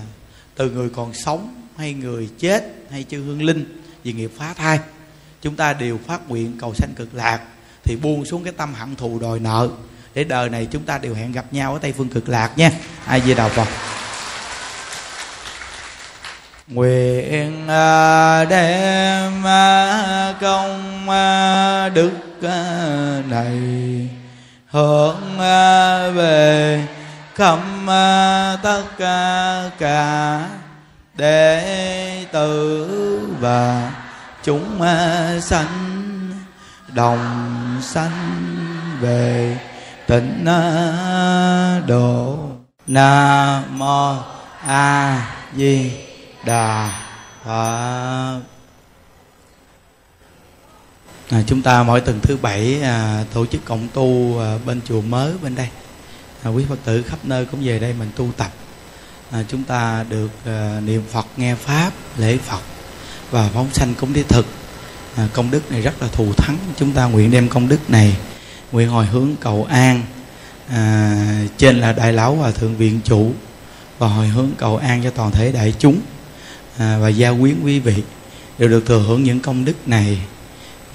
từ 0.56 0.70
người 0.70 0.90
còn 0.90 1.14
sống 1.14 1.56
hay 1.78 1.94
người 1.94 2.30
chết 2.40 2.64
hay 2.92 3.06
chư 3.10 3.24
hương 3.24 3.44
linh 3.44 3.82
vì 4.04 4.14
nghiệp 4.14 4.32
phá 4.38 4.54
thai, 4.54 4.80
chúng 5.42 5.56
ta 5.56 5.74
đều 5.74 6.00
phát 6.08 6.30
nguyện 6.30 6.58
cầu 6.60 6.74
sanh 6.74 6.94
cực 6.96 7.14
lạc 7.14 7.40
thì 7.84 7.96
buông 7.96 8.26
xuống 8.26 8.44
cái 8.44 8.54
tâm 8.58 8.74
hận 8.74 8.96
thù 8.96 9.20
đòi 9.20 9.40
nợ. 9.40 9.70
Để 10.14 10.24
đời 10.24 10.50
này 10.50 10.68
chúng 10.72 10.84
ta 10.84 10.98
đều 10.98 11.14
hẹn 11.14 11.32
gặp 11.32 11.46
nhau 11.52 11.74
ở 11.74 11.80
tây 11.80 11.94
phương 11.98 12.10
cực 12.10 12.30
lạc 12.30 12.58
nha. 12.58 12.72
Ai 13.06 13.20
về 13.20 13.34
đầu 13.34 13.50
phật? 13.50 13.68
Nguyện 16.74 17.68
à, 17.68 18.46
đem 18.46 19.44
à, 19.48 20.34
công 20.42 21.10
à, 21.10 21.90
đức 21.90 22.12
này 23.30 23.60
hướng 24.68 25.38
về 26.16 26.88
khắp 27.36 27.60
tất 28.64 28.84
cả 29.80 30.48
đệ 31.18 32.26
tử 32.32 33.28
và 33.40 33.92
chúng 34.44 34.82
sanh, 35.42 35.68
đồng 36.94 37.78
sanh 37.82 38.46
về 39.02 39.58
tịnh 40.08 40.46
độ. 41.88 42.38
Nam 42.88 43.64
mô 43.78 44.16
a 44.68 45.22
di 45.56 45.92
đà 46.46 46.92
phật 47.46 48.40
à, 51.30 51.44
chúng 51.48 51.62
ta 51.62 51.84
mỗi 51.84 52.02
tuần 52.02 52.20
thứ 52.22 52.38
bảy 52.38 52.82
à, 52.82 53.26
tổ 53.34 53.46
chức 53.46 53.66
cộng 53.66 53.88
tu 53.94 54.40
à, 54.40 54.58
bên 54.66 54.82
chùa 54.88 55.02
mới 55.02 55.34
bên 55.44 55.56
đây. 55.56 55.68
À, 56.44 56.50
quý 56.50 56.66
phật 56.70 56.80
tử 56.86 57.04
khắp 57.04 57.20
nơi 57.24 57.46
cũng 57.46 57.60
về 57.64 57.80
đây 57.80 57.94
mình 58.00 58.12
tu 58.16 58.30
tập. 58.38 58.52
À, 59.32 59.44
chúng 59.48 59.64
ta 59.64 60.06
được 60.10 60.30
à, 60.46 60.80
niệm 60.86 61.02
phật 61.12 61.26
nghe 61.38 61.56
pháp 61.56 61.92
lễ 62.18 62.38
phật 62.38 62.62
và 63.32 63.50
phóng 63.54 63.70
sanh 63.74 63.94
cũng 64.00 64.14
đi 64.14 64.24
thực. 64.24 64.46
À, 65.16 65.28
công 65.34 65.52
đức 65.52 65.72
này 65.72 65.82
rất 65.82 66.02
là 66.02 66.08
thù 66.08 66.34
thắng. 66.34 66.58
Chúng 66.78 66.92
ta 66.92 67.06
nguyện 67.06 67.32
đem 67.32 67.50
công 67.50 67.68
đức 67.68 67.90
này 67.90 68.18
nguyện 68.72 68.90
hồi 68.90 69.06
hướng 69.06 69.36
cầu 69.40 69.68
an 69.70 70.04
à, 70.70 71.16
trên 71.58 71.78
là 71.78 71.92
đại 71.92 72.14
lão 72.14 72.36
và 72.36 72.52
thượng 72.52 72.78
viện 72.78 73.00
chủ 73.04 73.32
và 74.00 74.08
hồi 74.08 74.28
hướng 74.28 74.50
cầu 74.58 74.78
an 74.78 75.04
cho 75.04 75.10
toàn 75.10 75.32
thể 75.32 75.52
đại 75.52 75.74
chúng 75.80 76.02
à, 76.82 76.98
và 76.98 77.10
gia 77.10 77.32
quyến 77.32 77.56
quý 77.64 77.80
vị 77.80 77.94
đều 78.58 78.70
được 78.70 78.86
thừa 78.86 79.00
hưởng 79.08 79.24
những 79.24 79.40
công 79.40 79.66
đức 79.66 79.88
này 79.88 80.18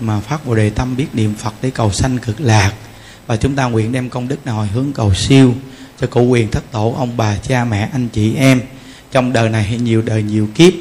mà 0.01 0.21
phát 0.21 0.47
bồ 0.47 0.55
đề 0.55 0.71
tâm 0.71 0.97
biết 0.97 1.07
niệm 1.13 1.35
phật 1.35 1.55
để 1.63 1.71
cầu 1.71 1.93
sanh 1.93 2.19
cực 2.19 2.41
lạc. 2.41 2.73
Và 3.27 3.37
chúng 3.37 3.57
ta 3.57 3.65
nguyện 3.65 3.93
đem 3.93 4.11
công 4.11 4.29
đức 4.29 4.47
này 4.47 4.55
hồi 4.55 4.67
hướng 4.67 4.93
cầu 4.93 5.15
siêu 5.15 5.55
cho 6.01 6.07
cụ 6.07 6.23
quyền 6.23 6.51
thất 6.51 6.65
tổ 6.71 6.95
ông 6.99 7.17
bà 7.17 7.37
cha 7.37 7.65
mẹ 7.65 7.89
anh 7.93 8.09
chị 8.09 8.35
em. 8.35 8.61
Trong 9.13 9.33
đời 9.33 9.49
này 9.49 9.63
hay 9.65 9.79
nhiều 9.79 10.03
đời 10.03 10.23
nhiều 10.23 10.49
kiếp. 10.55 10.73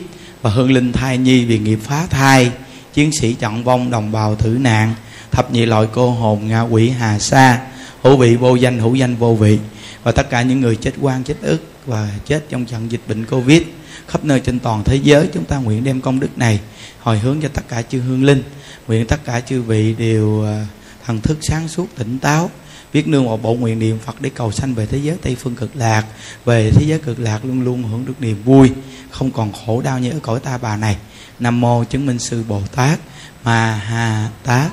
Và 0.41 0.49
hương 0.49 0.71
linh 0.71 0.91
thai 0.91 1.17
nhi 1.17 1.45
vì 1.45 1.59
nghiệp 1.59 1.79
phá 1.83 2.07
thai 2.09 2.51
chiến 2.93 3.11
sĩ 3.21 3.33
chọn 3.33 3.63
vong 3.63 3.91
đồng 3.91 4.11
bào 4.11 4.35
thử 4.35 4.49
nạn 4.49 4.93
thập 5.31 5.51
nhị 5.51 5.65
loại 5.65 5.87
cô 5.93 6.11
hồn 6.11 6.47
ngạ 6.47 6.61
quỷ 6.61 6.89
hà 6.89 7.19
sa 7.19 7.59
hữu 8.01 8.17
vị 8.17 8.35
vô 8.35 8.55
danh 8.55 8.79
hữu 8.79 8.95
danh 8.95 9.15
vô 9.15 9.35
vị. 9.35 9.59
Và 10.03 10.11
tất 10.11 10.29
cả 10.29 10.41
những 10.41 10.61
người 10.61 10.75
chết 10.75 10.93
quan 11.01 11.23
chết 11.23 11.35
ức 11.41 11.61
và 11.85 12.09
chết 12.25 12.45
trong 12.49 12.65
trận 12.65 12.91
dịch 12.91 13.01
bệnh 13.07 13.25
covid 13.25 13.61
khắp 14.07 14.25
nơi 14.25 14.39
trên 14.39 14.59
toàn 14.59 14.83
thế 14.83 14.95
giới, 14.95 15.29
chúng 15.33 15.45
ta 15.45 15.57
nguyện 15.57 15.83
đem 15.83 16.01
công 16.01 16.19
đức 16.19 16.37
này 16.37 16.59
hồi 16.99 17.19
hướng 17.19 17.41
cho 17.41 17.47
tất 17.53 17.61
cả 17.69 17.81
chư 17.81 17.99
hương 17.99 18.23
linh. 18.23 18.43
Nguyện 18.87 19.05
tất 19.07 19.25
cả 19.25 19.39
chư 19.39 19.61
vị 19.61 19.95
đều 19.97 20.45
à, 20.45 20.65
thần 21.05 21.21
thức 21.21 21.37
sáng 21.41 21.67
suốt, 21.67 21.87
tỉnh 21.97 22.19
táo, 22.19 22.49
biết 22.93 23.07
nương 23.07 23.23
một 23.23 23.41
bộ 23.41 23.53
nguyện 23.53 23.79
niệm 23.79 23.99
Phật 24.05 24.21
để 24.21 24.29
cầu 24.35 24.51
sanh 24.51 24.73
về 24.73 24.85
thế 24.85 24.97
giới 24.97 25.17
Tây 25.21 25.35
phương 25.35 25.55
cực 25.55 25.75
lạc. 25.75 26.05
Về 26.45 26.71
thế 26.71 26.85
giới 26.85 26.99
cực 26.99 27.19
lạc 27.19 27.45
luôn 27.45 27.61
luôn 27.61 27.83
hưởng 27.83 28.05
được 28.05 28.13
niềm 28.19 28.43
vui, 28.43 28.71
không 29.11 29.31
còn 29.31 29.51
khổ 29.65 29.81
đau 29.81 29.99
như 29.99 30.11
ở 30.11 30.19
cõi 30.21 30.39
ta 30.39 30.57
bà 30.57 30.77
này. 30.77 30.97
Nam 31.39 31.61
mô 31.61 31.83
chứng 31.83 32.05
minh 32.05 32.19
sư 32.19 32.43
bồ 32.47 32.61
tát 32.75 32.99
ma 33.43 33.75
ha 33.75 34.29
tát. 34.43 34.71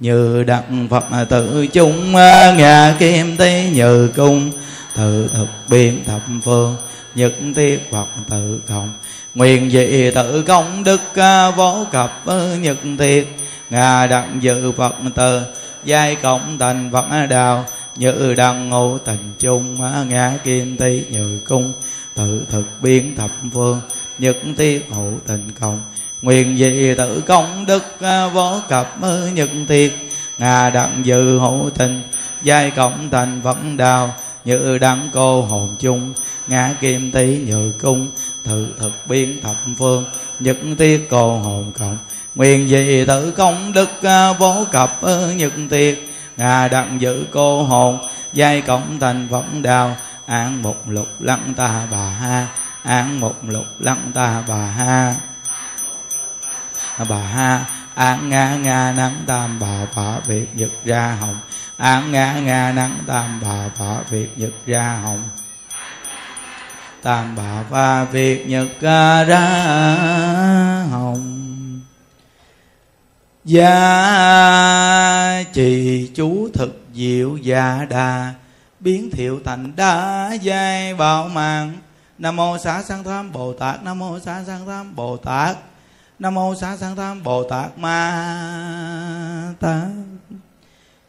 Như 0.00 0.42
đặng 0.42 0.88
phật 0.90 1.04
tự 1.30 1.66
chúng 1.66 2.16
à, 2.16 2.54
ngà 2.58 2.96
kim 2.98 3.36
tế 3.36 3.70
như 3.74 4.08
cung, 4.16 4.50
tự 4.96 5.30
thực 5.34 5.48
biên 5.68 6.04
thập 6.04 6.22
phương 6.44 6.76
nhất 7.14 7.32
thiết 7.56 7.90
phật 7.90 8.08
tự 8.30 8.60
cộng. 8.68 8.92
Nguyện 9.34 9.70
dị 9.70 10.10
tự 10.14 10.42
công 10.42 10.84
đức 10.84 11.00
à, 11.14 11.50
vô 11.50 11.86
cập 11.92 12.26
à, 12.26 12.56
nhật 12.60 12.76
thiết. 12.98 13.36
Ngà 13.70 14.06
đặng 14.06 14.38
dự 14.40 14.72
phật 14.72 14.94
tự 15.14 15.40
giai 15.84 16.14
cộng 16.14 16.58
thành 16.58 16.90
phật 16.92 17.26
đạo 17.30 17.64
như 17.96 18.34
đăng 18.34 18.68
ngộ 18.68 18.98
tình 19.04 19.34
chung 19.38 19.82
à, 19.82 20.04
ngã 20.08 20.32
kim 20.44 20.76
thi 20.76 21.04
như 21.10 21.40
cung. 21.44 21.72
Tự 22.14 22.42
thực 22.50 22.66
biến 22.82 23.16
thập 23.16 23.30
phương 23.52 23.80
nhất 24.18 24.36
thiết 24.56 24.86
hộ 24.90 25.10
tình 25.26 25.50
cộng. 25.60 25.80
Nguyện 26.22 26.56
dị 26.56 26.94
tự 26.94 27.22
công 27.26 27.66
đức 27.66 27.82
vô 28.32 28.60
cập 28.68 28.96
nhật 29.34 29.50
thiết. 29.68 30.10
Ngà 30.38 30.70
đặng 30.70 31.00
dự 31.04 31.38
hộ 31.38 31.70
tình 31.78 32.02
giai 32.42 32.70
cộng 32.70 33.10
thành 33.10 33.40
Phật 33.44 33.56
đạo, 33.76 34.14
như 34.44 34.78
đăng 34.78 35.08
cô 35.12 35.42
hồn 35.42 35.76
chung 35.78 36.12
ngã 36.46 36.74
kim 36.80 37.10
tý 37.10 37.38
nhự 37.46 37.72
cung 37.80 38.08
thự 38.44 38.66
thực 38.78 39.06
biến 39.06 39.40
thập 39.42 39.56
phương, 39.78 40.04
nhất 40.40 40.56
tiết 40.78 41.06
cô 41.10 41.38
hồn 41.38 41.72
cộng. 41.78 41.98
Nguyện 42.34 42.68
dị 42.68 43.04
tự 43.06 43.30
công 43.30 43.72
đức 43.72 44.02
à, 44.02 44.32
vô 44.32 44.66
cập 44.72 45.02
à, 45.02 45.16
nhất 45.36 45.52
tiết 45.70 46.10
ngà 46.36 46.68
đặng 46.68 47.00
giữ 47.00 47.24
cô 47.30 47.62
hồn, 47.62 47.98
giai 48.32 48.60
cộng 48.60 49.00
thành 49.00 49.28
phẩm 49.30 49.62
đào. 49.62 49.96
Án 50.26 50.62
một 50.62 50.76
lục 50.88 51.08
lăng 51.20 51.54
ta 51.56 51.86
bà 51.90 52.08
ha, 52.08 52.46
án 52.82 53.20
một 53.20 53.34
lục 53.48 53.66
lăng 53.78 54.10
ta 54.14 54.42
bà 54.48 54.66
ha. 54.66 55.14
Bà 57.08 57.18
ha, 57.18 57.64
án 57.94 58.28
ngã 58.28 58.56
ngã 58.56 58.92
nắng 58.96 59.14
tam 59.26 59.58
bà 59.60 59.86
phả 59.94 60.20
việt 60.26 60.46
nhật 60.54 60.70
ra 60.84 61.16
hồng. 61.20 61.36
Án 61.76 62.12
ngã 62.12 62.32
ngã 62.32 62.72
nắng 62.72 62.96
tam 63.06 63.40
bà 63.42 63.68
phả 63.78 64.00
việt 64.10 64.38
nhật 64.38 64.52
ra 64.66 64.98
hồng 65.02 65.22
tam 67.02 67.36
bà 67.36 67.64
pha 67.70 68.04
việt 68.04 68.48
nhật 68.48 68.68
ca 68.80 69.24
ra 69.24 69.40
hồng. 70.90 71.46
Gia 73.44 73.64
trì 75.52 76.10
chú 76.14 76.48
thực 76.54 76.84
diệu 76.94 77.36
già 77.36 77.86
đà, 77.90 78.34
biến 78.80 79.10
thiệu 79.10 79.40
thành 79.44 79.72
đa 79.76 80.32
giai 80.42 80.94
bảo 80.94 81.28
mạng. 81.28 81.72
Nam 82.18 82.36
mô 82.36 82.58
xá 82.58 82.82
sanh 82.82 83.04
tham 83.04 83.32
bồ 83.32 83.52
tát, 83.52 83.84
nam 83.84 83.98
mô 83.98 84.18
xá 84.18 84.44
sanh 84.46 84.66
tham 84.66 84.96
bồ 84.96 85.16
tát, 85.16 85.56
nam 86.18 86.34
mô 86.34 86.54
xá 86.54 86.76
sanh 86.76 86.96
tham 86.96 87.22
bồ 87.22 87.42
tát 87.42 87.78
ma 87.78 89.54
tát. 89.60 89.88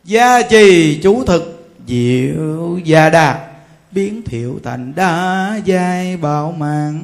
Gia 0.04 0.42
trì 0.42 1.00
chú 1.04 1.24
thực 1.26 1.74
diệu 1.88 2.80
gia 2.84 3.10
đà 3.10 3.51
biến 3.92 4.22
thiệu 4.26 4.60
thành 4.64 4.96
đa 4.96 5.60
giai 5.66 6.18
bảo 6.18 6.52
mạng 6.52 7.04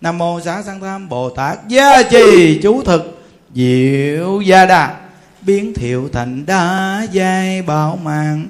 nam 0.00 0.18
mô 0.18 0.40
xá 0.40 0.62
sanh 0.62 0.80
tham 0.80 1.08
bồ 1.08 1.30
tát 1.30 1.68
gia 1.68 2.02
trì 2.02 2.60
chú 2.62 2.82
thực 2.82 3.26
diệu 3.54 4.40
gia 4.40 4.66
đà. 4.66 4.96
Biến 5.42 5.74
thiệu 5.74 6.08
thành 6.12 6.46
đa 6.46 7.06
giai 7.12 7.62
bảo 7.62 7.98
mạng 8.02 8.46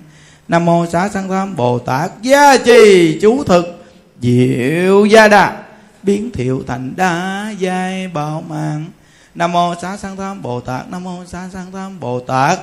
nam 0.48 0.64
mô 0.64 0.86
xá 0.86 1.08
sanh 1.08 1.28
tham 1.28 1.56
bồ 1.56 1.78
tát 1.78 2.22
gia 2.22 2.56
trì 2.56 3.18
chú 3.20 3.44
thực 3.44 3.84
diệu 4.20 5.04
gia 5.04 5.28
đà. 5.28 5.62
Biến 6.02 6.30
thiệu 6.30 6.62
thành 6.66 6.92
đa 6.96 7.50
giai 7.58 8.08
bảo 8.08 8.44
mạng 8.48 8.84
nam 9.34 9.52
mô 9.52 9.74
xá 9.82 9.96
sanh 9.96 10.16
tham 10.16 10.42
bồ 10.42 10.60
tát, 10.60 10.90
nam 10.90 11.04
mô 11.04 11.24
xá 11.26 11.48
sanh 11.52 11.72
tham 11.72 12.00
bồ 12.00 12.20
tát, 12.20 12.58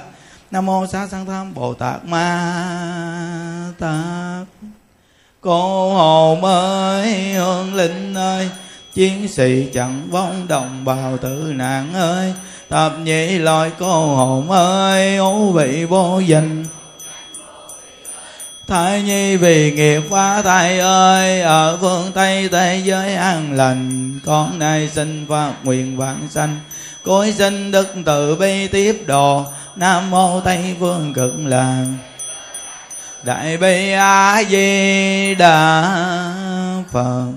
nam 0.52 0.66
mô 0.66 0.88
xá 0.88 1.08
sanh 1.08 1.26
tham 1.26 1.54
bồ 1.54 1.74
tát 1.74 2.06
ma 2.06 3.74
tát 3.80 4.73
cô 5.44 5.94
hồn 5.94 6.44
ơi 6.46 7.34
hương 7.34 7.76
linh 7.76 8.14
ơi, 8.14 8.50
chiến 8.94 9.28
sĩ 9.28 9.68
chẳng 9.74 10.08
vong 10.12 10.48
đồng 10.48 10.86
bào 10.86 11.18
tử 11.18 11.54
nạn 11.56 11.94
ơi. 11.94 12.34
Thập 12.70 13.00
nhị 13.00 13.38
loại 13.38 13.72
cô 13.80 14.16
hồn 14.16 14.52
ơi 14.52 15.18
ố 15.18 15.52
vị 15.52 15.86
vô 15.86 16.20
danh. 16.20 16.66
Thái 18.68 19.02
nhi 19.02 19.36
vì 19.36 19.72
nghiệp 19.72 20.02
phá 20.10 20.42
thai 20.42 20.80
ơi, 20.80 21.42
Ở 21.42 21.78
phương 21.82 22.12
Tây 22.14 22.50
thế 22.52 22.82
giới 22.84 23.16
an 23.16 23.54
lành. 23.54 24.20
Con 24.26 24.60
nay 24.60 24.90
xin 24.94 25.26
phát 25.30 25.54
nguyện 25.64 25.98
vạn 25.98 26.28
sanh. 26.30 26.60
Cối 27.04 27.32
sinh 27.32 27.72
đức 27.72 27.88
từ 28.06 28.36
bi 28.36 28.68
tiếp 28.68 29.04
đồ, 29.06 29.46
Nam 29.76 30.10
mô 30.10 30.42
Tây 30.42 30.76
phương 30.80 31.14
cực 31.14 31.34
lạc. 31.46 31.86
Đại 33.24 33.58
bi 33.58 33.92
A 33.92 34.44
Di 34.50 35.36
Đà 35.36 35.84
Phật 36.92 37.32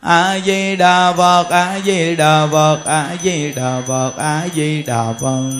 A 0.00 0.38
Di 0.46 0.76
Đà 0.76 1.12
Phật 1.12 1.50
A 1.50 1.80
Di 1.84 2.16
Đà 2.16 2.46
Phật 2.52 2.78
A 2.86 3.16
Di 3.22 3.52
Đà 3.52 3.80
Phật 3.86 4.12
A 4.16 4.48
Di 4.54 4.82
Đà 4.82 5.12
Phật 5.20 5.50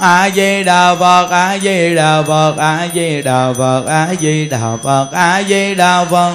a 0.00 0.30
di 0.30 0.64
đà 0.64 0.94
phật 0.94 1.28
a 1.30 1.58
di 1.58 1.94
đà 1.94 2.22
phật 2.22 2.56
a 2.58 2.88
di 2.94 3.22
đà 3.22 3.52
phật 3.52 3.84
a 3.86 4.14
di 4.20 4.48
đà 4.48 4.76
phật 4.82 5.08
a 5.12 5.42
di 5.42 5.74
đà 5.74 6.04
phật 6.04 6.34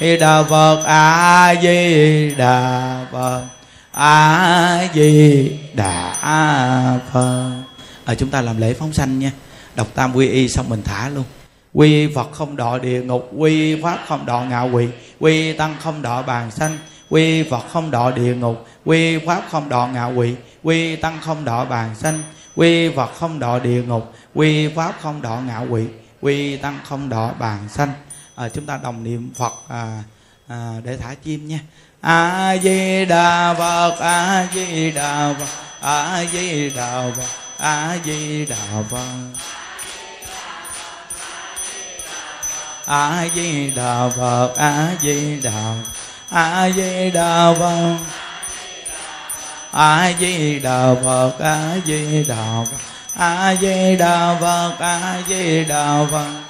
di 0.00 0.16
đà 0.16 0.42
phật 0.42 0.82
a 0.84 1.54
di 1.62 2.34
đà 2.34 3.06
phật 3.12 3.42
a 3.92 4.88
di 4.94 5.50
đà 5.74 6.14
phật. 7.12 7.50
À, 8.04 8.14
chúng 8.14 8.28
ta 8.28 8.40
làm 8.40 8.60
lễ 8.60 8.74
phóng 8.74 8.92
sanh 8.92 9.18
nha. 9.18 9.32
Đọc 9.74 9.86
tam 9.94 10.16
quy 10.16 10.28
y 10.28 10.48
xong 10.48 10.68
mình 10.68 10.82
thả 10.84 11.08
luôn. 11.08 11.24
Quy 11.74 12.14
phật 12.14 12.32
không 12.32 12.56
đọ 12.56 12.78
địa 12.78 13.02
ngục 13.02 13.30
quy 13.36 13.82
pháp 13.82 13.98
không 14.08 14.26
đọ 14.26 14.40
ngạo 14.40 14.70
quỷ 14.72 14.88
quy 15.20 15.52
tăng 15.52 15.76
không 15.82 16.02
đọ 16.02 16.22
bàn 16.22 16.50
sanh 16.50 16.78
quy 17.10 17.42
phật 17.42 17.62
không 17.72 17.90
đọ 17.90 18.10
địa 18.10 18.34
ngục 18.34 18.66
quy 18.84 19.18
pháp 19.18 19.42
không 19.50 19.68
đọ 19.68 19.86
ngạo 19.86 20.12
quỷ 20.12 20.34
quy 20.62 20.96
tăng 20.96 21.18
không 21.20 21.44
đọ 21.44 21.64
bàn 21.64 21.94
sanh 21.94 22.22
quy 22.56 22.90
phật 22.96 23.10
không 23.14 23.38
đọ 23.38 23.58
địa 23.58 23.82
ngục 23.82 24.12
quy 24.34 24.68
pháp 24.68 24.94
không 25.02 25.22
đọ 25.22 25.40
ngạo 25.46 25.66
quỷ 25.70 25.84
quy 26.20 26.56
tăng 26.56 26.78
không 26.84 27.08
đọ 27.08 27.30
bàn 27.38 27.58
sanh 27.68 27.92
à, 28.40 28.48
chúng 28.48 28.66
ta 28.66 28.76
đồng 28.82 29.04
niệm 29.04 29.30
phật 29.34 29.52
à, 29.68 30.02
à, 30.48 30.74
để 30.84 30.96
thả 30.96 31.14
chim 31.24 31.48
nha. 31.48 31.58
A 32.00 32.56
di 32.62 33.04
đà 33.04 33.54
phật 33.54 33.96
a 34.00 34.46
di 34.54 34.90
đà 34.90 35.34
phật 35.38 35.46
a 35.80 36.24
di 36.32 36.70
đà 36.70 37.04
phật. 37.16 37.28
A 37.56 37.96
di 38.04 38.46
đà 38.46 38.56
phật 38.90 39.06
a 42.86 43.26
di 43.34 43.70
đà 43.70 44.08
phật 44.16 44.54
a 44.56 44.94
di 45.02 45.40
đà 45.40 45.74
a 46.30 46.70
di 46.70 47.10
đà 47.10 47.54
phật. 47.58 47.96
A 49.72 50.12
di 50.20 50.58
đà 50.58 50.94
phật 51.04 51.38
a 51.38 51.76
di 51.86 52.24
đà 52.24 52.64
phật. 52.64 52.78
A 53.14 53.54
di 53.60 53.96
đà 53.96 54.36
phật 54.40 54.74
a 54.78 55.22
di 55.28 55.64
đà 55.64 56.06
phật. 56.10 56.49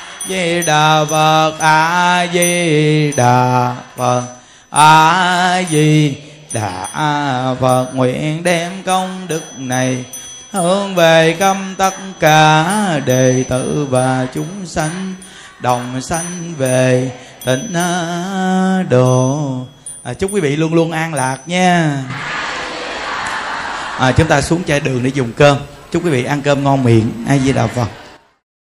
di 0.29 0.61
đà 0.61 1.05
phật 1.09 1.53
a 1.59 2.27
di 2.33 3.11
đà 3.11 3.75
phật 3.97 4.23
a 4.69 5.63
di 5.69 6.15
đà 6.53 7.55
phật. 7.59 7.87
Nguyện 7.93 8.43
đem 8.43 8.83
công 8.83 9.27
đức 9.27 9.43
này 9.57 10.05
hướng 10.51 10.95
về 10.95 11.35
câm 11.39 11.75
tất 11.77 11.93
cả 12.19 12.65
đệ 13.05 13.43
tử 13.49 13.87
và 13.89 14.27
chúng 14.33 14.65
sanh 14.65 15.13
đồng 15.59 16.01
sanh 16.01 16.53
về 16.57 17.11
tịnh 17.45 17.73
độ. 18.89 19.65
À, 20.03 20.13
chúc 20.13 20.33
quý 20.33 20.41
vị 20.41 20.55
luôn 20.55 20.73
luôn 20.73 20.91
an 20.91 21.13
lạc 21.13 21.37
nha. 21.45 21.97
À, 23.97 24.11
chúng 24.11 24.27
ta 24.27 24.41
xuống 24.41 24.63
chai 24.63 24.79
đường 24.79 25.03
để 25.03 25.11
dùng 25.13 25.31
cơm. 25.33 25.57
Chúc 25.91 26.05
quý 26.05 26.09
vị 26.09 26.23
ăn 26.23 26.41
cơm 26.41 26.63
ngon 26.63 26.83
miệng. 26.83 27.11
Ai 27.27 27.39
di 27.39 27.53
đà 27.53 27.67
phật. 27.67 27.87